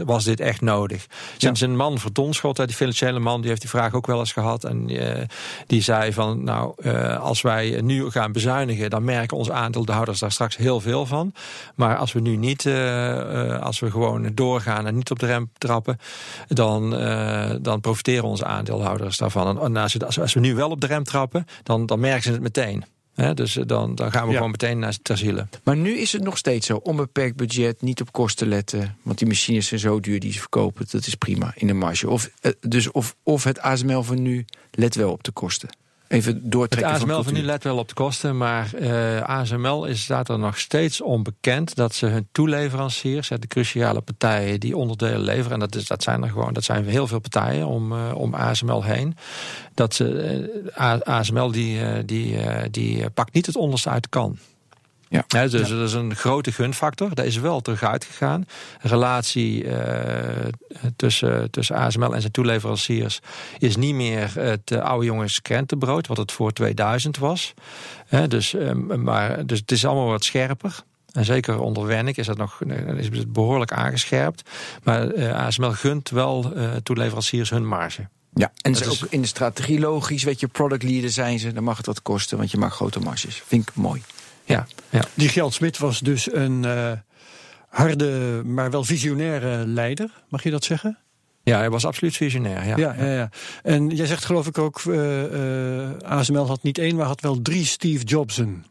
was 0.05 0.23
dit 0.23 0.39
echt 0.39 0.61
nodig. 0.61 1.05
Sinds 1.37 1.61
een 1.61 1.75
man 1.75 1.99
Verdonschot, 1.99 2.55
die 2.55 2.75
financiële 2.75 3.19
man, 3.19 3.39
die 3.39 3.49
heeft 3.49 3.61
die 3.61 3.69
vraag 3.69 3.93
ook 3.93 4.07
wel 4.07 4.19
eens 4.19 4.31
gehad. 4.31 4.63
En 4.63 4.87
die 5.67 5.81
zei 5.81 6.13
van, 6.13 6.43
nou, 6.43 6.89
als 7.19 7.41
wij 7.41 7.81
nu 7.81 8.09
gaan 8.09 8.31
bezuinigen, 8.31 8.89
dan 8.89 9.03
merken 9.03 9.37
onze 9.37 9.53
aandeelhouders 9.53 10.19
daar 10.19 10.31
straks 10.31 10.57
heel 10.57 10.79
veel 10.79 11.05
van. 11.05 11.33
Maar 11.75 11.97
als 11.97 12.13
we 12.13 12.19
nu 12.19 12.35
niet, 12.35 12.69
als 13.61 13.79
we 13.79 13.91
gewoon 13.91 14.31
doorgaan 14.33 14.87
en 14.87 14.95
niet 14.95 15.11
op 15.11 15.19
de 15.19 15.25
rem 15.25 15.51
trappen, 15.57 15.99
dan, 16.47 16.89
dan 17.61 17.81
profiteren 17.81 18.23
onze 18.29 18.45
aandeelhouders 18.45 19.17
daarvan. 19.17 19.47
En, 19.47 19.75
en 19.75 19.77
als, 19.77 20.22
als 20.23 20.33
we 20.33 20.39
nu 20.39 20.55
wel 20.55 20.69
op 20.69 20.81
de 20.81 20.87
rem 20.87 21.03
trappen, 21.03 21.45
dan, 21.63 21.85
dan 21.85 21.99
merken 21.99 22.23
ze 22.23 22.31
het 22.31 22.41
meteen. 22.41 22.83
Dus 23.33 23.57
eh, 23.57 23.63
dan, 23.67 23.95
dan 23.95 24.11
gaan 24.11 24.21
we 24.25 24.29
Ja. 24.29 24.35
gewoon 24.35 24.51
meteen 24.51 24.79
naar 24.79 24.95
ziele. 25.03 25.47
Maar 25.63 25.77
nu 25.77 25.97
is 25.97 26.11
het 26.11 26.23
nog 26.23 26.37
steeds 26.37 26.67
zo. 26.67 26.75
Onbeperkt 26.75 27.35
budget, 27.35 27.81
niet 27.81 28.01
op 28.01 28.11
kosten 28.11 28.47
letten. 28.47 28.97
Want 29.01 29.17
die 29.17 29.27
machines 29.27 29.67
zijn 29.67 29.79
zo 29.79 29.99
duur 29.99 30.19
die 30.19 30.31
ze 30.31 30.39
verkopen. 30.39 30.85
Dat 30.89 31.07
is 31.07 31.15
prima 31.15 31.51
in 31.55 31.67
de 31.67 31.73
marge. 31.73 32.09
Of, 32.09 32.29
eh, 32.41 32.51
dus 32.59 32.91
of, 32.91 33.15
of 33.23 33.43
het 33.43 33.59
ASML 33.59 34.03
van 34.03 34.21
nu 34.21 34.45
let 34.71 34.95
wel 34.95 35.11
op 35.11 35.23
de 35.23 35.31
kosten. 35.31 35.69
Even 36.13 36.33
Het 36.33 36.51
doortrekken 36.51 36.91
ASML 36.91 37.23
van 37.23 37.33
nu 37.33 37.41
let 37.41 37.63
wel 37.63 37.77
op 37.77 37.87
de 37.87 37.93
kosten, 37.93 38.37
maar 38.37 38.73
eh, 38.73 39.21
ASML 39.21 39.85
is, 39.85 40.01
staat 40.01 40.29
er 40.29 40.39
nog 40.39 40.59
steeds 40.59 41.01
onbekend 41.01 41.75
dat 41.75 41.95
ze 41.95 42.05
hun 42.05 42.27
toeleveranciers, 42.31 43.27
de 43.27 43.47
cruciale 43.47 44.01
partijen 44.01 44.59
die 44.59 44.77
onderdelen 44.77 45.21
leveren, 45.21 45.51
en 45.51 45.59
dat, 45.59 45.75
is, 45.75 45.87
dat 45.87 46.03
zijn 46.03 46.23
er 46.23 46.29
gewoon, 46.29 46.53
dat 46.53 46.63
zijn 46.63 46.85
heel 46.85 47.07
veel 47.07 47.19
partijen 47.19 47.67
om, 47.67 47.91
eh, 47.91 48.15
om 48.15 48.33
ASML 48.35 48.83
heen, 48.83 49.15
dat 49.73 49.93
ze, 49.93 50.19
eh, 50.75 50.99
ASML 50.99 51.51
die, 51.51 52.05
die, 52.05 52.37
die 52.71 53.09
pakt 53.09 53.33
niet 53.33 53.45
het 53.45 53.55
onderste 53.55 53.89
uit 53.89 54.03
de 54.03 54.09
kan. 54.09 54.37
Ja. 55.27 55.47
Dus 55.47 55.51
dat 55.69 55.87
is 55.87 55.93
een 55.93 56.15
grote 56.15 56.51
gunfactor. 56.51 57.15
Daar 57.15 57.25
is 57.25 57.37
wel 57.37 57.61
terug 57.61 57.83
uitgegaan. 57.83 58.45
Relatie 58.81 59.67
eh, 59.67 60.47
tussen, 60.95 61.51
tussen 61.51 61.75
ASML 61.75 62.13
en 62.13 62.19
zijn 62.21 62.31
toeleveranciers 62.33 63.19
is 63.57 63.75
niet 63.75 63.95
meer 63.95 64.31
het 64.39 64.71
oude 64.71 65.05
jongens 65.05 65.41
krentenbrood, 65.41 66.07
wat 66.07 66.17
het 66.17 66.31
voor 66.31 66.51
2000 66.53 67.17
was. 67.17 67.53
Hè, 68.07 68.27
dus, 68.27 68.53
eh, 68.53 68.71
maar, 68.97 69.45
dus 69.45 69.59
het 69.59 69.71
is 69.71 69.85
allemaal 69.85 70.07
wat 70.07 70.23
scherper. 70.23 70.83
En 71.11 71.25
zeker 71.25 71.59
onder 71.59 71.85
Wernick 71.85 72.17
is, 72.17 72.25
dat 72.25 72.37
nog, 72.37 72.61
eh, 72.67 72.97
is 72.97 73.05
het 73.11 73.33
behoorlijk 73.33 73.71
aangescherpt. 73.71 74.49
Maar 74.83 75.07
eh, 75.09 75.45
ASML 75.45 75.71
gunt 75.71 76.09
wel 76.09 76.51
eh, 76.55 76.75
toeleveranciers 76.83 77.49
hun 77.49 77.67
marge. 77.67 78.07
Ja, 78.35 78.51
en 78.61 78.71
Dat 78.71 78.83
ze 78.83 78.89
is- 78.91 79.03
ook 79.03 79.11
in 79.11 79.21
de 79.21 79.27
strategie 79.27 79.79
logisch. 79.79 80.23
Weet 80.23 80.39
je, 80.39 80.47
product 80.47 80.83
leader 80.83 81.09
zijn 81.09 81.39
ze. 81.39 81.53
Dan 81.53 81.63
mag 81.63 81.77
het 81.77 81.85
wat 81.85 82.01
kosten, 82.01 82.37
want 82.37 82.51
je 82.51 82.57
maakt 82.57 82.73
grote 82.73 82.99
marges. 82.99 83.43
Vind 83.45 83.69
ik 83.69 83.75
mooi. 83.75 84.01
Ja, 84.45 84.67
ja. 84.89 85.03
Die 85.13 85.29
Gjalt 85.29 85.53
Smit 85.53 85.77
was 85.77 85.99
dus 85.99 86.33
een 86.33 86.65
eh, 86.65 86.91
harde, 87.69 88.41
maar 88.45 88.71
wel 88.71 88.83
visionaire 88.83 89.67
leider. 89.67 90.09
Mag 90.29 90.43
je 90.43 90.51
dat 90.51 90.63
zeggen? 90.63 90.97
ja 91.43 91.57
hij 91.57 91.69
was 91.69 91.85
absoluut 91.85 92.17
visionair. 92.17 92.65
Ja. 92.67 92.77
Ja, 92.77 92.95
ja, 92.97 93.13
ja. 93.13 93.29
En 93.63 93.89
jij 93.89 94.05
zegt 94.05 94.25
geloof 94.25 94.47
ik 94.47 94.57
ook, 94.57 94.81
eh, 94.87 95.83
eh, 95.83 95.97
ASML 96.01 96.47
had 96.47 96.63
niet 96.63 96.77
één, 96.77 96.95
maar 96.95 97.05
had 97.05 97.21
wel 97.21 97.41
drie 97.41 97.65
Steve 97.65 98.03
Jobsen. 98.03 98.65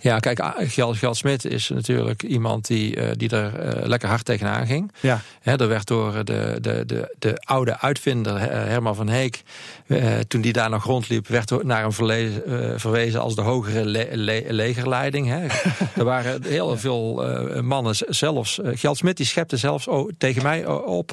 Ja, 0.00 0.18
kijk, 0.18 0.42
Gjalt 0.58 1.16
Smit 1.16 1.44
is 1.44 1.68
natuurlijk 1.68 2.22
iemand 2.22 2.66
die, 2.66 3.16
die 3.16 3.28
er 3.30 3.88
lekker 3.88 4.08
hard 4.08 4.24
tegenaan 4.24 4.66
ging. 4.66 4.92
Ja, 5.00 5.20
Hè, 5.40 5.60
er 5.60 5.68
werd 5.68 5.86
door 5.86 6.24
de, 6.24 6.58
de, 6.60 6.82
de, 6.86 7.14
de 7.18 7.38
oude 7.44 7.80
uitvinder 7.80 8.40
Herman 8.50 8.94
van 8.94 9.08
Heek 9.08 9.42
Uh, 9.88 10.18
toen 10.28 10.40
die 10.40 10.52
daar 10.52 10.70
nog 10.70 10.84
rondliep, 10.84 11.26
werd 11.26 11.50
er 11.50 11.66
naar 11.66 11.80
hem 11.80 11.92
verlezen, 11.92 12.42
uh, 12.46 12.72
verwezen 12.76 13.20
als 13.20 13.34
de 13.34 13.40
hogere 13.40 13.84
le 13.84 14.08
le 14.12 14.44
legerleiding. 14.48 15.26
Hè. 15.26 15.46
er 16.00 16.04
waren 16.04 16.42
heel 16.44 16.78
veel 16.78 17.30
uh, 17.56 17.60
mannen, 17.60 17.94
zelfs 18.08 18.60
Geld 18.62 18.96
Smit, 18.96 19.16
die 19.16 19.26
schepte 19.26 19.56
zelfs 19.56 19.88
tegen 20.18 20.42
mij 20.42 20.66
op 20.66 21.10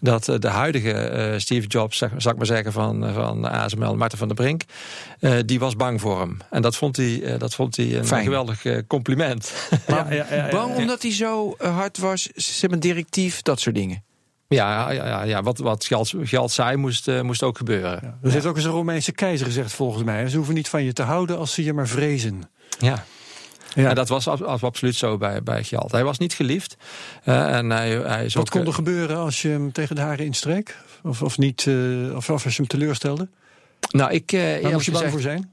dat 0.00 0.24
de 0.38 0.48
huidige 0.48 1.34
Steve 1.36 1.66
Jobs, 1.66 1.98
zeg, 1.98 2.10
zal 2.16 2.32
ik 2.32 2.36
maar 2.36 2.46
zeggen, 2.46 2.72
van, 2.72 3.12
van 3.14 3.50
ASML, 3.50 3.96
Marten 3.96 4.18
van 4.18 4.28
der 4.28 4.36
Brink, 4.36 4.62
die 5.46 5.58
was 5.58 5.76
bang 5.76 6.00
voor 6.00 6.20
hem. 6.20 6.36
En 6.50 6.62
dat 6.62 6.76
vond 6.76 6.96
hij, 6.96 7.38
dat 7.38 7.54
vond 7.54 7.76
hij 7.76 7.96
een 7.96 8.06
Fijn. 8.06 8.24
geweldig 8.24 8.86
compliment. 8.86 9.52
ja, 9.86 10.06
ja, 10.10 10.26
ja, 10.30 10.48
bang 10.48 10.76
omdat 10.76 11.02
hij 11.02 11.12
zo 11.12 11.54
hard 11.58 11.98
was, 11.98 12.22
ze 12.22 12.60
hebben 12.60 12.80
directief, 12.80 13.42
dat 13.42 13.60
soort 13.60 13.74
dingen. 13.74 14.04
Ja, 14.48 14.90
ja, 14.90 15.22
ja, 15.22 15.42
wat, 15.42 15.58
wat 15.58 15.84
geld, 15.84 16.12
geld 16.22 16.52
zei 16.52 16.76
moest, 16.76 17.08
uh, 17.08 17.20
moest 17.20 17.42
ook 17.42 17.56
gebeuren. 17.56 17.98
Ja, 18.02 18.18
er 18.22 18.30
zit 18.30 18.46
ook 18.46 18.56
eens 18.56 18.64
een 18.64 18.70
Romeinse 18.70 19.12
keizer 19.12 19.46
gezegd 19.46 19.72
volgens 19.72 20.04
mij. 20.04 20.28
Ze 20.28 20.36
hoeven 20.36 20.54
niet 20.54 20.68
van 20.68 20.84
je 20.84 20.92
te 20.92 21.02
houden 21.02 21.38
als 21.38 21.54
ze 21.54 21.64
je 21.64 21.72
maar 21.72 21.88
vrezen. 21.88 22.42
Ja. 22.78 23.04
Ja. 23.74 23.88
En 23.88 23.94
dat 23.94 24.08
was 24.08 24.28
absoluut 24.28 24.96
zo 24.96 25.18
bij, 25.18 25.42
bij 25.42 25.62
Gjalt. 25.62 25.92
Hij 25.92 26.04
was 26.04 26.18
niet 26.18 26.34
geliefd. 26.34 26.76
Uh, 27.24 27.56
en 27.56 27.70
hij, 27.70 27.90
hij 27.90 28.24
is 28.24 28.34
Wat 28.34 28.50
kon 28.50 28.66
er 28.66 28.72
gebeuren 28.72 29.16
als 29.16 29.42
je 29.42 29.48
hem 29.48 29.72
tegen 29.72 29.94
de 29.94 30.00
haren 30.00 30.24
instreek? 30.24 30.76
Of, 31.02 31.22
of, 31.22 31.38
niet, 31.38 31.64
uh, 31.64 32.16
of, 32.16 32.30
of 32.30 32.44
als 32.44 32.56
je 32.56 32.62
hem 32.62 32.66
teleurstelde? 32.66 33.28
Nou, 33.90 34.12
ik, 34.12 34.30
Waar 34.62 34.72
moest 34.72 34.86
je 34.86 34.92
bang 34.92 35.10
voor 35.10 35.20
zijn? 35.20 35.50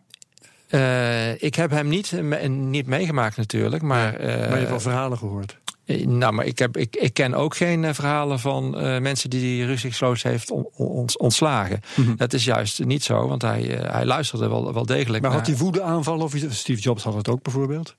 ik 1.39 1.55
heb 1.55 1.71
hem 1.71 1.87
niet, 1.87 2.11
niet 2.49 2.87
meegemaakt 2.87 3.37
natuurlijk. 3.37 3.81
Maar, 3.81 4.13
maar 4.19 4.29
je 4.29 4.55
hebt 4.55 4.69
wel 4.69 4.79
verhalen 4.79 5.17
gehoord. 5.17 5.57
Eh, 5.85 6.05
nou, 6.05 6.33
maar 6.33 6.45
ik, 6.45 6.59
heb, 6.59 6.77
ik, 6.77 6.95
ik 6.95 7.13
ken 7.13 7.33
ook 7.33 7.55
geen 7.55 7.83
uh, 7.83 7.93
verhalen 7.93 8.39
van 8.39 8.65
uh, 8.65 8.99
mensen 8.99 9.29
die 9.29 9.39
die 9.39 9.65
ruzieksloos 9.65 10.23
heeft 10.23 10.51
on, 10.51 10.67
on, 10.75 11.07
ontslagen. 11.17 11.81
Mm 11.95 12.05
-hmm. 12.05 12.15
Dat 12.17 12.33
is 12.33 12.43
juist 12.43 12.85
niet 12.85 13.03
zo, 13.03 13.27
want 13.27 13.41
hij, 13.41 13.83
uh, 13.83 13.91
hij 13.91 14.05
luisterde 14.05 14.47
wel, 14.47 14.73
wel 14.73 14.85
degelijk. 14.85 15.21
Maar 15.21 15.31
naar. 15.31 15.39
had 15.39 15.47
hij 15.47 15.57
woedeaanvallen 15.57 16.23
of 16.25 16.35
Steve 16.49 16.81
Jobs 16.81 17.03
had 17.03 17.13
het 17.13 17.29
ook 17.29 17.41
bijvoorbeeld? 17.41 17.95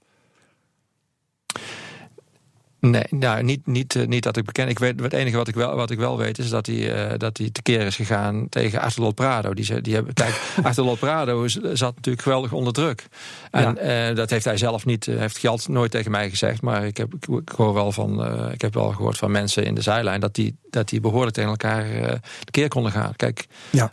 Nee, 2.91 3.05
nou, 3.11 3.43
niet, 3.43 3.66
niet, 3.66 3.95
uh, 3.95 4.07
niet 4.07 4.22
dat 4.22 4.37
ik 4.37 4.45
bekend. 4.45 4.70
Ik 4.70 4.78
weet, 4.78 5.01
het 5.01 5.12
enige 5.12 5.37
wat 5.37 5.49
ik 5.49 5.55
wel, 5.55 5.76
wat 5.76 5.91
ik 5.91 5.99
wel 5.99 6.18
weet 6.18 6.39
is 6.39 6.49
dat 6.49 6.66
hij, 6.66 7.11
uh, 7.12 7.18
dat 7.18 7.37
hij 7.39 7.51
tekeer 7.51 7.80
is 7.80 7.97
gegaan 7.97 8.47
tegen 8.49 8.80
Arthur 8.80 9.14
Prado. 9.14 9.55
Die, 9.55 9.80
die 9.80 9.95
hebben, 9.95 10.14
kijk, 10.14 10.41
Arthur 10.62 10.97
Prado 10.97 11.49
zat 11.49 11.95
natuurlijk 11.95 12.22
geweldig 12.22 12.53
onder 12.53 12.72
druk. 12.72 13.07
En 13.51 13.78
ja. 13.80 14.11
uh, 14.11 14.16
dat 14.16 14.30
heeft 14.30 14.45
hij 14.45 14.57
zelf 14.57 14.85
niet, 14.85 15.07
heeft 15.07 15.39
geld 15.39 15.68
nooit 15.68 15.91
tegen 15.91 16.11
mij 16.11 16.30
gezegd. 16.30 16.62
Maar 16.62 16.87
ik, 16.87 16.97
heb, 16.97 17.14
ik, 17.14 17.28
ik 17.28 17.49
hoor 17.57 17.74
wel 17.74 17.93
van, 17.93 18.24
ik 18.53 18.61
heb 18.61 18.74
wel 18.74 18.91
gehoord 18.91 19.18
van 19.18 19.30
mensen 19.30 19.64
in 19.64 19.74
de 19.74 19.82
zijlijn 19.82 20.20
dat 20.20 20.35
die, 20.35 20.57
dat 20.70 20.89
die 20.89 21.01
behoorlijk 21.01 21.35
tegen 21.35 21.51
elkaar 21.51 22.20
tekeer 22.45 22.68
konden 22.68 22.93
gaan. 22.93 23.16
Kijk, 23.16 23.47
ja. 23.70 23.93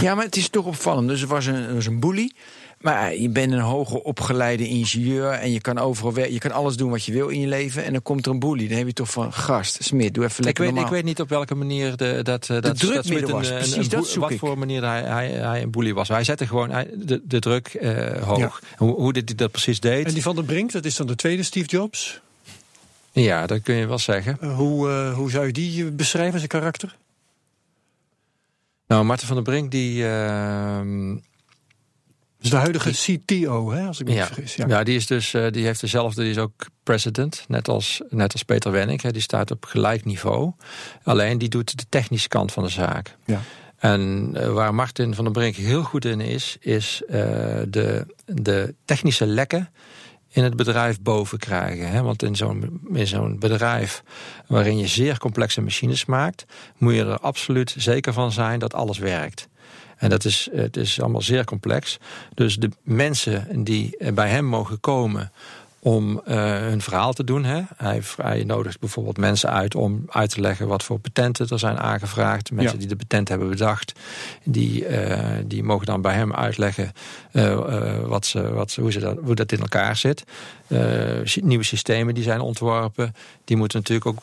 ja, 0.00 0.14
maar 0.14 0.24
het 0.24 0.36
is 0.36 0.48
toch 0.48 0.64
opvallend. 0.64 1.08
Dus 1.08 1.22
er 1.22 1.28
was 1.28 1.46
een, 1.46 1.54
er 1.54 1.74
was 1.74 1.86
een 1.86 2.00
bully. 2.00 2.32
Maar 2.80 3.16
je 3.16 3.28
bent 3.28 3.52
een 3.52 3.60
hoger 3.60 4.00
opgeleide 4.00 4.68
ingenieur 4.68 5.30
en 5.30 5.52
je 5.52 5.60
kan 5.60 5.78
overal 5.78 6.12
werken. 6.12 6.32
Je 6.32 6.38
kan 6.38 6.52
alles 6.52 6.76
doen 6.76 6.90
wat 6.90 7.04
je 7.04 7.12
wil 7.12 7.28
in 7.28 7.40
je 7.40 7.46
leven. 7.46 7.84
En 7.84 7.92
dan 7.92 8.02
komt 8.02 8.26
er 8.26 8.32
een 8.32 8.38
boelie. 8.38 8.68
Dan 8.68 8.78
heb 8.78 8.86
je 8.86 8.92
toch 8.92 9.10
van 9.10 9.32
gast, 9.32 9.82
Smit, 9.82 10.14
doe 10.14 10.24
even 10.24 10.44
lekker 10.44 10.64
ik 10.64 10.70
weet, 10.70 10.84
ik 10.84 10.90
weet 10.90 11.04
niet 11.04 11.20
op 11.20 11.28
welke 11.28 11.54
manier 11.54 11.96
de, 11.96 12.20
dat, 12.22 12.44
de 12.44 12.60
dat, 12.60 12.78
druk 12.78 12.94
dat 12.94 13.04
Smit 13.06 13.30
was. 13.30 13.48
Een, 13.48 13.54
Precies, 13.54 13.76
een, 13.76 13.88
dat 13.88 14.06
zoek 14.06 14.22
Wat 14.22 14.30
ik. 14.30 14.38
voor 14.38 14.58
manier 14.58 14.84
hij, 14.84 15.02
hij, 15.02 15.28
hij 15.28 15.62
een 15.62 15.70
boelie 15.70 15.94
was. 15.94 16.08
Hij 16.08 16.24
zette 16.24 16.46
gewoon 16.46 16.70
hij, 16.70 16.90
de, 16.94 17.20
de 17.24 17.38
druk 17.38 17.78
uh, 17.80 18.22
hoog. 18.22 18.38
Ja. 18.38 18.52
Hoe, 18.76 18.94
hoe 18.94 19.12
dit 19.12 19.28
hij 19.28 19.36
dat 19.36 19.50
precies 19.50 19.80
deed. 19.80 20.06
En 20.06 20.12
die 20.12 20.22
van 20.22 20.34
der 20.34 20.44
Brink, 20.44 20.72
dat 20.72 20.84
is 20.84 20.96
dan 20.96 21.06
de 21.06 21.14
tweede 21.14 21.42
Steve 21.42 21.68
Jobs? 21.68 22.20
Ja, 23.12 23.46
dat 23.46 23.62
kun 23.62 23.74
je 23.74 23.86
wel 23.86 23.98
zeggen. 23.98 24.38
Uh, 24.42 24.56
hoe, 24.56 24.88
uh, 24.88 25.14
hoe 25.14 25.30
zou 25.30 25.46
je 25.46 25.52
die 25.52 25.90
beschrijven, 25.90 26.38
zijn 26.38 26.48
karakter? 26.48 26.96
Nou, 28.86 29.04
Marten 29.04 29.26
van 29.26 29.36
der 29.36 29.44
Brink, 29.44 29.70
die... 29.70 30.04
Dus 32.40 32.50
de 32.50 32.56
huidige 32.56 32.90
CTO, 32.90 33.70
hè, 33.70 33.86
als 33.86 34.00
ik 34.00 34.06
me 34.06 34.12
ja. 34.12 34.26
vergis. 34.26 34.54
Ja. 34.54 34.66
ja, 34.66 34.84
die, 34.84 34.96
is 34.96 35.06
dus, 35.06 35.34
uh, 35.34 35.46
die 35.50 35.64
heeft 35.64 35.80
dezelfde, 35.80 36.22
die 36.22 36.30
is 36.30 36.38
ook 36.38 36.66
president, 36.82 37.44
net 37.48 37.68
als, 37.68 38.00
net 38.08 38.32
als 38.32 38.42
Peter 38.42 38.72
Wenning. 38.72 39.02
Hè, 39.02 39.10
die 39.10 39.22
staat 39.22 39.50
op 39.50 39.64
gelijk 39.64 40.04
niveau. 40.04 40.52
Alleen 41.02 41.38
die 41.38 41.48
doet 41.48 41.78
de 41.78 41.84
technische 41.88 42.28
kant 42.28 42.52
van 42.52 42.62
de 42.62 42.68
zaak. 42.68 43.16
Ja. 43.24 43.40
En 43.78 44.32
uh, 44.36 44.52
waar 44.52 44.74
Martin 44.74 45.14
van 45.14 45.24
der 45.24 45.32
Brink 45.32 45.54
heel 45.54 45.82
goed 45.82 46.04
in 46.04 46.20
is, 46.20 46.56
is 46.60 47.02
uh, 47.06 47.14
de, 47.68 48.14
de 48.24 48.74
technische 48.84 49.26
lekken 49.26 49.70
in 50.28 50.44
het 50.44 50.56
bedrijf 50.56 51.00
boven 51.00 51.38
krijgen. 51.38 51.90
Hè? 51.90 52.02
Want 52.02 52.22
in 52.22 52.36
zo'n 52.36 52.80
zo'n 52.94 53.38
bedrijf 53.38 54.02
waarin 54.46 54.78
je 54.78 54.86
zeer 54.86 55.18
complexe 55.18 55.60
machines 55.60 56.04
maakt, 56.04 56.44
moet 56.76 56.94
je 56.94 57.04
er 57.04 57.18
absoluut 57.18 57.74
zeker 57.78 58.12
van 58.12 58.32
zijn 58.32 58.58
dat 58.58 58.74
alles 58.74 58.98
werkt. 58.98 59.48
En 59.96 60.10
dat 60.10 60.24
is, 60.24 60.48
het 60.52 60.76
is 60.76 61.00
allemaal 61.00 61.22
zeer 61.22 61.44
complex. 61.44 61.98
Dus 62.34 62.56
de 62.56 62.70
mensen 62.82 63.64
die 63.64 64.12
bij 64.14 64.28
hem 64.28 64.44
mogen 64.44 64.80
komen 64.80 65.32
om 65.88 66.20
uh, 66.28 66.34
hun 66.58 66.80
verhaal 66.80 67.12
te 67.12 67.24
doen. 67.24 67.44
Hè. 67.44 67.62
Hij, 67.76 68.02
hij 68.22 68.44
nodigt 68.44 68.80
bijvoorbeeld 68.80 69.16
mensen 69.16 69.50
uit 69.50 69.74
om 69.74 70.04
uit 70.08 70.30
te 70.30 70.40
leggen 70.40 70.68
wat 70.68 70.82
voor 70.82 70.98
patenten 70.98 71.48
er 71.48 71.58
zijn 71.58 71.78
aangevraagd. 71.78 72.50
Mensen 72.50 72.72
ja. 72.72 72.78
die 72.78 72.88
de 72.88 72.96
patent 72.96 73.28
hebben 73.28 73.48
bedacht, 73.48 73.92
die, 74.44 74.88
uh, 74.88 75.18
die 75.44 75.62
mogen 75.62 75.86
dan 75.86 76.02
bij 76.02 76.14
hem 76.14 76.34
uitleggen 76.34 76.92
uh, 77.32 77.98
wat 77.98 78.26
ze, 78.26 78.52
wat, 78.52 78.74
hoe, 78.74 78.92
ze 78.92 78.98
dat, 78.98 79.18
hoe 79.24 79.34
dat 79.34 79.52
in 79.52 79.60
elkaar 79.60 79.96
zit. 79.96 80.24
nieuwe 81.42 81.64
systemen 81.64 82.14
die 82.14 82.22
zijn 82.22 82.40
ontworpen, 82.40 83.14
die 83.44 83.56
moeten 83.56 83.78
natuurlijk 83.78 84.06
ook, 84.06 84.22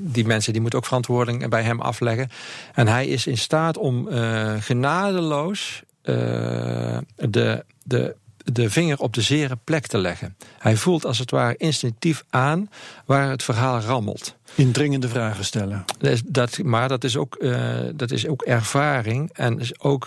die 0.00 0.26
mensen 0.26 0.52
die 0.52 0.60
moeten 0.60 0.78
ook 0.78 0.86
verantwoording 0.86 1.48
bij 1.48 1.62
hem 1.62 1.80
afleggen. 1.80 2.28
En 2.74 2.88
hij 2.88 3.06
is 3.06 3.26
in 3.26 3.38
staat 3.38 3.76
om 3.76 4.08
genadeloos 4.60 5.82
de, 6.02 7.64
de 7.82 8.14
de 8.52 8.70
vinger 8.70 8.98
op 8.98 9.12
de 9.14 9.20
zere 9.20 9.58
plek 9.64 9.86
te 9.86 9.98
leggen. 9.98 10.36
Hij 10.58 10.76
voelt 10.76 11.04
als 11.04 11.18
het 11.18 11.30
ware 11.30 11.56
instinctief 11.56 12.24
aan 12.30 12.70
waar 13.04 13.30
het 13.30 13.42
verhaal 13.42 13.80
rammelt. 13.80 14.36
Indringende 14.54 15.08
vragen 15.08 15.44
stellen. 15.44 15.84
Dat, 16.24 16.58
maar 16.62 16.88
dat 16.88 17.04
is, 17.04 17.16
ook, 17.16 17.36
uh, 17.40 17.80
dat 17.94 18.10
is 18.10 18.26
ook 18.26 18.42
ervaring 18.42 19.30
en 19.32 19.60
is 19.60 19.80
ook 19.80 20.06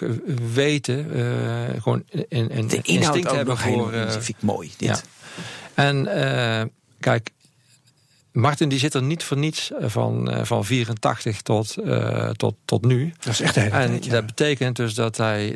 weten, 0.54 1.18
uh, 1.18 1.82
gewoon 1.82 2.04
een, 2.10 2.58
een 2.58 2.68
de 2.68 2.82
instinct 2.82 3.28
ook 3.28 3.36
hebben 3.36 3.46
nog 3.46 3.62
voor. 3.62 3.94
Uh, 3.94 4.10
vind 4.10 4.28
ik 4.28 4.36
mooi. 4.40 4.72
Dit. 4.78 4.88
Ja. 4.88 4.98
En 5.74 6.08
kijk, 7.00 7.30
Martin 8.40 8.70
die 8.70 8.80
zit 8.80 8.94
er 8.94 9.04
niet 9.04 9.24
voor 9.24 9.38
niets 9.38 9.72
van, 9.80 10.34
uh, 10.34 10.44
van 10.44 10.66
84 10.66 11.42
tot, 11.42 11.76
uh, 11.84 12.30
tot, 12.30 12.56
tot 12.66 12.86
nu. 12.86 13.14
Dat 13.20 13.34
is 13.34 13.42
echt 13.42 13.56
een 13.56 13.64
En 13.64 13.90
tijd, 13.90 14.06
ja. 14.06 14.12
dat 14.12 14.26
betekent 14.26 14.76
dus 14.76 14.94
dat 14.94 15.18
hij 15.18 15.56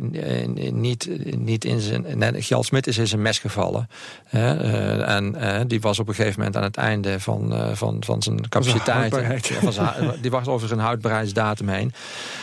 niet, 0.71 1.09
niet 1.37 1.65
in 1.65 1.79
zijn... 1.79 2.05
Nee, 2.17 2.41
Gjalt 2.41 2.65
Smit 2.65 2.87
is 2.87 2.97
in 2.97 3.07
zijn 3.07 3.21
mes 3.21 3.39
gevallen. 3.39 3.89
Uh, 4.31 5.09
en 5.09 5.67
die 5.67 5.81
was 5.81 5.99
op 5.99 6.07
een 6.07 6.15
gegeven 6.15 6.37
moment 6.39 6.57
aan 6.57 6.63
het 6.63 6.77
einde 6.77 7.19
van, 7.19 7.71
van, 7.73 8.03
van 8.05 8.21
zijn 8.21 8.49
capaciteit. 8.49 9.47
Ja, 9.47 9.59
van 9.59 9.73
zijn, 9.73 10.11
die 10.21 10.31
was 10.31 10.47
over 10.47 10.67
zijn 10.67 10.79
houdbaarheidsdatum 10.79 11.67
heen. 11.67 11.93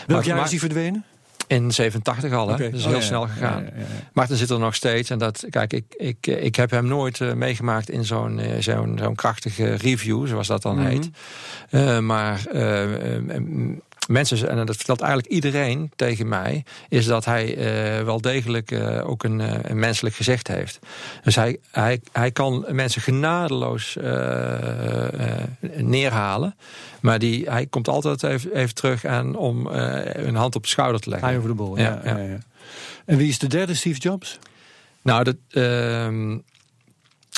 Welk 0.07 0.25
jaar 0.25 0.45
is 0.45 0.51
hij 0.51 0.59
verdwenen? 0.59 1.05
In 1.51 1.73
87 1.73 2.33
al, 2.33 2.49
hè? 2.49 2.55
Okay. 2.55 2.71
Dat 2.71 2.79
is 2.79 2.85
oh, 2.85 2.91
heel 2.91 2.99
ja, 3.01 3.05
snel 3.05 3.27
gegaan. 3.27 3.63
Ja, 3.63 3.71
ja, 3.77 3.85
Martin 4.13 4.37
zit 4.37 4.51
er 4.51 4.59
nog 4.59 4.75
steeds. 4.75 5.11
En 5.11 5.19
dat, 5.19 5.45
kijk, 5.51 5.73
ik, 5.73 5.85
ik, 5.97 6.27
ik 6.27 6.57
heb 6.57 6.71
hem 6.71 6.87
nooit 6.87 7.19
uh, 7.21 7.33
meegemaakt 7.33 7.91
in 7.91 8.05
zo'n 8.05 8.39
uh, 8.39 8.47
zo'n 8.59 8.99
zo'n 9.03 9.15
krachtige 9.15 9.75
review, 9.75 10.27
zoals 10.27 10.47
dat 10.47 10.63
dan 10.63 10.77
Mhm. 10.79 10.87
heet. 10.87 11.09
Uh, 11.71 11.99
maar 11.99 12.41
mensen, 14.11 14.49
en 14.49 14.67
dat 14.67 14.77
vertelt 14.77 15.01
eigenlijk 15.01 15.33
iedereen 15.33 15.93
tegen 15.97 16.29
mij, 16.29 16.65
is 16.89 17.07
dat 17.07 17.25
hij 17.25 17.57
wel 18.05 18.21
degelijk 18.21 18.73
ook 19.05 19.25
een, 19.25 19.71
een, 19.71 19.79
menselijk 19.79 20.15
gezicht 20.15 20.49
heeft. 20.49 20.79
Dus 21.23 21.35
hij, 21.35 21.59
hij, 21.71 22.01
hij 22.13 22.31
kan 22.31 22.65
mensen 22.69 23.03
genadeloos 23.03 23.97
neerhalen. 25.77 26.57
Maar 27.01 27.19
die, 27.19 27.51
hij 27.51 27.67
komt 27.67 27.89
altijd 27.89 28.23
even, 28.23 28.55
even 28.55 28.75
terug 28.75 29.05
aan 29.05 29.37
om 29.37 29.67
een 29.67 30.35
hand 30.35 30.57
op 30.57 30.63
de 30.63 30.69
schouder 30.69 31.01
te 31.01 31.09
leggen. 31.09 31.29
Hij 31.29 31.37
over 31.37 31.49
de 31.49 31.55
bol, 31.55 31.79
ja. 31.79 32.01
ja, 32.05 32.19
ja. 32.19 32.39
En 33.05 33.17
wie 33.17 33.29
is 33.29 33.39
de 33.39 33.47
derde 33.47 33.75
Steve 33.75 33.99
Jobs? 33.99 34.39
Nou, 35.03 35.25
dat, 35.25 35.37
uh, 35.51 36.37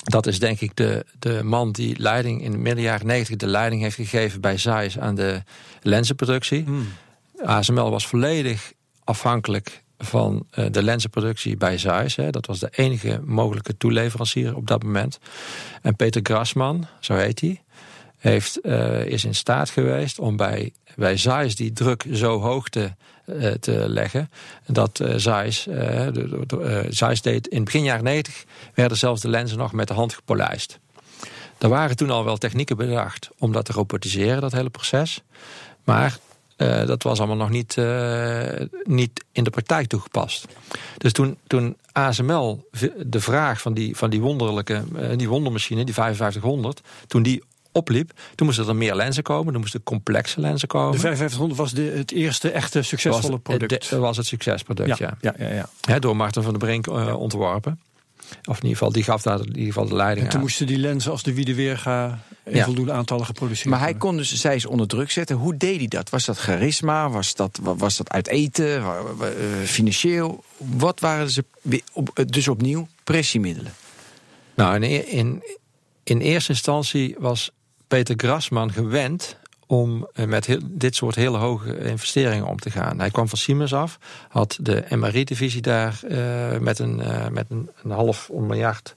dat 0.02 0.26
is 0.26 0.38
denk 0.38 0.60
ik 0.60 0.76
de, 0.76 1.06
de 1.18 1.42
man 1.42 1.72
die 1.72 1.98
leiding 1.98 2.42
in 2.42 2.50
de 2.50 2.58
midden 2.58 2.84
jaren 2.84 3.06
90 3.06 3.36
de 3.36 3.46
leiding 3.46 3.82
heeft 3.82 3.96
gegeven 3.96 4.40
bij 4.40 4.58
Zeiss 4.58 4.98
aan 4.98 5.14
de 5.14 5.42
lenzenproductie. 5.82 6.64
Hmm. 6.64 6.88
ASML 7.44 7.90
was 7.90 8.06
volledig 8.06 8.72
afhankelijk 9.04 9.82
van 9.98 10.46
uh, 10.54 10.66
de 10.70 10.82
lenzenproductie 10.82 11.56
bij 11.56 11.78
Zeiss. 11.78 12.16
Hè. 12.16 12.30
Dat 12.30 12.46
was 12.46 12.58
de 12.58 12.68
enige 12.70 13.20
mogelijke 13.24 13.76
toeleverancier 13.76 14.56
op 14.56 14.66
dat 14.66 14.82
moment. 14.82 15.18
En 15.82 15.96
Peter 15.96 16.20
Grasman, 16.22 16.86
zo 17.00 17.14
heet 17.14 17.40
hij, 17.40 17.62
heeft, 18.18 18.58
uh, 18.62 19.06
is 19.06 19.24
in 19.24 19.34
staat 19.34 19.70
geweest 19.70 20.18
om 20.18 20.36
bij, 20.36 20.72
bij 20.96 21.16
Zeiss 21.16 21.56
die 21.56 21.72
druk 21.72 22.04
zo 22.12 22.40
hoog 22.40 22.68
te, 22.68 22.92
te 23.60 23.84
leggen. 23.88 24.30
Dat 24.66 25.00
uh, 25.00 25.14
Zeiss, 25.16 25.64
de, 25.64 26.44
de, 26.46 27.18
deed 27.22 27.46
in 27.46 27.64
begin 27.64 27.82
jaren 27.82 28.04
90 28.04 28.44
werden 28.74 28.98
zelfs 28.98 29.20
de 29.20 29.28
lenzen 29.28 29.58
nog 29.58 29.72
met 29.72 29.88
de 29.88 29.94
hand 29.94 30.14
gepolijst. 30.14 30.78
Er 31.58 31.68
waren 31.68 31.96
toen 31.96 32.10
al 32.10 32.24
wel 32.24 32.36
technieken 32.36 32.76
bedacht 32.76 33.30
om 33.38 33.52
dat 33.52 33.64
te 33.64 33.72
robotiseren, 33.72 34.40
dat 34.40 34.52
hele 34.52 34.70
proces. 34.70 35.22
Maar 35.84 36.18
eh, 36.56 36.86
dat 36.86 37.02
was 37.02 37.18
allemaal 37.18 37.36
nog 37.36 37.50
niet, 37.50 37.78
eh, 37.78 38.66
niet 38.84 39.24
in 39.32 39.44
de 39.44 39.50
praktijk 39.50 39.88
toegepast. 39.88 40.46
Dus 40.98 41.12
toen, 41.12 41.36
toen 41.46 41.76
ASML 41.92 42.68
de 43.06 43.20
vraag 43.20 43.60
van 43.60 43.74
die, 43.74 43.96
van 43.96 44.10
die 44.10 44.20
wonderlijke, 44.20 44.84
eh, 44.96 45.16
die 45.16 45.28
wondermachine, 45.28 45.84
die 45.84 45.94
5500, 45.94 46.80
toen 47.06 47.22
die 47.22 47.42
opliep, 47.72 48.12
toen 48.34 48.46
moesten 48.46 48.68
er 48.68 48.76
meer 48.76 48.94
lenzen 48.94 49.22
komen, 49.22 49.54
er 49.54 49.60
moesten 49.60 49.82
complexe 49.82 50.40
lenzen 50.40 50.68
komen. 50.68 50.92
De 50.92 50.98
5500 50.98 51.60
was 51.60 51.72
de, 51.72 51.82
het 51.96 52.12
eerste 52.12 52.50
echte 52.50 52.82
succesvolle 52.82 53.30
was, 53.32 53.40
product. 53.42 53.90
Dat 53.90 54.00
was 54.00 54.16
het 54.16 54.26
succesproduct, 54.26 54.98
ja. 54.98 55.16
ja. 55.20 55.34
ja, 55.38 55.48
ja, 55.54 55.68
ja. 55.80 55.98
door 55.98 56.16
Martin 56.16 56.42
van 56.42 56.50
der 56.52 56.60
Brink 56.60 56.86
uh, 56.86 57.20
ontworpen. 57.20 57.80
Of 58.44 58.56
in 58.56 58.62
ieder 58.62 58.70
geval, 58.78 58.92
die 58.92 59.02
gaf 59.02 59.22
daar 59.22 59.38
in 59.40 59.46
ieder 59.46 59.64
geval 59.64 59.88
de 59.88 59.94
leiding 59.94 60.20
En 60.24 60.28
toen 60.30 60.38
aan. 60.38 60.44
moesten 60.44 60.66
die 60.66 60.78
lenzen 60.78 61.10
als 61.10 61.22
de 61.22 61.34
Wiede 61.34 61.54
Weerga 61.54 62.18
in 62.44 62.56
Ja. 62.56 62.64
voldoende 62.64 62.92
aantallen 62.92 63.26
geproduceerd 63.26 63.68
Maar 63.68 63.80
hij 63.80 63.94
kon 63.94 64.16
dus 64.16 64.34
zij 64.34 64.64
onder 64.64 64.86
druk 64.86 65.10
zetten. 65.10 65.36
Hoe 65.36 65.56
deed 65.56 65.78
hij 65.78 65.88
dat? 65.88 66.10
Was 66.10 66.24
dat 66.24 66.38
charisma? 66.38 67.10
Was 67.10 67.34
dat, 67.34 67.58
wa- 67.62 67.74
was 67.76 67.96
dat 67.96 68.10
uit 68.10 68.28
eten? 68.28 68.66
Eh, 68.82 68.84
financieel? 69.64 70.44
Wat 70.56 71.00
waren 71.00 71.30
ze? 71.30 71.44
weer 71.62 71.82
op- 71.92 72.10
eh, 72.14 72.24
Dus 72.26 72.48
opnieuw 72.48 72.88
pressiemiddelen. 73.04 73.72
Nou, 74.54 74.74
in, 74.74 74.82
e- 74.82 74.96
in, 74.96 75.42
in 76.04 76.20
eerste 76.20 76.50
instantie 76.52 77.16
was 77.18 77.50
Peter 77.92 78.14
Grasman 78.16 78.72
gewend 78.72 79.36
om 79.66 80.08
eh, 80.14 80.26
met 80.26 80.58
dit 80.62 80.96
soort 80.96 81.14
hele 81.14 81.36
hoge 81.38 81.78
investeringen 81.78 82.46
om 82.46 82.58
te 82.58 82.70
gaan. 82.70 82.98
Hij 82.98 83.10
kwam 83.10 83.28
van 83.28 83.38
Siemens 83.38 83.74
af, 83.74 83.98
had 84.28 84.58
de 84.60 84.84
MRI-divisie 84.88 85.62
daar 85.62 86.00
eh, 86.08 86.58
met, 86.58 86.78
een, 86.78 87.00
eh, 87.00 87.28
met 87.28 87.46
een, 87.48 87.90
half 87.90 88.30
miljard 88.32 88.94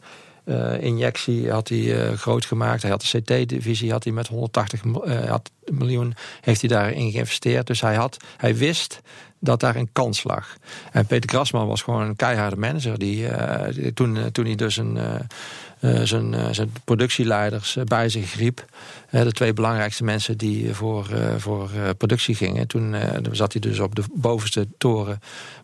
injectie 0.79 1.51
had 1.51 1.69
hij 1.69 2.15
groot 2.15 2.45
gemaakt. 2.45 2.81
Hij 2.81 2.91
had 2.91 3.01
de 3.01 3.19
CT-divisie 3.19 3.91
had 3.91 4.03
hij 4.03 4.13
met 4.13 4.27
180 4.27 4.83
mil- 4.83 5.05
eh, 5.05 5.29
had 5.29 5.51
miljoen 5.65 6.13
heeft 6.41 6.61
hij 6.61 6.69
daarin 6.69 7.11
geïnvesteerd. 7.11 7.67
Dus 7.67 7.81
hij, 7.81 7.95
had, 7.95 8.17
hij 8.37 8.55
wist 8.55 9.01
dat 9.39 9.59
daar 9.59 9.75
een 9.75 9.89
kans 9.91 10.23
lag. 10.23 10.57
En 10.91 11.05
Peter 11.05 11.29
Grasman 11.29 11.67
was 11.67 11.81
gewoon 11.81 12.01
een 12.01 12.15
keiharde 12.15 12.55
manager. 12.55 12.99
Die, 12.99 13.27
toen, 13.93 14.31
toen 14.31 14.45
hij 14.45 14.55
dus 14.55 14.77
een, 14.77 14.97
zijn, 15.79 16.33
eh, 16.33 16.47
zijn 16.51 16.73
productieleiders 16.85 17.75
eh, 17.75 17.83
bij 17.83 18.09
zich 18.09 18.35
riep. 18.35 18.65
Eh, 19.09 19.21
de 19.23 19.31
twee 19.31 19.53
belangrijkste 19.53 20.03
mensen 20.03 20.37
die 20.37 20.73
voor, 20.73 21.09
eh, 21.09 21.35
voor 21.37 21.69
eh, 21.75 21.89
productie 21.97 22.35
gingen. 22.35 22.67
Toen 22.67 22.93
eh, 22.93 23.09
zat 23.31 23.51
hij 23.51 23.61
dus 23.61 23.79
op 23.79 23.95
de 23.95 24.03
bovenste 24.13 24.67
toren. 24.77 25.19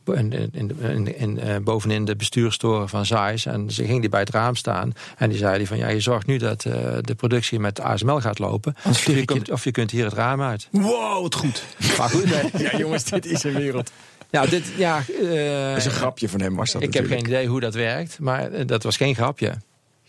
In, 0.06 0.34
in, 0.34 0.50
in, 0.52 0.78
in, 0.82 1.18
in, 1.18 1.40
eh, 1.40 1.56
bovenin 1.58 2.06
de 2.06 2.16
bestuurstoren 2.16 2.90
van 2.90 3.06
Zeiss. 3.06 3.46
En 3.46 3.72
ze 3.72 3.86
ging 3.86 4.00
die 4.02 4.10
bij 4.10 4.20
het 4.20 4.30
raam 4.30 4.56
staan. 4.56 4.94
En 5.18 5.30
die 5.30 5.38
zei 5.38 5.58
die 5.58 5.68
van 5.68 5.78
ja, 5.78 5.88
je 5.88 6.00
zorgt 6.00 6.28
nu 6.28 6.38
dat 6.38 6.66
eh, 6.66 6.74
de 7.02 7.16
productie 7.16 7.60
met 7.60 7.80
ASML 7.80 8.20
gaat 8.22 8.40
lopen. 8.40 8.76
Of 8.88 9.06
je, 9.06 9.26
komt, 9.26 9.52
of 9.52 9.64
je 9.64 9.72
kunt 9.72 9.92
hier 9.92 10.04
het 10.04 10.14
raam 10.14 10.42
uit. 10.42 10.68
Wow, 10.72 11.22
wat 11.22 11.36
goed. 11.36 11.64
Maar 11.98 12.10
goed. 12.10 12.30
Ja, 12.58 12.78
jongens, 12.78 13.04
dit 13.04 13.26
is 13.26 13.44
een 13.44 13.54
wereld. 13.54 13.92
Nou, 14.32 14.50
dit, 14.50 14.72
ja, 14.78 14.98
eh, 14.98 15.68
Dat 15.68 15.78
is 15.78 15.86
een 15.86 15.92
grapje 15.92 16.30
van 16.30 16.42
hem, 16.42 16.56
was 16.56 16.72
dat 16.72 16.82
ik 16.82 16.94
heb 16.94 17.08
geen 17.08 17.20
idee 17.20 17.48
hoe 17.48 17.60
dat 17.60 17.74
werkt, 17.74 18.20
maar 18.20 18.52
eh, 18.52 18.68
dat 18.68 18.84
was 18.84 18.98
geen 18.98 19.16
grapje. 19.16 19.54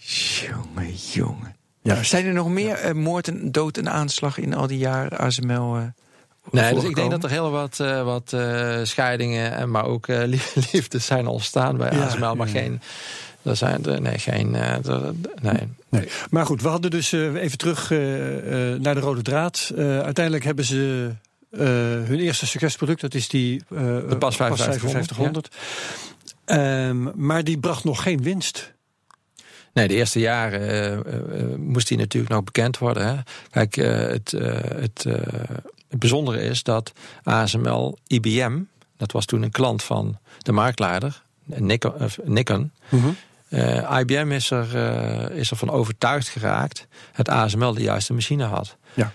Jongen, 0.07 0.95
jongen. 1.13 1.57
Ja, 1.83 2.03
Zijn 2.03 2.27
er 2.27 2.33
nog 2.33 2.49
meer 2.49 2.75
eh, 2.75 2.93
moord 2.95 3.29
en 3.29 3.53
dood 3.53 3.77
en 3.77 3.91
aanslag 3.91 4.39
in 4.39 4.55
al 4.55 4.67
die 4.67 4.79
jaren 4.79 5.19
ASML? 5.19 5.77
eh, 5.77 5.83
Nee, 6.51 6.75
dus 6.75 6.85
ik 6.85 6.95
denk 6.95 7.11
dat 7.11 7.25
er 7.25 7.31
heel 7.31 7.51
wat, 7.51 7.81
eh, 7.81 8.05
wat 8.05 8.33
eh, 8.33 8.79
scheidingen, 8.83 9.53
en 9.53 9.71
maar 9.71 9.85
ook 9.85 10.09
eh, 10.09 10.23
lie- 10.27 10.41
liefdes 10.73 11.07
zijn 11.07 11.27
ontstaan 11.27 11.77
bij 11.77 11.93
Ja, 11.93 12.05
ASML, 12.05 12.35
maar 12.35 12.47
ja. 12.47 12.53
geen. 12.53 12.81
Er 13.43 13.57
zijn 13.57 13.85
er, 13.85 14.01
nee, 14.01 14.19
geen. 14.19 14.55
eh, 14.55 14.77
nee. 15.43 15.69
Nee. 15.89 16.09
Maar 16.31 16.47
goed, 16.47 16.63
we 16.63 16.69
hadden 16.69 16.91
dus 16.91 17.13
eh, 17.13 17.35
even 17.35 17.59
terug 17.59 17.91
eh, 17.91 18.73
eh, 18.75 18.81
naar 18.81 18.95
de 18.95 19.01
rode 19.01 19.23
draad. 19.23 19.73
Eh, 19.77 20.01
uiteindelijk 20.01 20.45
hebben 20.45 20.65
ze 20.65 21.11
eh, 21.51 21.61
hun 22.09 22.19
eerste 22.19 22.47
succesproduct, 22.47 23.01
dat 23.01 23.15
is 23.15 23.29
die 23.29 23.63
eh 23.71 23.79
De 24.09 24.17
PAS 24.19 24.37
5500, 24.37 24.81
5500. 25.17 25.49
Ehm, 26.45 27.27
maar 27.27 27.45
die 27.45 27.59
bracht 27.59 27.85
nog 27.85 28.03
geen 28.03 28.23
winst. 28.23 28.73
Nee, 29.73 29.89
de 29.89 29.95
eerste 29.95 30.21
jaren 30.21 30.61
eh, 30.61 30.93
eh, 30.93 31.59
moest 31.59 31.89
die 31.89 31.99
natuurlijk 31.99 32.33
nog 32.33 32.45
bekend 32.45 32.79
worden. 32.79 33.07
Hè. 33.07 33.15
Kijk, 33.51 33.77
eh, 33.77 33.97
het, 33.97 34.31
het, 34.81 35.05
het 35.89 35.99
bijzondere 35.99 36.41
is 36.41 36.63
dat 36.63 36.93
ASML 37.23 37.99
IBM, 38.07 38.59
dat 38.97 39.13
was 39.13 39.25
toen 39.25 39.43
een 39.43 39.51
klant 39.51 39.83
van 39.83 40.19
de 40.39 40.53
marktleider, 40.53 41.23
Nikon. 42.25 42.71
IBM 43.99 44.31
is 44.31 44.51
er, 44.51 44.75
is 45.33 45.51
er 45.51 45.57
van 45.57 45.71
overtuigd 45.71 46.29
geraakt 46.29 46.87
dat 47.17 47.29
ASML 47.29 47.75
de 47.75 47.83
juiste 47.83 48.13
machine 48.13 48.45
had. 48.45 48.77
Ja. 48.95 49.13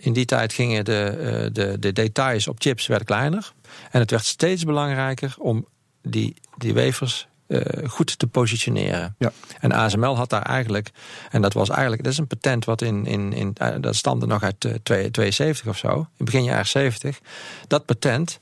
In 0.00 0.12
die 0.12 0.24
tijd 0.24 0.52
gingen 0.52 0.84
de, 0.84 1.48
de, 1.52 1.76
de 1.78 1.92
details 1.92 2.48
op 2.48 2.56
chips 2.58 2.86
werden 2.86 3.06
kleiner. 3.06 3.52
En 3.90 4.00
het 4.00 4.10
werd 4.10 4.24
steeds 4.24 4.64
belangrijker 4.64 5.34
om 5.38 5.66
die, 6.02 6.34
die 6.56 6.74
wafers 6.74 7.28
eh, 7.50 7.88
goed 7.88 8.18
te 8.18 8.26
positioneren. 8.26 9.14
Ja. 9.18 9.32
En 9.60 9.72
ASML 9.72 10.16
had 10.16 10.30
daar 10.30 10.42
eigenlijk, 10.42 10.90
en 11.30 11.42
dat 11.42 11.52
was 11.52 11.68
eigenlijk, 11.68 12.02
dat 12.02 12.12
is 12.12 12.18
een 12.18 12.26
patent 12.26 12.64
wat 12.64 12.82
in, 12.82 13.06
in, 13.06 13.32
in 13.32 13.54
eh, 13.54 13.74
dat 13.80 13.96
stamde 13.96 14.26
nog 14.26 14.42
uit 14.42 14.68
72 14.82 15.66
of 15.66 15.76
zo, 15.76 16.08
in 16.16 16.24
begin 16.24 16.44
jaren 16.44 16.66
70. 16.66 17.20
Dat 17.66 17.84
patent, 17.84 18.38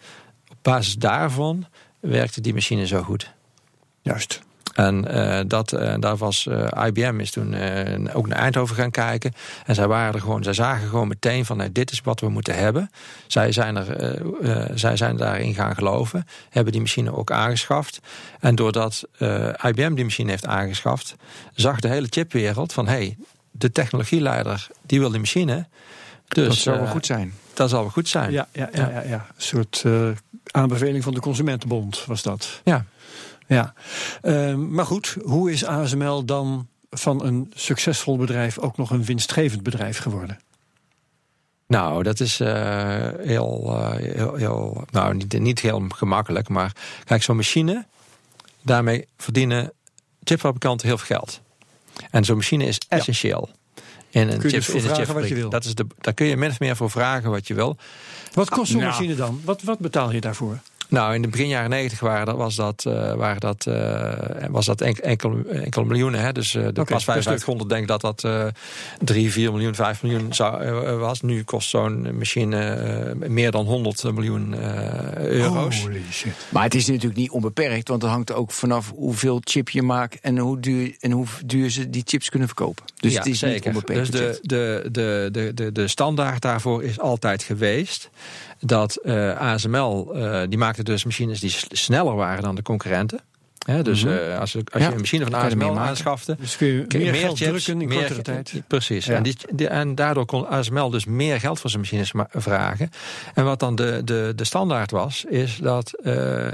op 0.51 0.57
basis 0.63 0.95
daarvan 0.95 1.67
werkte 2.01 2.41
die 2.41 2.55
machine 2.55 2.87
zo 2.87 3.03
goed. 3.03 3.33
Juist. 4.03 4.41
En 4.79 5.09
eh, 5.09 5.41
dat, 5.47 5.73
eh, 5.73 5.95
daar 5.99 6.17
was 6.17 6.47
eh, 6.47 6.87
IBM 6.87 7.21
is 7.21 7.31
toen 7.31 7.55
eh, 7.55 8.17
ook 8.17 8.27
naar 8.27 8.39
Eindhoven 8.39 8.77
gaan 8.77 8.91
kijken. 8.91 9.33
En 9.67 9.75
zij 9.75 9.87
waren 9.87 10.15
er 10.15 10.21
gewoon, 10.21 10.43
zij 10.43 10.53
zagen 10.53 10.89
gewoon 10.89 11.09
meteen 11.09 11.45
van 11.45 11.57
nee, 11.57 11.73
dit 11.73 11.91
is 11.91 12.01
wat 12.01 12.21
we 12.21 12.29
moeten 12.29 12.55
hebben. 12.55 12.91
Zij 13.27 13.53
zijn, 13.53 13.77
er, 13.77 13.97
eh, 13.97 14.63
eh, 14.63 14.71
zij 14.75 14.97
zijn 14.97 15.17
daarin 15.17 15.55
gaan 15.55 15.75
geloven, 15.75 16.27
hebben 16.51 16.73
die 16.73 16.81
machine 16.81 17.17
ook 17.17 17.31
aangeschaft. 17.31 18.01
En 18.41 18.55
doordat 18.55 19.05
eh, 19.19 19.49
IBM 19.65 19.95
die 19.95 20.05
machine 20.05 20.31
heeft 20.31 20.47
aangeschaft, 20.47 21.15
zag 21.55 21.81
de 21.81 21.89
hele 21.89 22.07
chipwereld 22.11 22.73
van 22.73 22.87
hé, 22.87 22.93
hey, 22.93 23.17
de 23.51 23.73
technologieleider 23.73 24.67
die 24.87 24.99
wil 24.99 25.11
die 25.11 25.21
machine. 25.21 25.67
Dus 26.29 26.47
dat 26.47 26.57
zou 26.57 26.79
wel 26.79 26.87
goed 26.87 27.07
zijn. 27.07 27.35
Dat 27.55 27.71
zal 27.71 27.81
wel 27.81 27.91
goed 27.91 28.09
zijn. 28.09 28.33
Ja, 28.33 28.49
ja, 28.53 28.69
ja, 28.73 28.89
ja, 28.91 29.03
ja. 29.03 29.27
een 29.37 29.43
soort 29.43 29.83
eh, 29.87 30.09
aanbeveling 30.51 31.05
van 31.05 31.15
de 31.15 31.21
Consumentenbond 31.21 32.05
was 32.07 32.23
dat. 32.23 32.61
Ja. 32.65 32.85
Ja. 33.49 33.75
Ehm, 34.23 34.75
maar 34.75 34.87
goed, 34.87 35.17
hoe 35.23 35.53
is 35.53 35.65
ASML 35.65 36.25
dan 36.25 36.69
van 36.91 37.25
een 37.25 37.53
succesvol 37.55 38.17
bedrijf 38.17 38.59
ook 38.59 38.77
nog 38.77 38.91
een 38.91 39.05
winstgevend 39.05 39.63
bedrijf 39.63 39.99
geworden? 39.99 40.39
Nou, 41.67 42.03
dat 42.03 42.21
is 42.21 42.41
eh, 42.41 43.09
heel, 43.19 43.77
eh, 43.77 44.15
heel, 44.15 44.35
heel, 44.35 44.85
nou 44.91 45.15
niet, 45.15 45.39
niet 45.39 45.61
heel 45.61 45.85
gemakkelijk, 45.89 46.49
maar 46.49 46.73
kijk, 47.05 47.23
zo'n 47.23 47.37
machine, 47.37 47.87
daarmee 48.63 49.07
verdienen 49.17 49.73
chipfabrikanten 50.25 50.87
heel 50.87 50.99
veel 50.99 51.17
geld. 51.17 51.41
En 52.11 52.25
zo'n 52.25 52.37
machine 52.37 52.65
is 52.65 52.79
essentieel. 52.89 53.49
In 54.11 54.29
een 54.29 54.39
Kun 54.39 54.51
je 54.51 54.57
dus 54.57 54.65
chip, 54.65 54.65
voor 54.65 54.75
in 54.75 54.89
een 54.89 54.95
vragen 54.95 55.15
wat 55.15 55.29
je 55.29 55.35
wil. 55.35 55.51
Dat 55.51 55.65
is 55.65 55.75
de, 55.75 55.87
daar 56.01 56.15
kun 56.15 56.27
je 56.27 56.37
min 56.37 56.51
of 56.51 56.61
meer 56.61 56.77
voor 56.77 56.91
vragen 56.91 57.31
wat 57.31 57.47
je 57.47 57.55
wil. 57.55 57.77
Wat 58.33 58.49
kost 58.51 58.71
zo'n 58.71 58.81
Nou. 58.81 58.91
machine 58.91 59.15
dan? 59.15 59.41
Wat, 59.45 59.63
wat 59.63 59.79
betaal 59.79 60.13
je 60.13 60.21
daarvoor? 60.21 60.59
Nou, 60.89 61.15
in 61.15 61.23
de 61.23 61.29
begin 61.29 61.49
jaren 61.49 61.71
negentig 61.71 62.01
waren 62.01 62.27
dat, 62.27 62.37
was 62.37 62.55
dat, 62.57 62.85
eh, 62.87 63.15
waren 63.15 63.41
dat, 63.41 63.67
eh, 63.67 64.47
was 64.51 64.67
dat 64.67 64.81
enkel, 64.81 65.05
enkel, 65.05 65.45
enkele 65.51 65.85
miljoenen. 65.85 66.21
Hè? 66.21 66.33
Dus 66.33 66.55
eh, 66.55 66.63
de 66.63 66.69
Oké, 66.69 66.93
pas 66.93 67.05
per 67.05 67.23
5500 67.23 67.71
denk 67.71 67.89
dat 67.89 68.01
dat 68.01 68.25
eh 68.25 68.47
3, 68.99 69.33
4 69.33 69.53
miljoen, 69.53 69.75
5 69.75 70.03
miljoen 70.03 70.35
zou, 70.35 70.81
was. 70.99 71.21
Nu 71.21 71.45
kost 71.45 71.69
zo'n 71.69 72.17
machine 72.17 72.57
eh, 72.59 73.29
meer 73.29 73.51
dan 73.51 73.67
100 73.67 74.13
miljoen 74.13 74.55
eh, 74.55 75.17
euro's. 75.17 75.81
Holy 75.81 76.03
shit. 76.11 76.33
Maar 76.49 76.63
het 76.63 76.75
is 76.75 76.87
natuurlijk 76.87 77.17
niet 77.17 77.31
onbeperkt, 77.31 77.89
want 77.89 78.03
het 78.03 78.11
hangt 78.11 78.33
ook 78.33 78.53
vanaf 78.53 78.93
hoeveel 78.95 79.41
chip 79.45 79.69
je 79.69 79.83
maakt 79.83 80.21
en 80.21 80.39
hoe 80.39 80.61
duur, 80.61 80.97
en 81.01 81.11
hoe 81.11 81.27
duur 81.45 81.71
ze 81.71 81.91
die 81.91 82.03
chips 82.07 82.29
kunnen 82.29 82.49
verkopen. 82.49 82.85
Dus 82.97 83.13
Ja, 83.13 83.19
het 83.19 83.29
is 83.29 83.43
niet 83.43 83.67
onbeperkt. 83.67 84.13
Dus 84.13 84.21
de, 84.21 84.39
de, 84.43 84.89
de, 84.91 85.29
de, 85.33 85.55
de, 85.55 85.73
de 85.73 85.89
standaard 85.89 86.43
daarvoor 86.43 86.83
is 86.83 87.01
altijd 87.01 87.43
geweest 87.43 88.11
dat 88.61 88.97
eh, 88.97 89.37
ASML, 89.39 90.15
eh, 90.15 90.41
die 90.49 90.59
maakte 90.59 90.83
dus 90.83 91.05
machines 91.05 91.41
die 91.41 91.55
sneller 91.71 92.15
waren 92.15 92.43
dan 92.43 92.55
de 92.55 92.63
concurrenten. 92.63 93.21
Dus 93.83 94.05
eh, 94.05 94.39
als, 94.39 94.53
je- 94.53 94.63
als 94.73 94.83
Ja, 94.83 94.89
je 94.89 94.95
een 94.95 95.01
machine 95.01 95.25
van 95.25 95.35
ASML 95.35 95.79
aanschafte, 95.79 96.37
Dus 96.41 96.57
kun 96.57 96.67
je 96.67 96.87
meer, 96.89 97.15
geld 97.15 97.39
chips, 97.39 97.65
drukken 97.65 97.83
in 97.83 97.89
meer 97.89 97.99
kortere 97.99 98.23
tijd. 98.23 98.53
Precies. 98.67 99.05
Ja. 99.07 99.15
En, 99.15 99.23
die, 99.23 99.37
die- 99.53 99.69
en 99.69 99.95
daardoor 99.95 100.27
kon 100.27 100.47
ASML 100.49 100.91
dus 100.91 101.05
meer 101.05 101.41
geld 101.41 101.61
voor 101.61 101.71
zijn 101.71 101.83
machines 101.83 102.13
ma- 102.13 102.29
vragen. 102.33 102.91
En 103.35 103.45
wat 103.45 103.61
dan 103.61 103.75
de, 103.77 104.01
de, 104.05 104.33
de 104.37 104.45
standaard 104.45 104.91
was, 104.91 105.25
is 105.25 105.57
dat, 105.63 105.93
eh, 106.03 106.47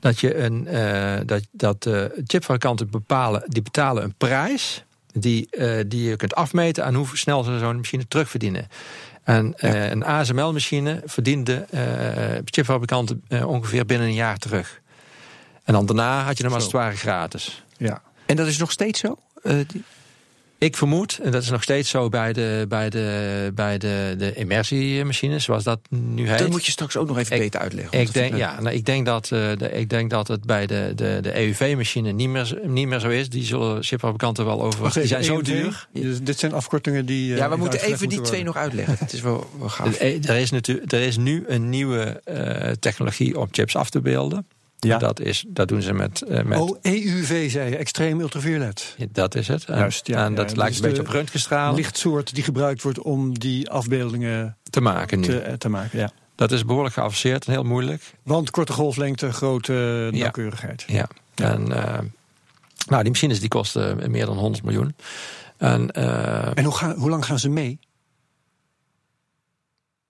dat, 0.00 0.20
je 0.20 0.36
een, 0.38 0.66
eh, 0.66 1.20
dat, 1.26 1.42
dat 1.50 1.82
de 1.82 2.22
chipfabrikanten 2.26 2.90
bepalen, 2.90 3.42
die 3.46 3.62
betalen 3.62 4.02
een 4.02 4.14
prijs. 4.16 4.84
Die, 5.12 5.48
die 5.86 6.02
je 6.08 6.16
kunt 6.16 6.34
afmeten 6.34 6.84
aan 6.84 6.94
hoe 6.94 7.06
snel 7.12 7.42
ze 7.42 7.58
zo'n 7.58 7.76
machine 7.76 8.08
terugverdienen. 8.08 8.68
En 9.22 9.54
eh, 9.56 9.90
een 9.90 10.04
ASML-machine 10.04 11.02
verdiende 11.04 11.66
eh, 11.70 11.82
chipfabrikanten 12.44 13.22
eh, 13.28 13.48
ongeveer 13.48 13.86
binnen 13.86 14.06
een 14.06 14.14
jaar 14.14 14.38
terug. 14.38 14.80
En 15.64 15.72
dan 15.72 15.86
daarna 15.86 16.22
had 16.22 16.38
je 16.38 16.44
hem 16.44 16.52
als 16.52 16.62
het 16.62 16.72
ware 16.72 16.96
gratis. 16.96 17.64
Ja. 17.76 18.02
En 18.26 18.36
dat 18.36 18.46
is 18.46 18.58
nog 18.58 18.70
steeds 18.70 19.00
zo? 19.00 19.18
Die- 19.42 19.84
Ik 20.60 20.76
vermoed, 20.76 21.18
en 21.22 21.30
dat 21.30 21.42
is 21.42 21.50
nog 21.50 21.62
steeds 21.62 21.90
zo 21.90 22.08
bij 22.08 22.32
de, 22.32 22.64
bij 22.68 22.90
de, 22.90 23.50
bij 23.54 23.78
de, 23.78 24.14
de 24.18 24.34
immersiemachines, 24.34 25.44
zoals 25.44 25.64
dat 25.64 25.80
nu 25.90 26.28
heet. 26.28 26.38
Dat 26.38 26.50
moet 26.50 26.64
je 26.66 26.70
straks 26.72 26.96
ook 26.96 27.06
nog 27.08 27.18
even 27.18 27.34
Ik- 27.36 27.42
beter 27.42 27.60
uitleggen. 27.60 28.00
Ik 28.00 28.12
denk, 28.12 28.36
ja, 28.36 28.60
nou, 28.60 28.74
ik, 28.74 28.84
denk 28.84 29.06
dat, 29.06 29.24
eh, 29.32 29.48
de, 29.58 29.70
ik 29.72 29.88
denk 29.90 30.10
dat 30.10 30.28
het 30.28 30.44
bij 30.44 30.66
de, 30.66 30.92
de, 30.94 31.18
de 31.22 31.36
EUV-machine 31.38 32.12
niet 32.12 32.28
meer, 32.28 32.58
niet 32.64 32.86
meer 32.88 32.98
zo 33.00 33.08
is. 33.08 33.28
Die 33.28 33.44
zullen 33.44 33.82
chipfabrikanten 33.82 34.44
wel 34.44 34.62
over. 34.62 34.82
Wacht 34.82 34.94
die 34.94 35.06
zijn 35.06 35.24
zo 35.24 35.34
EUV? 35.34 35.44
duur. 35.44 35.88
Dus 35.92 36.20
dit 36.22 36.38
zijn 36.38 36.52
afkortingen 36.52 37.06
die. 37.06 37.32
eh, 37.32 37.38
Ja, 37.38 37.48
we 37.48 37.56
moeten 37.56 37.80
even 37.80 37.98
die 37.98 38.08
moeten 38.08 38.26
twee 38.26 38.44
nog 38.44 38.56
uitleggen. 38.56 38.96
Het 38.98 39.12
is 39.12 39.20
wel, 39.20 39.50
wel 39.58 39.68
gaaf. 39.78 40.00
Er 40.00 40.36
is, 40.36 40.50
natuurlijk, 40.50 40.92
er 40.92 41.00
is 41.00 41.16
nu 41.16 41.44
een 41.46 41.68
nieuwe 41.68 42.20
eh, 42.24 42.70
technologie 42.70 43.38
om 43.38 43.48
chips 43.50 43.76
af 43.76 43.90
te 43.90 44.00
beelden. 44.00 44.46
Ja. 44.80 44.98
Dat, 44.98 45.20
is, 45.20 45.44
dat 45.48 45.68
doen 45.68 45.82
ze 45.82 45.92
met. 45.92 46.22
eh, 46.22 46.42
met 46.44 46.58
Oh, 46.58 46.78
EUV 46.82 47.50
zei 47.50 47.70
je, 47.70 47.76
extreem 47.76 48.20
ultraviolet. 48.20 48.96
Dat 49.12 49.34
is 49.34 49.48
het. 49.48 49.64
En, 49.64 49.78
Juist, 49.78 50.06
ja, 50.06 50.24
en 50.24 50.34
dat 50.34 50.56
lijkt 50.56 50.72
is 50.72 50.80
een 50.80 50.86
beetje 50.88 51.02
op 51.02 51.08
röntgenstraal 51.08 51.74
Lichtsoort 51.74 52.34
die 52.34 52.44
gebruikt 52.44 52.82
wordt 52.82 52.98
om 52.98 53.38
die 53.38 53.70
afbeeldingen 53.70 54.56
te 54.70 54.80
maken 54.80 55.20
nu. 55.20 55.26
te, 55.26 55.40
eh, 55.40 55.54
te 55.54 55.68
maken. 55.68 55.98
Ja. 55.98 56.10
Dat 56.34 56.52
is 56.52 56.64
behoorlijk 56.64 56.94
geavanceerd 56.94 57.46
en 57.46 57.52
heel 57.52 57.64
moeilijk. 57.64 58.02
Want 58.22 58.50
korte 58.50 58.72
golflengte, 58.72 59.32
grote 59.32 60.08
nauwkeurigheid. 60.12 60.84
Ja. 60.86 61.08
En 61.34 61.72
eh, 61.72 61.98
nou, 62.86 63.02
die 63.02 63.12
machines 63.12 63.40
die 63.40 63.48
kosten 63.48 64.10
meer 64.10 64.26
dan 64.26 64.36
100 64.38 64.64
miljoen. 64.64 64.94
En, 65.56 65.90
En 65.90 66.64
hoe, 66.64 66.74
gaan, 66.74 66.96
hoe 66.96 67.10
lang 67.10 67.24
gaan 67.24 67.38
ze 67.38 67.48
mee? 67.48 67.78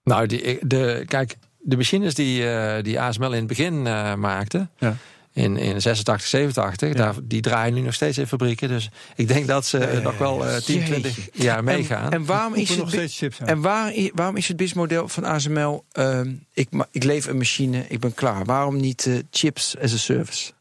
nou, 0.03 0.25
die, 0.27 0.67
de, 0.67 1.03
kijk, 1.07 1.37
de 1.61 1.77
machines 1.77 2.13
die, 2.13 2.49
eh, 2.49 2.83
die 2.83 2.99
ASML 2.99 3.31
in 3.31 3.37
het 3.37 3.47
begin 3.47 3.87
eh, 3.87 4.15
maakte. 4.15 4.67
Ja. 4.77 4.95
In, 5.33 5.57
in 5.57 5.81
86, 5.81 6.27
87, 6.27 6.93
daar, 6.93 7.15
die 7.23 7.41
draaien 7.41 7.73
nu 7.73 7.81
nog 7.81 7.93
steeds 7.93 8.17
in 8.17 8.27
fabrieken. 8.27 8.67
Dus 8.67 8.89
ik 9.15 9.27
denk 9.27 9.47
dat 9.47 9.65
ze 9.65 9.77
ja, 9.93 9.99
nog 9.99 10.17
wel 10.17 10.47
eh 10.47 10.55
10, 10.55 10.75
jeetje. 10.77 10.91
20 10.91 11.29
jaar 11.31 11.63
meegaan. 11.63 12.05
En, 12.05 12.11
en 12.11 12.25
waarom 12.25 12.53
is 12.53 12.75
nog 12.77 12.89
steeds 12.89 13.17
chips? 13.17 13.37
En 13.45 13.61
waar, 13.61 13.93
waarom 14.13 14.35
is 14.35 14.47
het 14.47 14.57
BIS-model 14.57 15.07
van 15.07 15.23
ASML... 15.23 15.83
ehm, 15.91 16.33
ik, 16.53 16.67
ma- 16.71 16.87
ik 16.91 17.03
leef 17.03 17.25
een 17.25 17.37
machine, 17.37 17.85
ik 17.87 17.99
ben 17.99 18.13
klaar. 18.13 18.45
Waarom 18.45 18.77
niet 18.79 19.05
eh, 19.05 19.13
chips 19.31 19.75
as 19.81 19.93
a 19.93 19.97
service? 19.97 20.51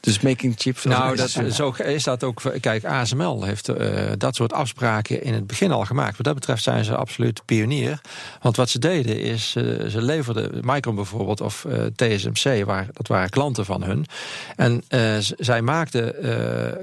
Dus 0.00 0.20
making 0.20 0.54
chips 0.56 0.84
Nou, 0.84 1.16
dat, 1.16 1.30
zo 1.30 1.70
is 1.70 2.04
dat 2.04 2.24
ook. 2.24 2.42
Kijk, 2.60 2.84
ASML 2.84 3.44
heeft 3.44 3.68
eh, 3.68 4.12
dat 4.16 4.34
soort 4.34 4.52
afspraken 4.52 5.22
in 5.22 5.34
het 5.34 5.46
begin 5.46 5.72
al 5.72 5.84
gemaakt. 5.84 6.16
Wat 6.16 6.26
dat 6.26 6.34
betreft 6.34 6.62
zijn 6.62 6.84
ze 6.84 6.96
absoluut 6.96 7.44
pionier. 7.44 8.00
Want 8.40 8.56
wat 8.56 8.68
ze 8.68 8.78
deden 8.78 9.20
is, 9.20 9.54
eh, 9.56 9.64
ze 9.88 10.02
leverden 10.02 10.60
Micron 10.62 10.94
bijvoorbeeld 10.94 11.40
of 11.40 11.64
eh, 11.64 11.84
TSMC, 11.96 12.64
waar, 12.64 12.86
dat 12.92 13.06
waren 13.06 13.30
klanten 13.30 13.64
van 13.64 13.82
hun. 13.82 14.06
En 14.56 14.82
zij 15.38 15.62
maakten, 15.62 16.14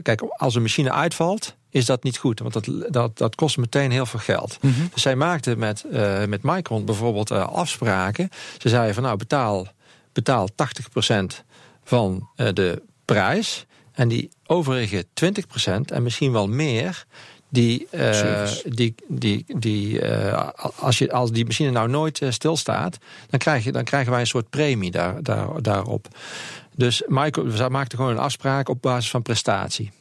kijk, 0.02 0.22
als 0.22 0.56
een 0.56 0.62
machine 0.62 0.92
uitvalt, 0.92 1.56
is 1.70 1.86
dat 1.86 2.04
niet 2.04 2.18
goed. 2.18 2.40
Want 2.40 2.54
dat, 2.54 2.94
dat, 2.94 3.18
dat 3.18 3.36
kost 3.36 3.58
meteen 3.58 3.92
heel 3.92 4.06
veel 4.06 4.20
geld. 4.20 4.58
Dus 4.94 5.02
zij 5.02 5.16
maakten 5.16 5.60
met, 5.60 5.86
met 6.28 6.44
Micron 6.44 6.86
bijvoorbeeld 6.86 7.32
afspraken. 7.32 8.30
Ze 8.58 8.70
zeiden 8.70 8.94
van 8.94 9.04
nou, 9.04 9.18
betaal, 9.18 9.68
betaal 10.14 10.50
80% 10.50 11.44
van 11.84 12.30
de 12.36 12.82
prijs. 13.08 13.66
En 13.92 14.08
die 14.08 14.30
overige 14.46 15.06
20% 15.06 15.06
en 15.86 16.04
misschien 16.04 16.32
wel 16.32 16.48
meer. 16.48 17.06
Die, 17.50 17.88
eh, 17.92 18.50
die, 18.66 18.96
die, 19.08 19.46
die, 19.58 20.02
eh, 20.02 20.50
als, 20.80 20.98
je, 20.98 21.12
als 21.12 21.32
die 21.32 21.46
machine 21.46 21.72
nou 21.72 21.90
nooit 21.90 22.22
eh, 22.22 22.32
stilstaat, 22.32 22.98
dan, 23.30 23.40
krijg 23.40 23.64
je, 23.64 23.72
dan 23.72 23.84
krijgen 23.84 24.12
wij 24.12 24.20
een 24.20 24.28
soort 24.28 24.50
premie 24.50 24.92
daar, 24.92 25.24
daar, 25.24 25.62
daarop. 25.62 26.08
Dus 26.76 27.04
Michael, 27.08 27.48
we 27.48 27.70
maakten 27.70 27.98
gewoon 27.98 28.14
een 28.14 28.20
afspraak 28.20 28.70
op 28.70 28.82
basis 28.82 29.10
van 29.10 29.22
prestatie. 29.22 29.92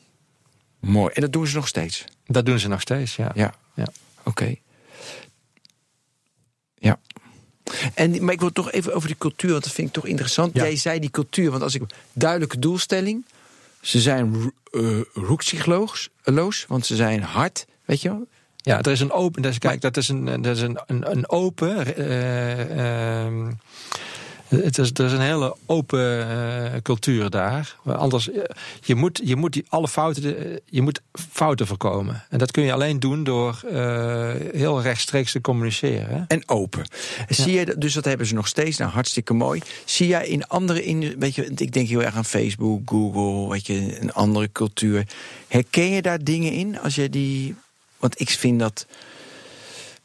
Mooi. 0.81 1.13
En 1.15 1.21
dat 1.21 1.33
doen 1.33 1.47
ze 1.47 1.57
nog 1.57 1.69
steeds. 1.69 2.05
Dat 2.27 2.47
doen 2.47 2.59
ze 2.59 2.69
nog 2.69 2.81
steeds, 2.81 3.17
ja. 3.17 3.31
Ja. 3.35 3.55
Ja. 3.75 3.87
Oké. 4.25 4.55
Ja. 6.75 6.99
En, 7.95 8.25
maar 8.25 8.35
ik 8.35 8.41
wil 8.41 8.53
toch 8.53 8.73
even 8.73 8.95
over 8.95 9.09
die 9.09 9.19
cultuur, 9.19 9.51
want 9.51 9.65
dat 9.65 9.73
vind 9.73 9.89
ik 9.89 9.95
toch 9.95 10.07
interessant. 10.07 10.55
Ja. 10.55 10.63
Jij 10.63 10.77
zei 10.77 11.01
die 11.01 11.11
cultuur, 11.11 11.51
want 11.51 11.63
als 11.63 11.75
ik 11.75 11.83
duidelijke 12.13 12.59
doelstelling. 12.59 13.25
Ze 13.81 14.01
zijn 14.01 14.53
uh, 14.73 15.01
roekzichtloos, 15.15 16.09
loos, 16.25 16.65
want 16.69 16.87
ze 16.87 16.97
zijn 16.97 17.23
hard, 17.23 17.67
weet 17.85 18.03
je 18.03 18.09
wel? 18.09 18.27
Ja, 18.57 18.81
er 18.83 18.91
is 18.91 19.01
een 19.01 19.13
open. 19.13 19.59
Kijk, 19.59 19.81
dat 19.81 19.97
is 19.97 20.09
een, 20.09 20.43
dat 20.43 20.57
is 20.57 20.63
een, 20.63 20.79
een, 20.87 21.11
een 21.11 21.29
open. 21.29 21.97
ehm, 21.97 23.53
het 24.49 24.79
is, 24.79 24.91
er 24.93 25.05
is 25.05 25.13
een 25.13 25.21
hele 25.21 25.57
open 25.67 26.29
eh, 26.29 26.81
cultuur 26.83 27.31
daar. 27.31 27.77
Anders, 27.85 28.31
eh, 28.31 28.43
je 28.83 28.95
moet, 28.95 29.21
je 29.25 29.37
moet 29.37 29.53
die 29.53 29.65
alle 29.69 29.89
fouten, 29.89 30.53
eh, 30.53 30.57
je 30.65 30.83
moet 30.83 31.01
fouten 31.13 31.67
voorkomen. 31.67 32.25
En 32.31 32.39
dat 32.39 32.51
kun 32.51 32.63
je 32.63 32.73
alleen 32.73 33.01
doen 33.01 33.25
door 33.25 33.61
heel 34.53 34.83
rechtstreeks 34.83 35.33
te 35.33 35.41
communiceren. 35.41 36.09
hè. 36.09 36.25
En 36.29 36.49
open. 36.49 36.85
Zie 37.29 37.53
je, 37.53 37.75
dus 37.79 37.95
dat 37.95 38.05
hebben 38.05 38.27
ze 38.27 38.35
nog 38.35 38.47
steeds. 38.47 38.77
Nou, 38.77 38.91
hartstikke 38.91 39.35
mooi. 39.35 39.63
Zie 39.85 40.07
jij 40.07 40.27
in 40.27 40.47
andere, 40.47 40.85
in, 40.85 41.19
weet 41.19 41.35
je, 41.35 41.45
ik 41.57 41.73
denk 41.73 41.89
heel 41.89 42.03
erg 42.03 42.15
aan 42.15 42.25
Facebook, 42.25 42.91
Google, 42.91 43.49
weet 43.49 43.67
je, 43.67 44.01
een 44.01 44.13
andere 44.13 44.49
cultuur. 44.53 45.07
Herken 45.49 45.91
je 45.91 46.03
daar 46.03 46.25
dingen 46.25 46.53
in 46.53 46.81
als 46.81 46.95
je 46.95 47.11
die. 47.11 47.55
Want 47.99 48.21
ik 48.21 48.31
vind 48.31 48.61
dat. 48.61 48.87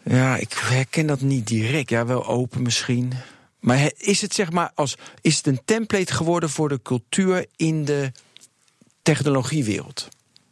Ja, 0.03 0.37
ik 0.37 0.53
herken 0.53 1.07
dat 1.07 1.21
niet 1.21 1.47
direct. 1.47 1.89
Ja, 1.89 2.05
wel 2.05 2.27
open 2.27 2.61
misschien. 2.61 3.13
Maar 3.61 3.91
is 3.97 4.21
het 4.21 4.33
zeg 4.33 4.51
maar 4.51 4.71
als. 4.75 4.95
Is 5.21 5.37
het 5.37 5.47
een 5.47 5.61
template 5.65 6.13
geworden 6.13 6.49
voor 6.49 6.69
de 6.69 6.81
cultuur 6.81 7.45
in 7.55 7.85
de 7.85 8.11
technologiewereld? 9.01 10.07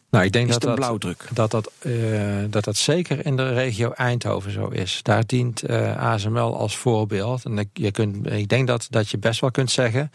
Nou, 0.10 0.26
ik 0.26 0.32
denk 0.32 0.48
Is 0.48 0.54
dat 0.54 0.62
het 0.62 0.72
een 0.72 0.76
dat, 0.76 0.86
blauwdruk? 0.86 1.28
dat, 1.34 1.52
dat, 1.52 1.72
eh, 1.80 1.92
dat 2.50 2.64
dat 2.64 2.78
zeker 2.78 3.26
in 3.26 3.36
de 3.36 3.54
regio 3.54 3.92
Eindhoven 3.92 4.52
zo 4.52 4.68
is. 4.68 5.00
Daar 5.04 5.26
dient 5.26 5.64
eh, 5.64 5.98
ASML 5.98 6.58
als 6.58 6.78
voorbeeld. 6.78 7.46
En 7.46 7.58
ik, 7.58 7.68
je 7.74 7.92
kunt, 7.92 8.32
ik 8.32 8.48
denk 8.48 8.68
dat, 8.68 8.88
dat 8.90 9.10
je 9.10 9.18
best 9.18 9.42
wel 9.42 9.52
kunt 9.52 9.72
zeggen 9.72 10.12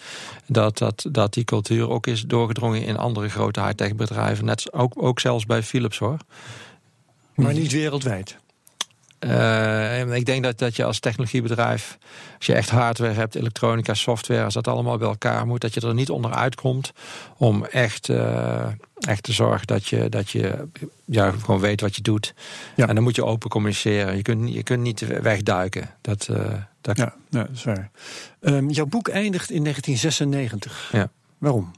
dat, 0.47 0.79
dat, 0.79 1.07
dat 1.11 1.35
die 1.35 1.45
cultuur 1.45 1.89
ook 1.89 2.07
is 2.07 2.23
doorgedrongen 2.23 2.85
in 2.85 2.97
andere 2.97 3.29
grote 3.29 3.61
high-tech 3.61 3.95
bedrijven. 3.95 4.45
Net 4.45 4.73
ook, 4.73 4.93
ook 4.97 5.21
zelfs 5.21 5.47
bij 5.47 5.63
Philips 5.63 5.99
hoor. 5.99 6.17
Maar 7.35 7.53
niet 7.55 7.73
wereldwijd. 7.73 8.37
En 9.31 10.13
ik 10.13 10.25
denk 10.25 10.43
dat, 10.43 10.59
dat 10.59 10.77
je 10.77 10.85
als 10.85 10.99
technologiebedrijf, 11.01 11.99
als 12.37 12.47
je 12.47 12.55
echt 12.55 12.71
hardware 12.71 13.13
hebt, 13.13 13.35
elektronica, 13.35 13.95
software, 13.95 14.45
als 14.45 14.55
dat 14.55 14.69
allemaal 14.69 14.99
bij 14.99 15.09
elkaar 15.09 15.47
moet, 15.47 15.61
dat 15.61 15.75
je 15.75 15.81
er 15.81 15.95
niet 15.95 16.11
onderuit 16.11 16.55
komt 16.55 16.93
om 17.37 17.65
echt, 17.65 18.09
eh, 18.09 18.67
echt 18.99 19.23
te 19.23 19.33
zorgen 19.33 19.67
dat 19.67 19.87
je, 19.87 20.09
dat 20.09 20.31
je 20.31 20.65
ja, 21.05 21.31
gewoon 21.31 21.61
weet 21.61 21.81
wat 21.81 21.97
je 21.97 22.03
doet. 22.03 22.35
Ja. 22.77 22.89
En 22.89 22.95
dan 22.95 23.05
moet 23.05 23.17
je 23.17 23.25
open 23.25 23.51
communiceren. 23.51 24.17
Je 24.17 24.23
kunt, 24.23 24.41
niet- 24.41 24.55
je 24.55 24.63
kunt 24.63 24.83
niet 24.83 25.21
wegduiken. 25.23 25.91
Dat, 26.01 26.29
eh, 26.29 26.53
dat, 26.81 26.97
Ja, 26.97 27.15
ja 27.31 27.41
dat 27.43 27.49
is 27.55 27.65
waar. 27.65 27.91
Ehm, 28.41 28.69
jouw 28.69 28.87
boek 28.87 29.09
eindigt 29.09 29.51
in 29.51 29.63
1996. 29.63 30.89
Ja. 30.93 31.09
Waarom? 31.39 31.71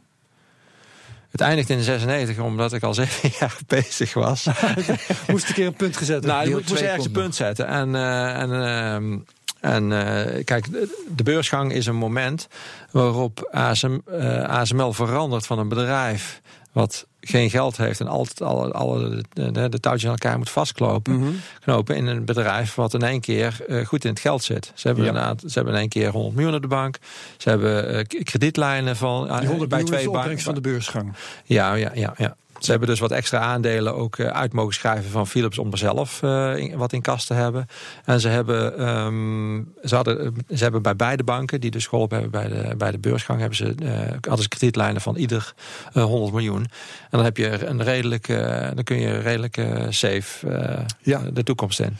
Het 1.36 1.44
eindigt 1.44 1.70
in 1.70 1.82
96 1.82 2.38
omdat 2.38 2.72
ik 2.72 2.82
al 2.82 2.94
zeven 2.94 3.30
jaar 3.40 3.58
bezig 3.66 4.14
was. 4.14 4.46
Moest 5.28 5.48
een 5.48 5.54
keer 5.54 5.66
een 5.66 5.74
punt 5.74 5.96
gezet 5.96 6.22
Nou, 6.24 6.42
hebben. 6.42 6.60
ik 6.60 6.68
moest 6.68 6.80
ergens 6.80 7.04
een 7.04 7.12
punt 7.12 7.34
zetten. 7.34 7.66
En, 7.66 7.94
eh, 7.94 8.40
en, 8.40 8.52
ehm, 8.52 9.18
en 9.66 9.92
eh, 9.92 10.44
kijk, 10.44 10.72
de, 11.16 11.22
beursgang 11.22 11.72
is 11.72 11.86
een 11.86 11.96
moment 11.96 12.48
waarop 12.90 13.48
ASM, 13.52 13.98
eh, 14.06 14.42
ASML 14.42 14.92
verandert 14.92 15.46
van 15.46 15.58
een 15.58 15.68
bedrijf 15.68 16.40
wat 16.72 17.06
geen 17.20 17.50
geld 17.50 17.76
heeft 17.76 18.00
en 18.00 18.06
altijd 18.06 18.42
alle, 18.42 18.72
alle 18.72 19.24
de, 19.32 19.80
touwtjes 19.80 20.04
aan 20.04 20.10
elkaar 20.10 20.38
moet 20.38 20.50
vastklopen. 20.50 21.18
Mhm. 21.18 21.30
Knopen 21.60 21.96
in 21.96 22.06
een 22.06 22.24
bedrijf 22.24 22.74
wat 22.74 22.94
in 22.94 23.02
één 23.02 23.20
keer 23.20 23.64
eh, 23.68 23.86
goed 23.86 24.04
in 24.04 24.10
het 24.10 24.20
geld 24.20 24.42
zit. 24.42 24.72
Ze 24.74 24.86
hebben, 24.86 25.04
Ja. 25.04 25.10
inderdaad, 25.10 25.40
ze 25.40 25.52
hebben 25.52 25.72
in 25.72 25.80
één 25.80 25.88
keer 25.88 26.10
100 26.10 26.34
miljoen 26.34 26.54
op 26.54 26.62
de 26.62 26.68
bank. 26.68 26.98
Ze 27.36 27.48
hebben 27.48 28.06
kredietlijnen 28.06 28.96
van 28.96 29.38
Die 29.38 29.48
100 29.48 29.70
bij 29.70 29.84
twee 29.84 30.10
banken. 30.10 30.38
van 30.38 30.54
de 30.54 30.60
beursgang. 30.60 31.12
Ja, 31.44 31.74
ja, 31.74 31.90
ja, 31.94 32.14
ja. 32.16 32.36
Ze 32.58 32.70
hebben 32.70 32.88
dus 32.88 33.00
wat 33.00 33.10
extra 33.10 33.38
aandelen 33.38 33.94
ook 33.94 34.18
eh, 34.18 34.26
uit 34.26 34.52
mogen 34.52 34.74
schrijven 34.74 35.10
van 35.10 35.26
Philips 35.26 35.58
om 35.58 35.72
er 35.72 35.78
zelf 35.78 36.22
eh, 36.22 36.56
in- 36.56 36.76
wat 36.76 36.92
in 36.92 37.00
kast 37.02 37.26
te 37.26 37.34
hebben. 37.34 37.66
En 38.04 38.20
ze 38.20 38.28
hebben, 38.28 38.78
ehm, 38.78 39.62
ze, 39.88 39.94
hadden, 39.94 40.34
ze 40.54 40.62
hebben 40.62 40.82
bij 40.82 40.96
beide 40.96 41.24
banken, 41.24 41.60
die 41.60 41.70
dus 41.70 41.86
geholpen 41.86 42.20
hebben 42.20 42.40
bij 42.40 42.48
de, 42.68 42.76
bij 42.76 42.90
de 42.90 42.98
beursgang, 42.98 43.38
hebben 43.40 43.56
ze, 43.56 43.74
eh, 43.82 44.10
hadden 44.10 44.42
ze 44.42 44.48
kredietlijnen 44.48 45.00
van 45.00 45.16
ieder 45.16 45.54
eh, 45.92 46.04
100 46.04 46.32
miljoen. 46.32 46.60
En 46.62 46.68
dan 47.10 47.24
heb 47.24 47.36
je 47.36 47.66
een 47.66 47.82
redelijk, 47.82 48.28
eh, 48.28 48.68
dan 48.74 48.84
kun 48.84 49.00
je 49.00 49.18
redelijk 49.18 49.60
safe 49.88 50.46
Ja. 51.00 51.18
de 51.32 51.42
toekomst 51.42 51.80
in. 51.80 51.96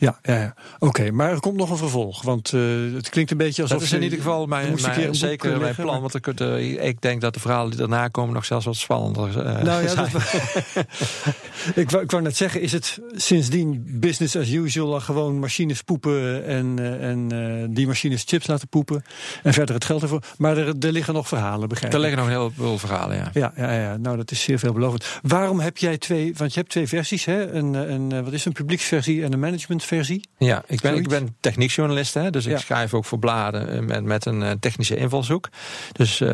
Ja, 0.00 0.18
ja, 0.22 0.36
ja. 0.36 0.54
oké. 0.78 1.10
maar 1.10 1.30
er 1.30 1.40
komt 1.40 1.56
nog 1.56 1.70
een 1.70 1.76
vervolg. 1.76 2.22
Want 2.22 2.52
uh, 2.52 2.94
het 2.94 3.08
klinkt 3.08 3.30
een 3.30 3.36
beetje 3.36 3.62
alsof... 3.62 3.78
Dat 3.78 3.86
is 3.86 3.92
in 3.92 4.02
ieder 4.02 4.18
geval 4.18 4.46
mijn, 4.46 4.76
mijn 4.82 5.14
zeker 5.14 5.58
mijn 5.58 5.74
plan. 5.74 6.00
Want 6.00 6.20
kunt, 6.20 6.40
uh, 6.40 6.84
ik 6.84 7.00
denk 7.00 7.20
dat 7.20 7.34
de 7.34 7.40
verhalen 7.40 7.70
die 7.70 7.78
daarna 7.78 8.08
komen 8.08 8.34
nog 8.34 8.44
zelfs 8.44 8.64
wat 8.64 8.76
spannender 8.76 9.28
uh, 9.28 9.62
nou, 9.62 9.82
ja, 9.82 9.94
dat, 9.94 10.06
ik, 11.82 11.90
wou, 11.90 12.02
ik 12.02 12.10
wou 12.10 12.22
net 12.22 12.36
zeggen, 12.36 12.60
is 12.60 12.72
het 12.72 12.98
sindsdien 13.14 13.84
business 13.86 14.36
as 14.36 14.50
usual... 14.50 15.00
gewoon 15.00 15.38
machines 15.38 15.82
poepen 15.82 16.44
en, 16.44 17.00
en 17.00 17.28
die 17.74 17.86
machines 17.86 18.22
chips 18.26 18.46
laten 18.46 18.68
poepen... 18.68 19.02
en 19.42 19.52
verder 19.52 19.74
het 19.74 19.84
geld 19.84 20.02
ervoor. 20.02 20.22
Maar 20.36 20.56
er, 20.56 20.74
er 20.80 20.92
liggen 20.92 21.14
nog 21.14 21.28
verhalen, 21.28 21.68
begrijp 21.68 21.92
ik? 21.92 21.98
Er 21.98 22.04
liggen 22.04 22.18
nog 22.18 22.28
heel 22.28 22.52
veel 22.56 22.78
verhalen, 22.78 23.16
ja. 23.16 23.30
Ja, 23.32 23.52
ja, 23.56 23.72
ja. 23.72 23.96
nou 23.96 24.16
dat 24.16 24.30
is 24.30 24.42
zeer 24.42 24.58
veelbelovend. 24.58 25.06
Waarom 25.22 25.60
heb 25.60 25.78
jij 25.78 25.98
twee... 25.98 26.34
Want 26.36 26.52
je 26.52 26.58
hebt 26.58 26.70
twee 26.70 26.88
versies, 26.88 27.24
hè? 27.24 27.52
Een, 27.52 27.74
een, 27.74 28.24
wat 28.24 28.32
is 28.32 28.44
een 28.44 28.52
publieksversie 28.52 29.24
en 29.24 29.32
een 29.32 29.40
management 29.40 29.88
versie. 29.96 30.28
Ja, 30.38 30.62
ik 30.66 30.80
ben, 30.80 30.94
ik 30.94 31.08
ben 31.08 31.36
techniekjournalist, 31.40 32.14
hè, 32.14 32.30
dus 32.30 32.46
ik 32.46 32.58
schrijf 32.58 32.94
ook 32.94 33.04
voor 33.04 33.18
bladen 33.18 33.68
eh, 33.68 33.80
met, 33.80 34.04
met 34.04 34.26
een 34.26 34.42
eh, 34.42 34.50
technische 34.60 34.96
invalshoek. 34.96 35.48
Dus 35.92 36.20
uh, 36.20 36.28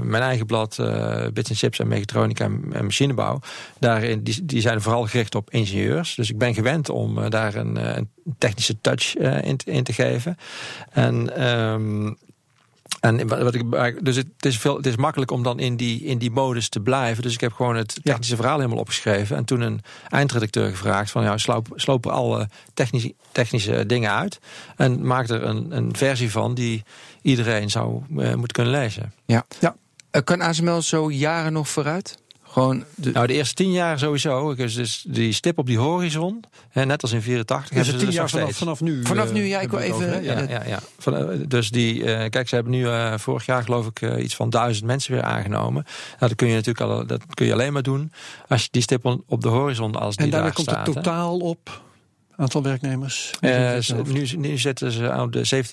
mijn 0.00 0.22
eigen 0.22 0.46
blad, 0.46 0.78
uh, 0.80 1.26
Bits 1.32 1.50
Chips 1.58 1.78
en 1.78 1.88
Mechatronica 1.88 2.44
en, 2.44 2.84
machinebouw, 2.84 3.40
daarin, 3.78 4.22
die, 4.22 4.44
die 4.44 4.60
zijn 4.60 4.80
vooral 4.80 5.06
gericht 5.06 5.34
op 5.34 5.50
ingenieurs. 5.50 6.14
Dus 6.14 6.30
ik 6.30 6.38
ben 6.38 6.54
gewend 6.54 6.88
om 6.88 7.18
uh, 7.18 7.28
daar 7.28 7.54
een, 7.54 7.96
een, 7.96 8.10
technische 8.38 8.80
touch 8.80 9.16
in, 9.16 9.56
in, 9.64 9.84
te 9.84 9.92
geven. 9.92 10.36
En 10.90 11.46
um, 11.46 12.16
en 13.00 13.28
wat 13.28 13.54
ik, 13.54 14.04
dus 14.04 14.16
het 14.16 14.26
is, 14.38 14.58
veel, 14.58 14.76
het 14.76 14.86
is 14.86 14.96
makkelijk 14.96 15.30
om 15.30 15.42
dan 15.42 15.58
in 15.58 15.76
die, 15.76 16.00
in 16.04 16.18
die 16.18 16.30
modus 16.30 16.68
te 16.68 16.80
blijven. 16.80 17.22
Dus 17.22 17.34
ik 17.34 17.40
heb 17.40 17.52
gewoon 17.52 17.76
het 17.76 18.00
technische 18.02 18.36
verhaal 18.36 18.56
helemaal 18.56 18.78
opgeschreven. 18.78 19.36
En 19.36 19.44
toen 19.44 19.60
een 19.60 19.80
eindredacteur 20.08 20.70
gevraagd 20.70 21.10
van 21.10 21.22
ja, 21.22 21.38
sloop, 21.38 21.66
sloop 21.74 22.04
er 22.04 22.10
alle 22.10 22.48
technische, 22.74 23.14
technische 23.32 23.86
dingen 23.86 24.10
uit. 24.10 24.40
En 24.76 25.06
maak 25.06 25.28
er 25.28 25.42
een, 25.42 25.76
een 25.76 25.96
versie 25.96 26.30
van 26.30 26.54
die 26.54 26.82
iedereen 27.22 27.70
zou 27.70 28.02
uh, 28.10 28.34
moeten 28.34 28.52
kunnen 28.52 28.72
lezen. 28.72 29.12
Ja. 29.24 29.44
ja. 29.60 29.76
Uh, 30.12 30.22
kan 30.22 30.40
ASML 30.40 30.82
zo 30.82 31.10
jaren 31.10 31.52
nog 31.52 31.68
vooruit? 31.68 32.21
Gewoon 32.52 32.84
de... 32.94 33.10
Nou, 33.10 33.26
de 33.26 33.32
eerste 33.32 33.54
tien 33.54 33.72
jaar 33.72 33.98
sowieso. 33.98 34.54
Dus, 34.54 34.74
dus 34.74 35.04
die 35.08 35.32
stip 35.32 35.58
op 35.58 35.66
die 35.66 35.78
horizon, 35.78 36.44
hè, 36.68 36.84
net 36.84 37.02
als 37.02 37.12
in 37.12 37.22
84. 37.22 37.76
Dus 37.76 37.96
tien 37.96 38.10
jaar 38.10 38.30
vanaf, 38.30 38.56
vanaf, 38.56 38.80
nu? 38.80 39.04
Vanaf 39.04 39.26
uh, 39.26 39.32
nu, 39.32 39.44
ja, 39.44 39.60
ik 39.60 39.70
wil 39.70 39.78
even... 39.78 40.22
ja, 40.22 40.40
ja, 40.40 40.64
ja. 40.66 40.78
Van, 40.98 41.32
uh, 41.32 41.44
dus 41.48 41.70
die, 41.70 41.94
uh, 41.94 42.24
kijk, 42.28 42.48
ze 42.48 42.54
hebben 42.54 42.72
nu 42.72 42.86
vorig 43.18 43.46
jaar 43.46 43.62
geloof 43.62 43.86
ik 43.86 44.16
iets 44.18 44.36
van 44.36 44.50
duizend 44.50 44.86
mensen 44.86 45.12
weer 45.12 45.22
aangenomen. 45.22 45.84
Nou, 45.84 46.18
dat 46.18 46.34
kun 46.34 46.48
je 46.48 46.54
natuurlijk 46.54 46.90
al, 46.90 47.06
dat 47.06 47.22
kun 47.34 47.46
je 47.46 47.52
alleen 47.52 47.72
maar 47.72 47.82
doen 47.82 48.12
als 48.48 48.62
je 48.62 48.68
die 48.70 48.82
stip 48.82 49.22
op 49.26 49.40
de 49.42 49.48
horizon 49.48 49.94
als 49.96 50.16
die 50.16 50.24
En 50.24 50.30
daar 50.30 50.52
komt 50.52 50.70
het 50.70 50.84
totaal 50.84 51.38
op? 51.38 51.82
Aantal 52.36 52.62
werknemers? 52.62 53.30
nu, 54.06 54.28
nu 54.36 54.58
zitten 54.58 54.92
ze 54.92 55.10
aan 55.10 55.30
de 55.30 55.68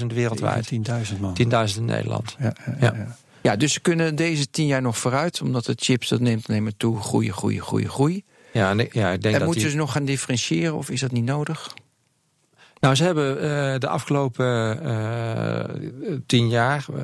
17.000 0.00 0.06
wereldwijd. 0.06 0.72
10.000 0.72 1.20
man. 1.20 1.36
10.000 1.42 1.76
in 1.76 1.84
Nederland. 1.84 2.36
ja. 2.38 2.52
ja. 2.66 2.76
ja. 2.80 2.94
Ja, 2.94 3.16
dus 3.42 3.72
ze 3.72 3.80
kunnen 3.80 4.14
deze 4.14 4.50
tien 4.50 4.66
jaar 4.66 4.82
nog 4.82 4.98
vooruit, 4.98 5.40
omdat 5.42 5.64
de 5.64 5.74
chips, 5.76 6.08
dat 6.08 6.20
neemt 6.20 6.48
alleen 6.48 6.62
maar 6.62 6.76
toe, 6.76 7.00
groeien, 7.00 7.32
groeien, 7.32 7.62
groeien, 7.62 7.88
groeien. 7.88 8.24
Ja, 8.52 8.74
nee, 8.74 8.88
ja 8.92 9.10
ik 9.10 9.22
denk 9.22 9.34
en 9.34 9.40
dat 9.40 9.48
moeten 9.48 9.70
ze 9.70 9.76
nog 9.76 9.92
gaan 9.92 10.04
differentiëren 10.04 10.74
of 10.74 10.90
is 10.90 11.00
dat 11.00 11.12
niet 11.12 11.24
nodig? 11.24 11.74
Nou, 12.80 12.94
ze 12.94 13.04
hebben 13.04 13.36
uh, 13.36 13.78
de 13.78 13.88
afgelopen 13.88 14.80
uh, 14.86 16.14
tien 16.26 16.48
jaar, 16.48 16.86
uh, 16.90 17.00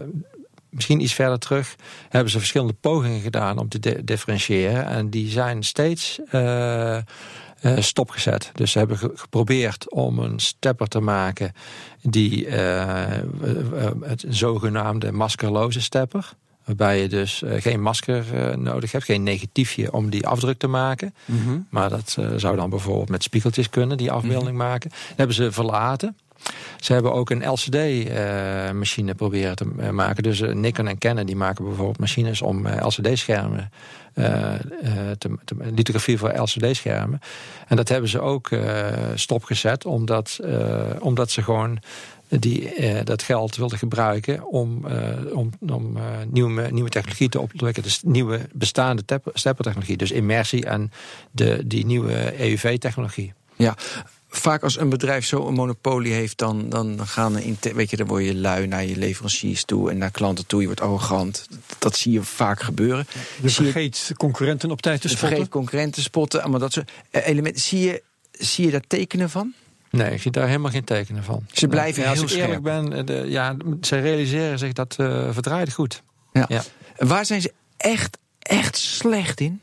misschien 0.70 1.00
iets 1.00 1.14
verder 1.14 1.38
terug, 1.38 1.76
hebben 2.08 2.30
ze 2.30 2.38
verschillende 2.38 2.72
pogingen 2.72 3.20
gedaan 3.20 3.58
om 3.58 3.68
te 3.68 4.04
differentiëren. 4.04 4.86
En 4.86 5.10
die 5.10 5.30
zijn 5.30 5.62
steeds 5.62 6.18
stopgezet. 7.78 8.50
Dus 8.54 8.70
ze 8.70 8.78
hebben 8.78 8.98
geprobeerd 9.14 9.90
om 9.90 10.18
een 10.18 10.38
stepper 10.38 10.88
te 10.88 11.00
maken 11.00 11.52
die 12.02 12.46
uh, 12.46 13.06
het 14.00 14.24
zogenaamde 14.28 15.12
maskerloze 15.12 15.80
stepper. 15.80 16.32
Waarbij 16.64 17.00
je 17.00 17.08
dus 17.08 17.42
geen 17.46 17.82
masker 17.82 18.24
nodig 18.58 18.92
hebt, 18.92 19.04
geen 19.04 19.22
negatiefje 19.22 19.92
om 19.92 20.10
die 20.10 20.26
afdruk 20.26 20.58
te 20.58 20.66
maken. 20.66 21.14
Mhm. 21.24 21.58
Maar 21.70 21.88
dat 21.88 22.16
zou 22.36 22.56
dan 22.56 22.70
bijvoorbeeld 22.70 23.08
met 23.08 23.22
spiegeltjes 23.22 23.70
kunnen, 23.70 23.96
die 23.96 24.10
afbeelding 24.10 24.56
mhm. 24.56 24.66
maken. 24.66 24.90
Dat 24.90 25.16
hebben 25.16 25.36
ze 25.36 25.52
verlaten. 25.52 26.16
Ze 26.80 26.92
hebben 26.92 27.12
ook 27.12 27.30
een 27.30 27.48
LCD-machine 27.48 29.14
proberen 29.14 29.56
te 29.56 29.64
maken. 29.92 30.22
Dus 30.22 30.40
Nikon 30.40 30.88
en 30.88 30.98
Canon 30.98 31.26
die 31.26 31.36
maken 31.36 31.64
bijvoorbeeld 31.64 31.98
machines 31.98 32.42
om 32.42 32.66
LCD-schermen 32.68 33.70
te, 35.18 35.38
te, 35.44 35.56
lithografie 35.74 36.18
voor 36.18 36.38
LCD-schermen. 36.40 37.20
En 37.66 37.76
dat 37.76 37.88
hebben 37.88 38.10
ze 38.10 38.20
ook 38.20 38.50
uh, 38.50 38.86
stopgezet, 39.14 39.86
omdat, 39.86 40.40
omdat 40.98 41.30
ze 41.30 41.42
gewoon 41.42 41.78
die 42.28 42.72
dat 43.04 43.22
geld 43.22 43.56
wilden 43.56 43.78
gebruiken 43.78 44.46
om, 44.46 44.86
om, 45.32 45.50
om 45.68 45.98
nieuwe, 46.30 46.68
nieuwe 46.70 46.90
technologie 46.90 47.28
te 47.28 47.40
ontwikkelen. 47.40 47.82
Dus 47.82 48.02
nieuwe 48.02 48.40
bestaande 48.52 49.02
steppertechnologie. 49.32 49.96
Dus 49.96 50.10
immersie 50.10 50.66
en 50.66 50.92
de, 51.30 51.62
die 51.66 51.86
nieuwe 51.86 52.40
EUV-technologie. 52.40 53.32
Ja, 53.56 53.76
vaak 54.38 54.62
als 54.62 54.78
een 54.78 54.88
bedrijf 54.88 55.26
zo 55.26 55.46
een 55.46 55.54
monopolie 55.54 56.12
heeft, 56.12 56.38
dan, 56.38 56.68
dan 56.68 57.06
gaan 57.06 57.34
weet 57.60 57.90
je, 57.90 57.96
dan 57.96 58.06
word 58.06 58.24
je 58.24 58.34
lui 58.34 58.66
naar 58.66 58.84
je 58.84 58.96
leveranciers 58.96 59.64
toe 59.64 59.90
en 59.90 59.98
naar 59.98 60.10
klanten 60.10 60.46
toe. 60.46 60.60
Je 60.60 60.66
wordt 60.66 60.80
arrogant. 60.80 61.48
Dat 61.78 61.96
zie 61.96 62.12
je 62.12 62.22
vaak 62.22 62.62
gebeuren. 62.62 63.06
Je 63.42 63.50
vergeet 63.50 64.04
je, 64.08 64.14
concurrenten 64.14 64.70
op 64.70 64.82
tijd 64.82 65.00
te 65.00 65.08
spotten. 65.08 65.28
Je 65.28 65.34
vergeet 65.34 65.52
concurrenten 65.52 66.02
spotten. 66.02 66.50
Maar 66.50 66.60
dat 66.60 66.72
soort 66.72 66.90
elementen. 67.10 67.62
Zie 67.62 67.80
je, 67.80 68.02
zie 68.32 68.64
je 68.64 68.70
daar 68.70 68.84
tekenen 68.86 69.30
van? 69.30 69.54
Nee, 69.90 70.10
ik 70.10 70.22
zie 70.22 70.30
daar 70.30 70.46
helemaal 70.46 70.70
geen 70.70 70.84
tekenen 70.84 71.24
van. 71.24 71.46
Ze 71.52 71.68
blijven 71.68 72.02
heel 72.02 72.22
Als 72.22 72.32
ik 72.32 72.38
eerlijk 72.38 72.62
ben, 72.62 72.92
eh, 72.92 73.04
de, 73.04 73.24
ja, 73.26 73.56
ze 73.80 73.98
realiseren 73.98 74.58
zich 74.58 74.72
dat 74.72 74.96
uh, 75.00 75.28
verdraaid 75.30 75.72
goed. 75.72 76.02
Ja. 76.32 76.44
ja. 76.48 76.62
Waar 76.96 77.26
zijn 77.26 77.40
ze 77.40 77.52
echt, 77.76 78.18
echt 78.38 78.76
slecht 78.76 79.40
in? 79.40 79.62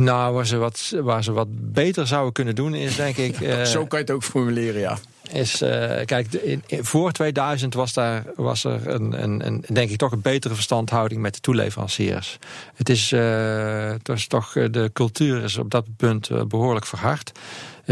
Nou, 0.00 0.34
waar 0.34 0.46
ze, 0.46 0.56
wat, 0.56 0.94
waar 1.02 1.24
ze 1.24 1.32
wat 1.32 1.48
beter 1.50 2.06
zouden 2.06 2.32
kunnen 2.32 2.54
doen 2.54 2.74
is 2.74 2.96
denk 2.96 3.16
ik... 3.16 3.40
Uh, 3.48 3.62
Zo 3.64 3.86
kan 3.86 3.98
je 3.98 4.04
het 4.04 4.14
ook 4.14 4.22
formuleren, 4.22 4.80
ja. 4.80 4.98
Is, 5.32 5.62
uh, 5.62 5.68
kijk, 6.04 6.32
in, 6.32 6.62
voor 6.68 7.12
2000 7.12 7.74
was, 7.74 7.92
daar, 7.92 8.24
was 8.36 8.64
er 8.64 8.86
een, 8.86 9.22
een, 9.22 9.46
een, 9.46 9.64
denk 9.72 9.90
ik 9.90 9.96
toch 9.96 10.12
een 10.12 10.20
betere 10.20 10.54
verstandhouding 10.54 11.20
met 11.20 11.34
de 11.34 11.40
toeleveranciers. 11.40 12.38
Het 12.74 12.88
is, 12.88 13.12
uh, 13.12 13.90
het 13.90 14.08
is 14.08 14.26
toch, 14.26 14.52
de 14.52 14.90
cultuur 14.92 15.42
is 15.42 15.56
op 15.56 15.70
dat 15.70 15.84
punt 15.96 16.48
behoorlijk 16.48 16.86
verhard 16.86 17.32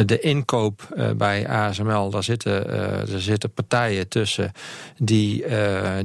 de 0.05 0.21
inkoop 0.21 0.89
uh, 0.97 1.11
bij 1.11 1.49
ASML, 1.49 2.11
daar 2.11 2.25
zitten, 2.25 2.67
uh, 2.67 3.13
er 3.13 3.21
zitten 3.21 3.51
partijen 3.51 4.09
tussen 4.09 4.53
die, 4.99 5.45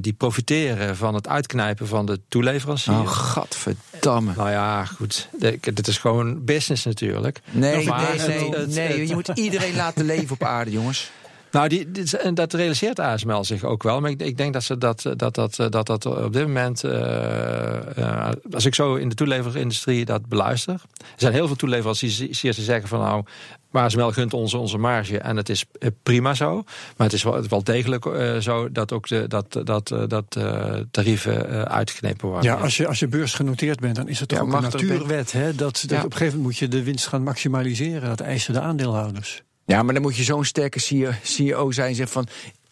die 0.01 0.13
profiteren 0.13 0.97
van 0.97 1.13
het 1.13 1.27
uitknijpen 1.27 1.87
van 1.87 2.05
de 2.05 2.19
toeleverancier. 2.27 2.93
Oh, 2.93 3.07
gadverdamme. 3.07 4.33
Nou 4.35 4.49
ja, 4.49 4.85
goed. 4.85 5.29
Dit 5.73 5.87
is 5.87 5.97
gewoon 5.97 6.45
business 6.45 6.85
natuurlijk. 6.85 7.41
Nee, 7.51 7.87
maar, 7.87 8.15
nee, 8.27 8.49
nee, 8.49 8.67
nee. 8.67 9.07
Je 9.07 9.13
moet 9.13 9.27
iedereen 9.27 9.75
laten 9.75 10.05
leven 10.05 10.33
op 10.33 10.43
aarde, 10.43 10.71
jongens. 10.71 11.11
Nou, 11.51 11.67
die, 11.67 11.91
dat 12.33 12.53
realiseert 12.53 12.99
ASML 12.99 13.43
zich 13.43 13.63
ook 13.63 13.83
wel. 13.83 14.01
Maar 14.01 14.09
ik, 14.09 14.21
ik 14.21 14.37
denk 14.37 14.53
dat 14.53 14.63
ze 14.63 14.77
dat, 14.77 15.01
dat, 15.15 15.35
dat, 15.35 15.55
dat, 15.55 15.85
dat 15.85 16.05
op 16.05 16.33
dit 16.33 16.47
moment. 16.47 16.83
Uh, 16.83 18.29
als 18.51 18.65
ik 18.65 18.75
zo 18.75 18.95
in 18.95 19.09
de 19.09 19.15
toeleverindustrie 19.15 20.05
dat 20.05 20.27
beluister. 20.27 20.73
Er 20.73 21.05
zijn 21.15 21.33
heel 21.33 21.47
veel 21.47 21.55
toeleveranciers 21.55 22.41
die 22.41 22.53
zeggen 22.53 22.87
van 22.87 22.99
nou. 22.99 23.23
Maar 23.72 23.84
ASML 23.84 24.11
gunt 24.11 24.34
onze, 24.34 24.57
onze 24.57 24.78
marge 24.78 25.19
en 25.19 25.38
het 25.38 25.49
is 25.49 25.65
prima 26.03 26.34
zo. 26.34 26.63
Maar 26.97 27.07
het 27.07 27.13
is 27.13 27.24
wel, 27.24 27.47
wel 27.47 27.63
degelijk 27.63 28.05
uh, 28.05 28.38
zo 28.38 28.72
dat 28.72 28.91
ook 28.91 29.07
de, 29.07 29.28
dat, 29.28 29.59
dat, 29.63 29.88
dat 30.07 30.36
uh, 30.38 30.74
tarieven 30.91 31.69
uitgeknepen 31.69 32.28
worden. 32.28 32.51
Ja, 32.51 32.57
als 32.57 32.78
je, 32.78 32.88
als 32.88 32.99
je 32.99 33.07
beursgenoteerd 33.07 33.80
bent, 33.80 33.95
dan 33.95 34.07
is 34.07 34.19
het 34.19 34.30
toch 34.30 34.38
ja, 34.38 34.43
ook 34.43 34.53
een 34.53 34.61
natuurwet. 34.61 35.32
Hè? 35.32 35.55
Dat, 35.55 35.84
dat 35.88 35.89
ja. 35.89 35.97
op 35.97 36.03
een 36.03 36.11
gegeven 36.11 36.26
moment 36.26 36.43
moet 36.43 36.57
je 36.57 36.67
de 36.67 36.84
winst 36.84 37.07
gaan 37.07 37.24
maximaliseren. 37.24 38.09
Dat 38.09 38.19
eisen 38.19 38.53
de 38.53 38.61
aandeelhouders. 38.61 39.43
Ja, 39.65 39.84
maar 39.84 39.93
dan 39.93 40.03
moet 40.03 40.15
je 40.15 40.24
zo'n 40.24 40.45
sterke 40.45 40.80
CEO 41.24 41.72
zijn. 41.72 41.95
Zeg 41.95 42.11
van, 42.11 42.28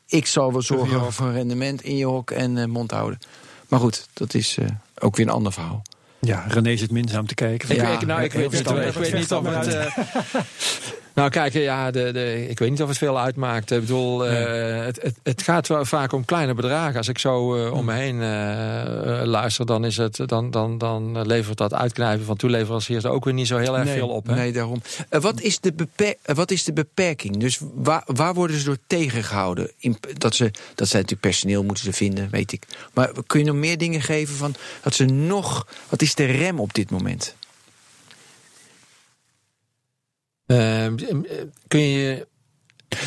ik 0.06 0.26
zal 0.26 0.52
wel 0.52 0.62
zorgen 0.62 1.14
voor 1.14 1.26
een 1.26 1.34
rendement 1.34 1.82
in 1.82 1.98
je 1.98 2.06
hok 2.06 2.32
en 2.32 2.56
uh, 2.56 2.66
mond 2.66 2.92
houden. 2.92 3.20
Maar 3.68 3.80
goed, 3.80 4.08
dat 4.14 4.34
is 4.34 4.58
uh, 4.58 4.68
ook 5.00 5.16
weer 5.16 5.28
een 5.28 5.34
ander 5.34 5.54
verhaal. 5.54 5.82
Ja, 6.22 6.46
René 6.48 6.78
zit 6.78 6.92
minzaam 6.92 7.28
te 7.28 7.36
kijken. 7.36 7.70
Ik, 7.70 7.76
ja, 7.76 7.94
ik, 7.94 8.06
nou, 8.06 8.24
ik, 8.24 8.34
weet, 8.34 8.54
ik 8.54 8.94
weet 8.94 9.14
niet 9.14 9.32
of 9.32 9.46
het... 9.46 9.88
Nou, 11.20 11.32
kijk, 11.32 11.54
ja, 11.54 11.92
de, 11.92 12.12
de, 12.12 12.48
ik 12.50 12.60
weet 12.60 12.70
niet 12.70 12.82
of 12.82 12.88
het 12.88 12.98
veel 12.98 13.20
uitmaakt. 13.20 13.72
Ik 13.72 13.80
bedoel, 13.80 14.28
uh, 14.28 14.86
het, 14.86 15.02
het, 15.02 15.16
het, 15.24 15.42
gaat 15.42 15.68
wel 15.68 15.86
vaak 15.86 16.14
om 16.14 16.26
kleine 16.26 16.54
bedragen. 16.54 16.98
Als 16.98 17.08
ik 17.08 17.18
zo 17.20 17.56
uh, 17.56 17.74
om 17.74 17.86
me 17.86 17.94
heen 17.94 18.16
uh, 18.16 19.22
luister, 19.24 19.66
dan, 19.66 19.86
is 19.86 19.98
het, 19.98 20.22
dan, 20.26 20.52
dan, 20.52 20.78
dan 20.78 21.28
levert 21.28 21.58
dat 21.58 21.74
uitknijpen 21.74 22.26
van 22.26 22.36
toeleveranciers 22.36 23.06
ook 23.06 23.26
weer 23.26 23.34
niet 23.34 23.48
zo 23.48 23.58
heel 23.58 23.78
erg 23.78 23.86
nee, 23.86 23.98
veel 23.98 24.10
op. 24.10 24.28
Hè? 24.28 24.36
Nee, 24.36 24.52
daarom. 24.52 24.82
wat, 25.10 25.42
is 25.42 25.60
de 25.60 25.74
wat 26.34 26.52
is 26.52 26.64
de 26.64 26.74
beperking? 26.74 27.38
Dus 27.38 27.60
waar, 27.74 28.04
waar 28.06 28.34
worden 28.34 28.60
ze 28.60 28.66
door 28.66 28.80
tegengehouden? 28.88 29.72
In, 29.78 29.98
dat, 30.18 30.36
ze, 30.36 30.52
dat 30.76 30.88
zij 30.88 31.00
natuurlijk 31.00 31.28
personeel 31.28 31.64
moeten 31.64 31.84
ze 31.84 31.94
vinden, 31.94 32.30
weet 32.32 32.52
ik. 32.52 32.64
Maar 32.94 33.12
kun 33.28 33.40
je 33.40 33.46
nog 33.46 33.56
meer 33.56 33.78
dingen 33.78 34.02
geven 34.02 34.36
van 34.36 34.56
dat 34.82 34.94
ze 34.94 35.06
nog. 35.06 35.68
Wat 35.90 36.02
is 36.02 36.16
de 36.16 36.26
rem 36.26 36.60
op 36.60 36.74
dit 36.74 36.92
moment? 36.92 37.36
Kun 41.70 41.82
je 41.82 42.26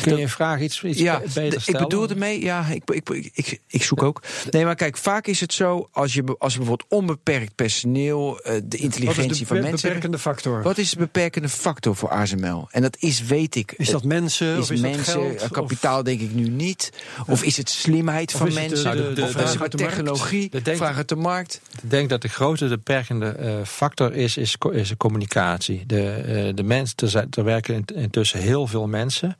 Kun 0.01 0.15
je 0.15 0.21
een 0.21 0.29
vraag 0.29 0.59
iets, 0.59 0.83
iets 0.83 0.99
ja, 0.99 1.21
beter 1.33 1.61
stellen? 1.61 1.81
Ik 1.81 1.87
bedoel 1.87 2.09
ermee, 2.09 2.41
ja, 2.41 2.65
ik, 2.67 2.83
ik, 2.89 3.09
ik, 3.33 3.59
ik, 3.67 3.83
zoek 3.83 4.03
ook. 4.03 4.21
Nee, 4.51 4.65
maar 4.65 4.75
kijk, 4.75 4.97
vaak 4.97 5.27
is 5.27 5.39
het 5.39 5.53
zo, 5.53 5.89
als 5.91 6.13
je, 6.13 6.35
als 6.37 6.53
je 6.53 6.59
bijvoorbeeld 6.59 6.89
onbeperkt 6.89 7.55
personeel, 7.55 8.39
eh, 8.39 8.55
de 8.63 8.77
intelligentie 8.77 9.47
van 9.47 9.61
mensen... 9.61 9.71
Wat 9.71 9.73
is 9.73 9.81
de 9.81 9.87
beperkende 9.87 10.19
factor? 10.19 10.63
Wat 10.63 10.77
is 10.77 10.89
de 10.89 10.97
beperkende 10.97 11.49
factor 11.49 11.95
voor 11.95 12.09
ASML? 12.09 12.67
En 12.71 12.81
dat 12.81 12.97
is, 12.99 13.23
weet 13.23 13.55
ik... 13.55 13.73
Is 13.77 13.89
dat 13.89 14.03
mensen, 14.03 14.47
is 14.47 14.59
of 14.59 14.71
is 14.71 14.79
mensen, 14.79 15.21
dat 15.21 15.37
geld, 15.39 15.51
kapitaal 15.51 16.03
denk 16.03 16.21
ik 16.21 16.33
nu 16.33 16.49
niet. 16.49 16.91
Of 17.27 17.43
is 17.43 17.57
het 17.57 17.69
slimheid 17.69 18.31
van 18.31 18.53
mensen? 18.53 18.97
De, 18.97 19.03
de, 19.03 19.13
de, 19.13 19.21
of 19.21 19.35
is 19.35 19.59
het 19.59 19.77
technologie, 19.77 20.49
de 20.63 20.75
vraag 20.75 20.97
uit 20.97 21.09
de 21.09 21.15
markt? 21.15 21.61
Ik 21.83 21.89
denk 21.89 22.09
dat 22.09 22.21
de 22.21 22.29
grote 22.29 22.67
beperkende 22.67 23.61
factor 23.65 24.13
is, 24.13 24.37
is, 24.37 24.57
communicatie. 24.97 25.83
De, 25.85 26.51
de 26.55 26.63
mensen, 26.63 26.95
er, 27.13 27.27
er 27.29 27.43
werken 27.43 27.85
intussen 27.95 28.39
heel 28.39 28.67
veel 28.67 28.87
mensen. 28.87 29.37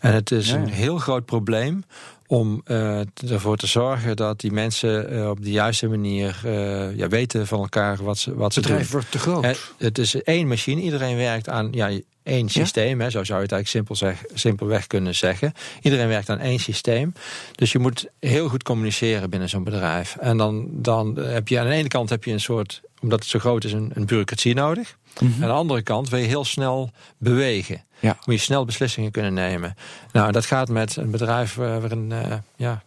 En 0.00 0.14
het 0.14 0.30
is 0.30 0.50
een 0.50 0.68
heel 0.68 0.98
groot 0.98 1.24
probleem 1.24 1.84
om 2.26 2.62
uh, 2.66 3.00
ervoor 3.30 3.56
te 3.56 3.66
zorgen 3.66 4.16
dat 4.16 4.40
die 4.40 4.52
mensen 4.52 5.12
uh, 5.12 5.28
op 5.28 5.44
de 5.44 5.50
juiste 5.50 5.88
manier 5.88 6.40
uh, 6.44 6.96
ja, 6.96 7.08
weten 7.08 7.46
van 7.46 7.60
elkaar 7.60 8.02
wat 8.02 8.18
ze, 8.18 8.34
wat 8.34 8.52
ze 8.52 8.60
doen. 8.60 8.70
Het 8.70 8.80
bedrijf 8.80 8.90
wordt 8.90 9.10
te 9.10 9.18
groot. 9.18 9.44
Het, 9.44 9.72
het, 9.78 9.98
is 9.98 10.22
één 10.22 10.48
machine, 10.48 10.80
iedereen 10.80 11.16
werkt 11.16 11.48
aan 11.48 11.68
ja, 11.72 11.90
één 12.22 12.48
systeem. 12.48 12.98
Ja? 12.98 13.04
Hè, 13.04 13.10
zo 13.10 13.24
zou 13.24 13.38
je 13.38 13.44
het 13.44 13.52
eigenlijk 13.52 13.68
simpel 13.68 13.96
zeg, 13.96 14.24
simpelweg 14.34 14.86
kunnen 14.86 15.14
zeggen. 15.14 15.52
Iedereen 15.82 16.08
werkt 16.08 16.28
aan 16.28 16.38
één 16.38 16.58
systeem. 16.58 17.12
Dus 17.54 17.72
je 17.72 17.78
moet 17.78 18.06
heel 18.20 18.48
goed 18.48 18.62
communiceren 18.62 19.30
binnen 19.30 19.48
zo'n 19.48 19.64
bedrijf. 19.64 20.16
En 20.20 20.36
dan, 20.36 20.68
dan 20.70 21.16
heb 21.18 21.48
je 21.48 21.58
aan 21.58 21.66
de 21.66 21.72
ene 21.72 21.88
kant 21.88 22.10
heb 22.10 22.24
je 22.24 22.32
een 22.32 22.40
soort, 22.40 22.80
omdat 23.00 23.18
het 23.18 23.28
zo 23.28 23.38
groot 23.38 23.64
is, 23.64 23.72
een, 23.72 23.90
een 23.94 24.06
bureaucratie 24.06 24.54
nodig. 24.54 24.96
Mm 25.20 25.32
-hmm. 25.32 25.42
Aan 25.42 25.48
de 25.48 25.54
andere 25.54 25.82
kant 25.82 26.08
wil 26.08 26.18
je 26.18 26.26
heel 26.26 26.44
snel 26.44 26.90
bewegen. 27.18 27.84
Ja. 28.00 28.16
Moet 28.24 28.34
je 28.34 28.40
snel 28.40 28.64
beslissingen 28.64 29.10
kunnen 29.10 29.34
nemen. 29.34 29.74
Nou, 30.12 30.32
dat 30.32 30.46
gaat 30.46 30.68
met 30.68 30.96
een 30.96 31.10
bedrijf 31.10 31.54
waarin 31.54 32.10
uh, 32.10 32.32
ja, 32.56 32.82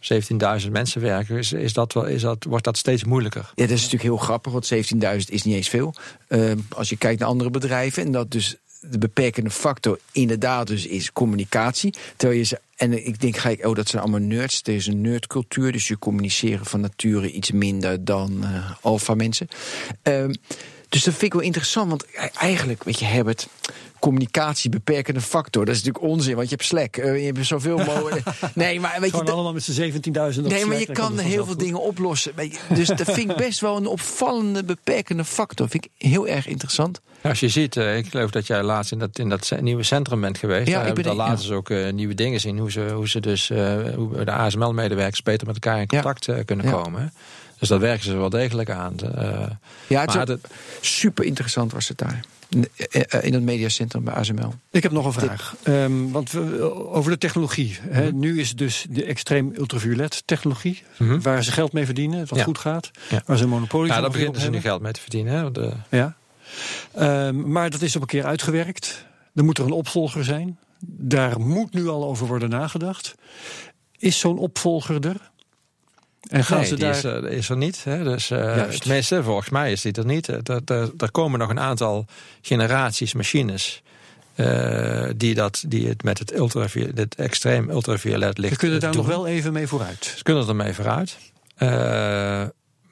17.000 0.64 0.70
mensen 0.70 1.00
werken. 1.00 1.36
Is, 1.36 1.52
is 1.52 1.72
dat 1.72 1.92
wel, 1.92 2.04
is 2.04 2.22
dat, 2.22 2.44
wordt 2.44 2.64
dat 2.64 2.76
steeds 2.76 3.04
moeilijker. 3.04 3.40
Ja, 3.54 3.62
dat 3.66 3.70
is 3.70 3.82
natuurlijk 3.82 4.02
heel 4.02 4.16
grappig, 4.16 4.52
want 4.52 4.74
17.000 4.74 4.78
is 5.28 5.42
niet 5.42 5.54
eens 5.54 5.68
veel. 5.68 5.94
Uh, 6.28 6.52
als 6.68 6.88
je 6.88 6.96
kijkt 6.96 7.20
naar 7.20 7.28
andere 7.28 7.50
bedrijven 7.50 8.04
en 8.04 8.12
dat 8.12 8.30
dus 8.30 8.56
de 8.90 8.98
beperkende 8.98 9.50
factor 9.50 9.98
inderdaad 10.12 10.66
dus 10.66 10.86
is 10.86 11.12
communicatie. 11.12 11.94
Terwijl 12.16 12.38
je 12.38 12.44
ze, 12.44 12.60
en 12.76 13.06
ik 13.06 13.20
denk, 13.20 13.36
ga 13.36 13.48
ik, 13.48 13.66
oh, 13.66 13.74
dat 13.74 13.88
zijn 13.88 14.02
allemaal 14.02 14.20
nerds. 14.20 14.60
Er 14.62 14.74
is 14.74 14.86
een 14.86 15.00
nerdcultuur, 15.00 15.72
dus 15.72 15.88
je 15.88 15.98
communiceren 15.98 16.66
van 16.66 16.80
nature 16.80 17.30
iets 17.30 17.50
minder 17.50 18.04
dan 18.04 18.40
uh, 18.42 18.70
alfa 18.80 19.14
mensen. 19.14 19.48
Uh, 20.02 20.24
dus 20.94 21.04
dat 21.04 21.14
vind 21.14 21.22
ik 21.22 21.32
wel 21.32 21.42
interessant, 21.42 21.88
want 21.88 22.04
eigenlijk, 22.34 22.84
weet 22.84 22.98
je, 22.98 23.04
Herbert, 23.04 23.48
communicatie 23.98 24.70
beperkende 24.70 25.20
factor. 25.20 25.64
Dat 25.64 25.74
is 25.74 25.82
natuurlijk 25.82 26.12
onzin, 26.12 26.34
want 26.34 26.48
je 26.48 26.54
hebt 26.54 26.66
Slack. 26.66 26.96
Uh, 26.96 27.18
je 27.18 27.32
hebt 27.32 27.46
zoveel 27.46 27.76
mogelijk. 27.76 28.22
Nee, 28.54 28.80
maar 28.80 28.96
weet 29.00 29.10
Gewoon 29.10 29.26
je. 29.26 29.32
allemaal 29.32 29.52
met 29.52 29.62
z'n 29.62 29.92
17.000 30.36 30.40
Nee, 30.40 30.66
maar 30.66 30.78
je 30.78 30.92
kan 30.92 31.18
heel 31.18 31.44
veel 31.44 31.56
dingen 31.56 31.80
oplossen. 31.80 32.32
Dus 32.74 32.88
dat 32.88 33.12
vind 33.12 33.30
ik 33.30 33.36
best 33.36 33.60
wel 33.60 33.76
een 33.76 33.86
opvallende 33.86 34.64
beperkende 34.64 35.24
factor. 35.24 35.68
Vind 35.68 35.84
ik 35.84 35.90
heel 35.98 36.28
erg 36.28 36.46
interessant. 36.46 37.00
Als 37.22 37.40
je 37.40 37.48
ziet, 37.48 37.76
uh, 37.76 37.96
ik 37.96 38.06
geloof 38.06 38.30
dat 38.30 38.46
jij 38.46 38.62
laatst 38.62 38.92
in 38.92 38.98
dat, 38.98 39.18
in 39.18 39.28
dat 39.28 39.52
nieuwe 39.60 39.82
centrum 39.82 40.20
bent 40.20 40.38
geweest. 40.38 40.68
Ja, 40.68 40.78
Daar 40.78 40.98
ik 40.98 41.04
ben 41.04 41.14
laatst 41.14 41.48
ja. 41.48 41.54
ook 41.54 41.70
uh, 41.70 41.92
nieuwe 41.92 42.14
dingen 42.14 42.40
zien. 42.40 42.58
Hoe 42.58 42.70
ze, 42.70 42.90
hoe 42.94 43.08
ze 43.08 43.20
dus 43.20 43.48
hoe 43.96 44.24
de 44.24 44.32
ASML-medewerkers 44.32 45.22
beter 45.22 45.46
met 45.46 45.54
elkaar 45.54 45.80
in 45.80 45.86
contact 45.86 46.24
ja. 46.24 46.42
kunnen 46.42 46.66
ja. 46.66 46.72
komen. 46.72 47.12
Dus 47.64 47.72
dat 47.72 47.82
werken 47.82 48.04
ze 48.04 48.16
wel 48.16 48.30
degelijk 48.30 48.70
aan. 48.70 48.94
Uh, 49.18 49.46
ja, 49.86 50.04
het 50.04 50.38
is 50.80 50.98
super 50.98 51.24
interessant 51.24 51.72
was 51.72 51.88
het 51.88 51.98
daar. 51.98 52.20
In 53.20 53.32
het 53.34 53.42
mediacentrum 53.42 54.04
bij 54.04 54.14
ASML. 54.14 54.54
Ik 54.70 54.82
heb 54.82 54.92
nog 54.92 55.04
een 55.04 55.12
vraag. 55.12 55.56
Um, 55.64 56.12
want 56.12 56.30
we, 56.30 56.60
over 56.92 57.10
de 57.10 57.18
technologie. 57.18 57.78
Mm 57.82 57.92
-hmm. 57.92 58.02
He, 58.02 58.12
nu 58.12 58.40
is 58.40 58.48
het 58.48 58.58
dus 58.58 58.86
de 58.90 59.04
extreem 59.04 59.52
ultraviolet 59.56 60.22
technologie. 60.24 60.82
Mm 60.96 61.08
-hmm. 61.08 61.22
Waar 61.22 61.44
ze 61.44 61.52
geld 61.52 61.72
mee 61.72 61.84
verdienen, 61.84 62.26
wat 62.28 62.38
ja. 62.38 62.44
goed 62.44 62.58
gaat. 62.58 62.90
Ja. 63.08 63.22
Waar 63.26 63.36
ze 63.36 63.42
een 63.42 63.48
monopolie 63.48 63.92
Ja, 63.92 64.00
daar 64.00 64.10
beginnen 64.10 64.40
ze 64.40 64.50
nu 64.50 64.60
geld 64.60 64.82
mee 64.82 64.92
te 64.92 65.00
verdienen. 65.00 65.32
Hè? 65.32 65.50
De... 65.50 65.72
Ja. 65.90 66.16
Um, 67.26 67.50
maar 67.50 67.70
dat 67.70 67.82
is 67.82 67.96
op 67.96 68.02
een 68.02 68.08
keer 68.08 68.24
uitgewerkt. 68.24 69.04
Er 69.34 69.44
moet 69.44 69.58
er 69.58 69.64
een 69.64 69.70
opvolger 69.70 70.24
zijn. 70.24 70.58
Daar 70.86 71.40
moet 71.40 71.72
nu 71.72 71.88
al 71.88 72.04
over 72.04 72.26
worden 72.26 72.50
nagedacht. 72.50 73.14
Is 73.98 74.18
zo'n 74.18 74.38
opvolger 74.38 75.06
er? 75.06 75.32
En 76.28 76.44
gaan 76.44 76.58
nee, 76.58 76.66
ze 76.66 76.76
daar... 76.76 76.94
is, 76.94 77.04
uh, 77.04 77.30
is, 77.30 77.48
er 77.48 77.56
niet. 77.56 77.84
Hè? 77.84 78.04
Dus, 78.04 78.30
uh, 78.30 78.62
tenminste, 78.62 79.22
volgens 79.22 79.48
mij 79.48 79.72
is 79.72 79.80
die 79.80 79.92
er 79.92 80.06
niet. 80.06 80.28
Er, 80.28 80.60
er, 80.64 80.90
er 80.98 81.10
komen 81.10 81.38
nog 81.38 81.50
een 81.50 81.60
aantal 81.60 82.06
generaties 82.42 83.14
machines. 83.14 83.82
Uh, 84.36 85.08
die, 85.16 85.34
dat, 85.34 85.64
die 85.66 85.88
het 85.88 86.02
met 86.02 86.18
het, 86.18 86.34
ultraviolet, 86.34 86.98
het 86.98 87.14
extreem 87.14 87.70
ultraviolet 87.70 88.38
licht. 88.38 88.52
Ze 88.52 88.58
kunnen 88.58 88.80
daar 88.80 88.92
doen. 88.92 89.00
nog 89.00 89.10
wel 89.10 89.26
even 89.26 89.52
mee 89.52 89.66
vooruit. 89.66 90.14
Ze 90.16 90.22
kunnen 90.22 90.48
er 90.48 90.56
mee 90.56 90.72
vooruit. 90.72 91.16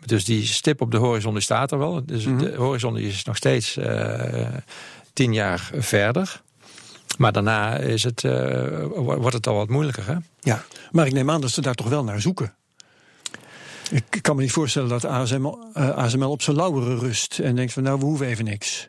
dus 0.04 0.24
die 0.24 0.46
stip 0.46 0.80
op 0.80 0.90
de 0.90 0.96
horizon 0.96 1.32
die 1.32 1.42
staat 1.42 1.72
er 1.72 1.78
wel. 1.78 2.04
Dus 2.06 2.24
mm 2.24 2.38
-hmm. 2.38 2.50
de 2.50 2.56
horizon 2.56 2.98
is 2.98 3.24
nog 3.24 3.36
steeds 3.36 3.78
tien 5.12 5.32
jaar 5.32 5.70
verder. 5.74 6.40
Maar 7.18 7.32
daarna 7.32 7.76
is 7.76 8.02
het, 8.02 8.22
wordt 8.94 9.32
het 9.32 9.46
al 9.46 9.54
wat 9.54 9.68
moeilijker. 9.68 10.06
Hè? 10.06 10.14
Ja, 10.40 10.64
maar 10.90 11.06
ik 11.06 11.12
neem 11.12 11.30
aan 11.30 11.40
dat 11.40 11.50
ze 11.50 11.60
daar 11.60 11.74
toch 11.74 11.88
wel 11.88 12.04
naar 12.04 12.20
zoeken. 12.20 12.54
Ik 13.92 14.22
kan 14.22 14.36
me 14.36 14.42
niet 14.42 14.52
voorstellen 14.52 14.88
dat 14.88 15.04
ASML, 15.04 15.58
uh, 15.76 15.88
ASML 15.88 16.30
op 16.30 16.42
zijn 16.42 16.56
lauweren 16.56 16.98
rust 16.98 17.38
en 17.38 17.56
denkt 17.56 17.72
van 17.72 17.82
nou, 17.82 17.98
we 17.98 18.04
hoeven 18.04 18.26
even 18.26 18.44
niks. 18.44 18.88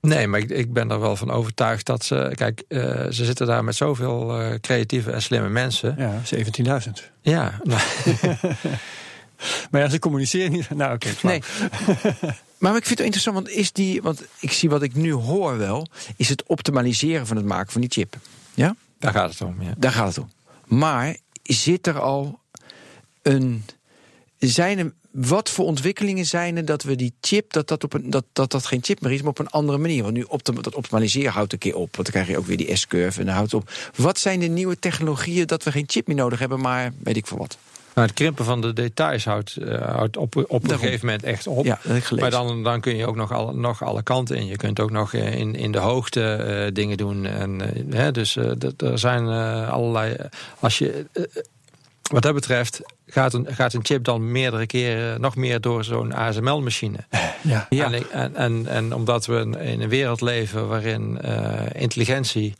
Nee, 0.00 0.26
maar 0.26 0.40
ik, 0.40 0.50
ik 0.50 0.72
ben 0.72 0.90
er 0.90 1.00
wel 1.00 1.16
van 1.16 1.30
overtuigd 1.30 1.86
dat 1.86 2.04
ze. 2.04 2.32
Kijk, 2.34 2.62
uh, 2.68 2.80
ze 3.10 3.24
zitten 3.24 3.46
daar 3.46 3.64
met 3.64 3.76
zoveel 3.76 4.40
uh, 4.40 4.54
creatieve 4.60 5.10
en 5.10 5.22
slimme 5.22 5.48
mensen. 5.48 5.94
Ja, 5.98 6.22
17.000. 6.84 6.90
Ja. 7.20 7.60
Nou. 7.62 7.80
maar 9.70 9.80
ja, 9.80 9.88
ze 9.88 9.98
communiceren 9.98 10.52
niet. 10.52 10.70
Nou, 10.70 10.94
oké. 10.94 11.08
Okay, 11.08 11.30
nee. 11.30 11.42
maar 12.58 12.76
ik 12.76 12.86
vind 12.86 12.98
het 12.98 13.00
interessant, 13.00 13.36
want 13.36 13.48
is 13.48 13.72
die. 13.72 14.02
Want 14.02 14.22
ik 14.40 14.52
zie 14.52 14.70
wat 14.70 14.82
ik 14.82 14.94
nu 14.94 15.12
hoor 15.12 15.58
wel. 15.58 15.86
Is 16.16 16.28
het 16.28 16.42
optimaliseren 16.46 17.26
van 17.26 17.36
het 17.36 17.46
maken 17.46 17.72
van 17.72 17.80
die 17.80 17.90
chip. 17.90 18.16
Ja? 18.54 18.76
Daar 18.98 19.12
gaat 19.12 19.30
het 19.30 19.40
om. 19.40 19.62
Ja. 19.62 19.74
Daar 19.76 19.92
gaat 19.92 20.08
het 20.08 20.18
om. 20.18 20.30
Maar 20.64 21.16
zit 21.42 21.86
er 21.86 22.00
al 22.00 22.38
een 23.22 23.64
zijn 24.38 24.78
er, 24.78 24.92
wat 25.10 25.50
voor 25.50 25.64
ontwikkelingen 25.64 26.26
zijn 26.26 26.56
er 26.56 26.64
dat 26.64 26.82
we 26.82 26.96
die 26.96 27.12
chip, 27.20 27.52
dat 27.52 27.68
dat, 27.68 27.84
op 27.84 27.94
een, 27.94 28.10
dat, 28.10 28.24
dat, 28.32 28.50
dat 28.50 28.66
geen 28.66 28.82
chip 28.82 29.00
meer 29.00 29.12
is, 29.12 29.20
maar 29.20 29.30
op 29.30 29.38
een 29.38 29.48
andere 29.48 29.78
manier? 29.78 30.02
Want 30.02 30.14
nu 30.14 30.22
optim, 30.22 30.62
dat 30.62 30.74
optimaliseren 30.74 31.32
houdt 31.32 31.52
een 31.52 31.58
keer 31.58 31.76
op, 31.76 31.96
want 31.96 32.12
dan 32.12 32.22
krijg 32.22 32.28
je 32.28 32.38
ook 32.38 32.46
weer 32.46 32.56
die 32.56 32.76
S-curve 32.76 33.20
en 33.20 33.26
dan 33.26 33.34
houdt 33.34 33.54
op. 33.54 33.70
Wat 33.96 34.18
zijn 34.18 34.40
de 34.40 34.46
nieuwe 34.46 34.78
technologieën 34.78 35.46
dat 35.46 35.62
we 35.62 35.72
geen 35.72 35.84
chip 35.86 36.06
meer 36.06 36.16
nodig 36.16 36.38
hebben, 36.38 36.60
maar 36.60 36.92
weet 37.02 37.16
ik 37.16 37.26
voor 37.26 37.38
wat? 37.38 37.58
Nou, 37.94 38.10
het 38.10 38.18
krimpen 38.18 38.44
van 38.44 38.60
de 38.60 38.72
details 38.72 39.24
houdt, 39.24 39.56
uh, 39.58 39.80
houdt 39.80 40.16
op, 40.16 40.36
op 40.48 40.62
een 40.64 40.78
gegeven 40.78 41.06
moment 41.06 41.24
echt 41.24 41.46
op. 41.46 41.64
Ja, 41.64 41.80
maar 42.16 42.30
dan, 42.30 42.62
dan 42.62 42.80
kun 42.80 42.96
je 42.96 43.06
ook 43.06 43.16
nog, 43.16 43.32
al, 43.32 43.54
nog 43.54 43.82
alle 43.82 44.02
kanten 44.02 44.36
in. 44.36 44.46
Je 44.46 44.56
kunt 44.56 44.80
ook 44.80 44.90
nog 44.90 45.12
in, 45.12 45.54
in 45.54 45.72
de 45.72 45.78
hoogte 45.78 46.64
uh, 46.66 46.74
dingen 46.74 46.96
doen. 46.96 47.26
En, 47.26 47.60
uh, 47.60 47.94
hè, 47.94 48.10
dus 48.12 48.36
er 48.36 48.98
zijn 48.98 49.26
allerlei. 49.68 50.16
Als 50.60 50.78
je 50.78 51.06
wat 52.08 52.22
dat 52.22 52.34
betreft 52.34 52.80
gaat 53.06 53.34
een, 53.34 53.46
gaat 53.50 53.72
een 53.72 53.84
chip 53.84 54.04
dan 54.04 54.32
meerdere 54.32 54.66
keren 54.66 55.20
nog 55.20 55.36
meer 55.36 55.60
door 55.60 55.84
zo'n 55.84 56.14
ASML-machine. 56.14 56.98
Ja. 57.42 57.66
ja. 57.70 57.92
En, 57.92 58.34
en, 58.34 58.66
en, 58.66 58.94
omdat 58.94 59.26
we 59.26 59.56
in 59.60 59.80
een 59.80 59.88
wereld 59.88 60.20
leven 60.20 60.68
waarin 60.68 61.18
uh, 61.24 61.60
intelligentie 61.72 62.54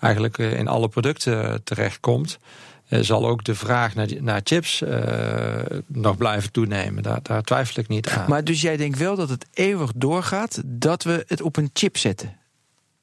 eigenlijk 0.00 0.38
uh, 0.38 0.58
in 0.58 0.68
alle 0.68 0.88
producten 0.88 1.64
terechtkomt. 1.64 2.38
Uh, 2.88 3.00
zal 3.00 3.26
ook 3.26 3.44
de 3.44 3.54
vraag 3.54 3.94
naar, 3.94 4.06
die, 4.06 4.22
naar 4.22 4.40
chips 4.44 4.82
nog 5.86 6.16
blijven 6.16 6.52
toenemen. 6.52 7.02
Daar, 7.02 7.20
daar, 7.22 7.42
twijfel 7.42 7.82
ik 7.82 7.88
niet 7.88 8.08
aan. 8.08 8.28
Maar 8.28 8.44
dus 8.44 8.60
jij 8.60 8.76
denkt 8.76 8.98
wel 8.98 9.16
dat 9.16 9.28
het 9.28 9.46
eeuwig 9.52 9.92
doorgaat 9.94 10.62
dat 10.64 11.02
we 11.02 11.24
het 11.26 11.42
op 11.42 11.56
een 11.56 11.70
chip 11.72 11.96
zetten? 11.96 12.36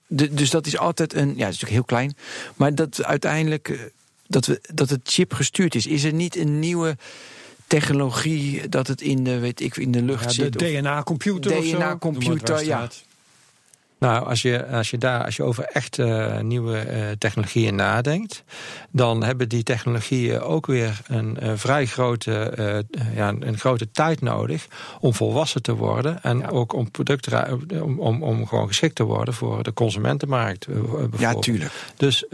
De, 0.07 0.33
dus 0.33 0.49
dat 0.49 0.65
is 0.65 0.77
altijd 0.77 1.13
een. 1.13 1.27
Ja, 1.27 1.45
het 1.45 1.53
is 1.53 1.59
natuurlijk 1.59 1.71
heel 1.71 1.83
klein. 1.83 2.15
Maar 2.55 2.75
dat 2.75 3.03
uiteindelijk 3.03 3.91
dat, 4.31 4.45
we, 4.45 4.61
dat 4.73 4.89
het 4.89 5.01
chip 5.03 5.33
gestuurd 5.33 5.75
is. 5.75 5.87
Is 5.87 6.03
er 6.03 6.13
niet 6.13 6.35
een 6.35 6.59
nieuwe 6.59 6.97
technologie 7.67 8.69
dat 8.69 8.87
het 8.87 9.01
in 9.01 9.23
de, 9.23 9.39
weet 9.39 9.61
ik, 9.61 9.77
in 9.77 9.91
de 9.91 10.01
lucht 10.01 10.23
ja, 10.23 10.29
zit? 10.29 10.59
De 10.59 10.65
DNA-computer 10.65 11.61
DNA-computer, 11.61 12.65
ja. 12.65 12.89
Nou, 14.01 14.25
als 14.25 14.41
je, 14.41 14.67
als 14.67 14.89
je 14.89 14.97
daar 14.97 15.25
als 15.25 15.35
je 15.35 15.43
over 15.43 15.63
echt 15.63 15.97
uh, 15.97 16.39
nieuwe 16.39 16.85
uh, 16.85 17.03
technologieën 17.17 17.75
nadenkt, 17.75 18.43
dan 18.91 19.23
hebben 19.23 19.49
die 19.49 19.63
technologieën 19.63 20.41
ook 20.41 20.65
weer 20.65 21.01
een 21.07 21.37
uh, 21.43 21.51
vrij 21.55 21.85
grote, 21.85 22.85
ja, 23.15 23.35
een 23.39 23.57
grote 23.57 23.91
tijd 23.91 24.21
nodig 24.21 24.67
om 24.99 25.13
volwassen 25.13 25.61
te 25.61 25.75
worden 25.75 26.23
en 26.23 26.37
ja. 26.39 26.47
ook 26.47 26.73
om 26.73 26.91
producten 26.91 27.59
om, 27.83 27.99
om, 27.99 28.23
om 28.23 28.47
gewoon 28.47 28.67
geschikt 28.67 28.95
te 28.95 29.03
worden 29.03 29.33
voor 29.33 29.63
de 29.63 29.73
consumentenmarkt. 29.73 30.67
Ja, 31.17 31.33
tuurlijk. 31.33 31.71
Dus 31.97 32.25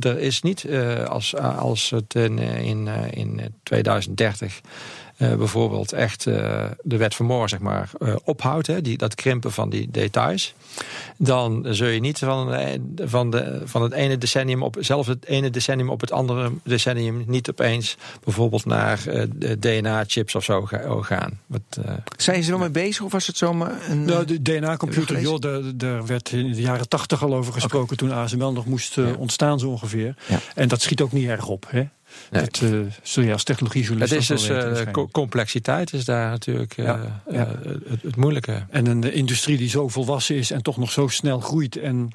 er 0.00 0.18
is 0.18 0.42
niet 0.42 0.66
als, 1.08 1.36
als 1.36 1.90
het 1.90 2.14
in, 2.14 2.38
in, 2.38 2.88
in 3.10 3.54
2030 3.62 4.60
uh, 5.18 5.34
bijvoorbeeld 5.34 5.92
echt 5.92 6.26
uh, 6.26 6.64
de 6.82 6.96
wet 6.96 7.14
van 7.14 7.26
Moore 7.26 7.48
zeg 7.48 7.58
maar, 7.58 7.90
uh, 7.98 8.14
ophoudt, 8.24 8.66
hè, 8.66 8.80
die, 8.80 8.98
dat 8.98 9.14
krimpen 9.14 9.52
van 9.52 9.70
die 9.70 9.88
details, 9.90 10.54
dan 11.16 11.66
zul 11.70 11.88
je 11.88 12.00
niet 12.00 12.18
van, 12.18 12.56
van, 12.96 13.30
de, 13.30 13.62
van 13.64 13.82
het 13.82 13.92
ene 13.92 14.18
decennium 14.18 14.62
op 14.62 14.76
zelfs 14.80 15.08
het 15.08 15.26
ene 15.26 15.50
decennium 15.50 15.90
op 15.90 16.00
het 16.00 16.12
andere 16.12 16.52
decennium 16.62 17.24
niet 17.26 17.50
opeens 17.50 17.96
bijvoorbeeld 18.24 18.64
naar 18.64 19.02
DNA-chips 19.58 20.34
of 20.34 20.44
zo 20.44 20.68
gaan. 21.00 21.40
Wat, 21.46 21.78
Zijn 22.16 22.42
ze 22.42 22.52
er 22.52 22.58
mee 22.58 22.70
bezig 22.70 23.04
of 23.04 23.12
was 23.12 23.26
het 23.26 23.36
zomaar 23.36 23.90
een. 23.90 24.04
Nou, 24.04 24.24
de 24.24 24.42
DNA-computer, 24.42 25.20
joh, 25.20 25.38
daar, 25.38 25.60
daar, 25.74 26.06
werd 26.06 26.32
in 26.32 26.52
de 26.52 26.60
jaren 26.60 26.88
tachtig 26.88 27.22
al 27.22 27.34
over 27.34 27.52
gesproken 27.52 27.92
okay. 27.92 27.96
toen 27.96 28.18
ASML 28.18 28.52
nog 28.52 28.66
moest 28.66 28.94
ja. 28.94 29.12
ontstaan, 29.18 29.58
zo 29.58 29.68
ongeveer. 29.68 30.14
Ja. 30.26 30.38
En 30.54 30.68
dat 30.68 30.82
schiet 30.82 31.00
ook 31.00 31.12
niet 31.12 31.28
erg 31.28 31.46
op. 31.46 31.66
Hè? 31.68 31.88
Nee. 32.30 32.42
Dat 32.42 32.60
uh, 32.60 32.80
zul 33.02 33.22
je 33.22 33.32
als 33.32 33.44
technologiejournalist 33.44 34.28
Het 34.28 34.38
is 34.38 34.46
dus 34.46 34.48
uh, 34.48 35.04
complexiteit 35.12 35.92
is 35.92 36.04
daar 36.04 36.30
natuurlijk 36.30 36.76
ja, 36.76 37.22
ja. 37.30 37.46
Het, 37.88 38.02
het, 38.02 38.16
moeilijke. 38.16 38.66
En 38.70 38.86
een 38.86 39.12
industrie 39.12 39.56
die 39.56 39.68
zo 39.68 39.88
volwassen 39.88 40.36
is 40.36 40.50
en 40.50 40.62
toch 40.62 40.76
nog 40.76 40.92
zo 40.92 41.08
snel 41.08 41.40
groeit 41.40 41.76
en 41.76 42.10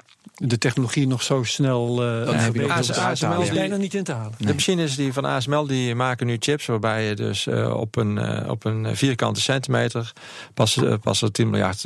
de 0.46 0.58
technologie 0.58 1.06
nog 1.06 1.22
zo 1.22 1.42
snel 1.42 2.04
uh, 2.04 2.52
ja. 2.52 2.74
ASML 2.76 3.40
is 3.40 3.50
bijna 3.50 3.76
niet 3.76 3.94
in 3.94 4.04
te 4.04 4.12
halen. 4.12 4.32
Nee. 4.38 4.48
De 4.48 4.54
machines 4.54 4.96
die 4.96 5.12
van 5.12 5.24
ASML 5.24 5.66
die 5.66 5.94
maken 5.94 6.26
nu 6.26 6.36
chips 6.38 6.66
waarbij 6.66 7.04
je 7.04 7.14
dus 7.14 7.46
uh, 7.46 7.76
op, 7.76 7.96
een, 7.96 8.16
uh, 8.16 8.50
op 8.50 8.64
een 8.64 8.96
vierkante 8.96 9.40
centimeter 9.40 10.12
passen, 10.54 11.00
passen 11.00 11.32
10 11.32 11.50
miljard 11.50 11.80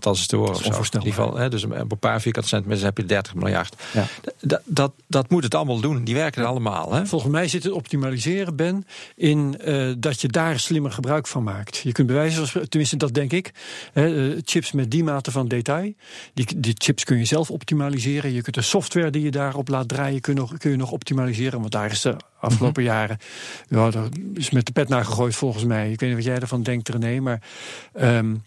transistoren. 0.00 0.54
In 0.64 0.72
ieder 0.92 1.00
geval, 1.02 1.36
hè, 1.36 1.48
dus 1.48 1.64
op 1.64 1.92
een 1.92 1.98
paar 1.98 2.20
vierkante 2.20 2.48
centimeter 2.48 2.84
heb 2.84 2.96
je 2.96 3.04
30 3.04 3.34
miljard. 3.34 3.74
Ja. 3.92 4.06
Dat, 4.40 4.60
dat, 4.64 4.92
dat 5.06 5.30
moet 5.30 5.44
het 5.44 5.54
allemaal 5.54 5.80
doen. 5.80 6.04
Die 6.04 6.14
werken 6.14 6.42
er 6.42 6.48
allemaal. 6.48 6.92
Hè? 6.92 7.06
Volgens 7.06 7.32
mij 7.32 7.48
zit 7.48 7.62
het 7.62 7.72
optimaliseren, 7.72 8.56
Ben, 8.56 8.86
in 9.16 9.60
dat 9.98 10.20
je 10.20 10.28
daar 10.28 10.58
slimmer 10.58 10.92
gebruik 10.92 11.26
van 11.26 11.42
maakt. 11.42 11.76
Je 11.76 11.92
kunt 11.92 12.06
bewijzen, 12.06 12.68
tenminste 12.68 12.96
dat 12.96 13.14
denk 13.14 13.32
ik, 13.32 13.52
hè, 13.92 14.36
chips 14.44 14.72
met 14.72 14.90
die 14.90 15.04
mate 15.04 15.30
van 15.30 15.48
detail, 15.48 15.92
die 16.34 16.46
die 16.56 16.73
chips 16.74 17.04
kun 17.04 17.18
je 17.18 17.24
zelf 17.24 17.50
optimaliseren. 17.50 18.32
Je 18.32 18.42
kunt 18.42 18.54
de 18.54 18.62
software 18.62 19.10
die 19.10 19.22
je 19.22 19.30
daarop 19.30 19.68
laat 19.68 19.88
draaien, 19.88 20.20
kun 20.20 20.34
je 20.34 20.40
nog, 20.40 20.56
kun 20.58 20.70
je 20.70 20.76
nog 20.76 20.90
optimaliseren. 20.90 21.60
Want 21.60 21.72
daar 21.72 21.90
is 21.90 22.00
de 22.00 22.16
afgelopen 22.40 22.82
mm 22.82 22.88
-hmm. 22.88 22.98
jaren. 22.98 23.18
Ja, 23.68 23.90
daar 23.90 24.08
is 24.34 24.50
met 24.50 24.66
de 24.66 24.72
pet 24.72 24.88
naar 24.88 25.04
gegooid 25.04 25.34
volgens 25.34 25.64
mij. 25.64 25.90
Ik 25.90 26.00
weet 26.00 26.08
niet 26.08 26.18
wat 26.18 26.26
jij 26.26 26.38
ervan 26.38 26.62
denkt, 26.62 26.88
René. 26.88 27.20
Maar 27.20 27.42
um, 28.00 28.42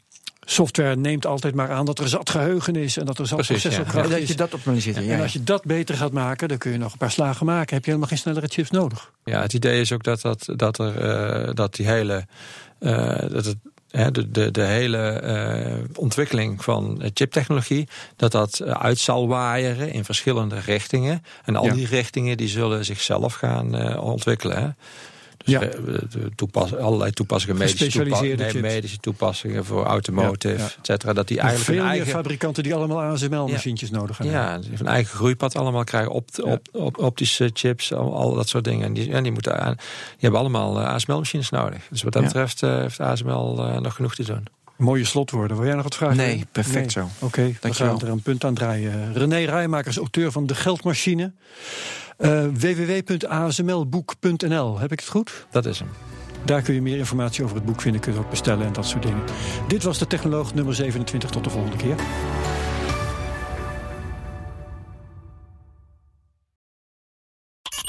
software 0.50 0.96
neemt 0.96 1.26
altijd 1.26 1.56
maar 1.56 1.72
aan 1.72 1.86
dat 1.86 2.00
er 2.00 2.08
zat 2.08 2.30
geheugen 2.30 2.76
is 2.76 2.98
en 2.98 3.06
dat 3.06 3.20
er 3.20 3.28
zat 3.28 3.46
processorkracht 3.46 4.10
ja. 4.10 4.16
Dat 4.16 4.28
je 4.28 4.36
dat 4.36 4.54
optimaliseert. 4.54 4.96
Ja, 4.96 5.14
en 5.14 5.22
als 5.22 5.34
je 5.34 5.44
dat 5.44 5.64
beter 5.64 5.96
gaat 5.96 6.12
maken, 6.12 6.48
dan 6.48 6.58
kun 6.58 6.72
je 6.72 6.78
nog 6.78 6.92
een 6.92 6.98
paar 6.98 7.12
slagen 7.12 7.46
maken. 7.46 7.74
Heb 7.74 7.84
je 7.84 7.90
helemaal 7.90 8.10
geen 8.10 8.18
snellere 8.18 8.48
chips 8.48 8.70
nodig. 8.70 9.12
Ja, 9.24 9.42
het 9.42 9.54
idee 9.54 9.82
is 9.82 9.92
ook 9.92 10.04
dat, 10.04 10.22
dat, 10.22 10.48
dat, 10.56 10.80
er, 10.80 11.48
uh, 11.48 11.54
dat 11.54 11.76
die 11.76 11.88
hele. 11.88 12.26
Uh, 12.80 13.20
dat 13.30 13.46
het 13.46 13.58
de, 13.92 14.32
de, 14.32 14.52
de 14.52 14.64
hele 14.64 15.22
uh, 15.24 15.84
ontwikkeling 15.96 16.64
van 16.64 17.02
chiptechnologie, 17.14 17.88
dat 18.16 18.32
dat 18.32 18.64
uit 18.64 18.98
zal 18.98 19.28
waaieren 19.28 19.92
in 19.92 20.06
verschillende 20.06 20.60
richtingen. 20.60 21.24
En 21.46 21.56
al 21.56 21.66
ja. 21.66 21.74
die 21.74 21.88
richtingen 21.88 22.38
die 22.38 22.48
zullen 22.48 22.86
zichzelf 22.86 23.34
gaan 23.34 23.82
uh, 23.82 24.04
ontwikkelen. 24.04 24.58
Hè. 24.58 24.70
Dus 25.48 25.60
ja. 25.60 26.28
toepas, 26.36 26.76
allerlei 26.76 27.12
toepassingen, 27.12 27.58
medische, 27.58 28.04
toepa 28.04 28.22
nee, 28.22 28.62
medische 28.62 28.98
toepassingen 28.98 29.66
voor 29.66 29.86
automotive, 29.86 30.54
ja, 30.54 30.60
ja. 30.60 30.66
et 30.66 30.86
cetera. 30.86 31.14
Dat 31.14 31.28
die 31.28 31.40
eigenlijk 31.40 31.80
veel 31.80 31.90
eigen... 31.90 32.08
fabrikanten 32.08 32.64
die 32.64 32.76
allemaal 32.76 33.02
ASML-machientjes 33.02 33.90
nodig 33.90 34.18
hebben. 34.18 34.36
Ja, 34.36 34.58
die 34.58 34.72
een 34.80 34.88
eigen 34.88 35.16
groeipad 35.16 35.56
allemaal 35.56 35.84
krijgen, 35.84 36.12
op, 36.12 36.30
op, 36.42 36.68
op, 36.72 36.98
optische 36.98 37.50
chips, 37.54 37.94
al, 37.94 38.16
al, 38.16 38.34
dat 38.34 38.50
soort 38.50 38.64
dingen. 38.64 38.86
En 38.86 38.94
die, 38.94 39.12
en 39.12 39.24
die, 39.24 39.32
moeten 39.32 39.60
aan, 39.60 39.76
die 39.76 40.18
hebben 40.20 40.40
allemaal 40.40 40.80
uh, 40.80 40.88
ASML-machines 40.88 41.50
nodig. 41.50 41.88
Dus 41.90 42.04
wat 42.04 42.14
dat 42.14 42.24
betreft 42.24 42.64
uh, 42.64 42.80
heeft 42.80 43.00
ASML 43.00 43.56
uh, 43.58 43.80
nog 43.80 43.96
genoeg 43.96 44.16
te 44.16 44.24
doen. 44.24 44.46
Mooie 44.78 45.06
slotwoorden. 45.06 45.58
Wil 45.58 45.66
jij 45.66 45.76
nog 45.76 45.84
wat 45.84 45.96
vragen? 45.96 46.18
Nee, 46.18 46.46
perfect 46.52 46.96
nee. 46.96 47.06
zo. 47.06 47.26
Oké, 47.26 47.26
okay, 47.26 47.58
we 47.62 47.74
gaan 47.74 48.02
er 48.02 48.08
een 48.08 48.22
punt 48.22 48.44
aan 48.44 48.54
draaien. 48.54 49.14
René 49.14 49.38
Rijmakers, 49.38 49.98
auteur 49.98 50.32
van 50.32 50.46
De 50.46 50.56
Geldmachine. 50.56 51.32
Uh, 52.18 52.46
www.asmlboek.nl, 52.54 54.80
heb 54.80 54.92
ik 54.92 55.00
het 55.00 55.10
goed? 55.10 55.48
Dat 55.52 55.66
is 55.66 55.80
hem. 55.80 55.90
Daar 56.46 56.62
kun 56.62 56.74
je 56.74 56.82
meer 56.82 56.98
informatie 56.98 57.44
over 57.44 57.56
het 57.56 57.66
boek 57.66 57.82
vinden, 57.82 58.02
kun 58.02 58.14
je 58.14 58.20
ook 58.20 58.30
bestellen 58.30 58.66
en 58.66 58.74
dat 58.74 58.86
soort 58.86 59.04
dingen. 59.04 59.24
Dit 59.68 59.84
was 59.84 59.98
de 59.98 60.08
Technoloog 60.08 60.54
nummer 60.54 60.76
27. 60.76 61.30
Tot 61.30 61.44
de 61.44 61.50
volgende 61.50 61.78
keer. 61.78 61.96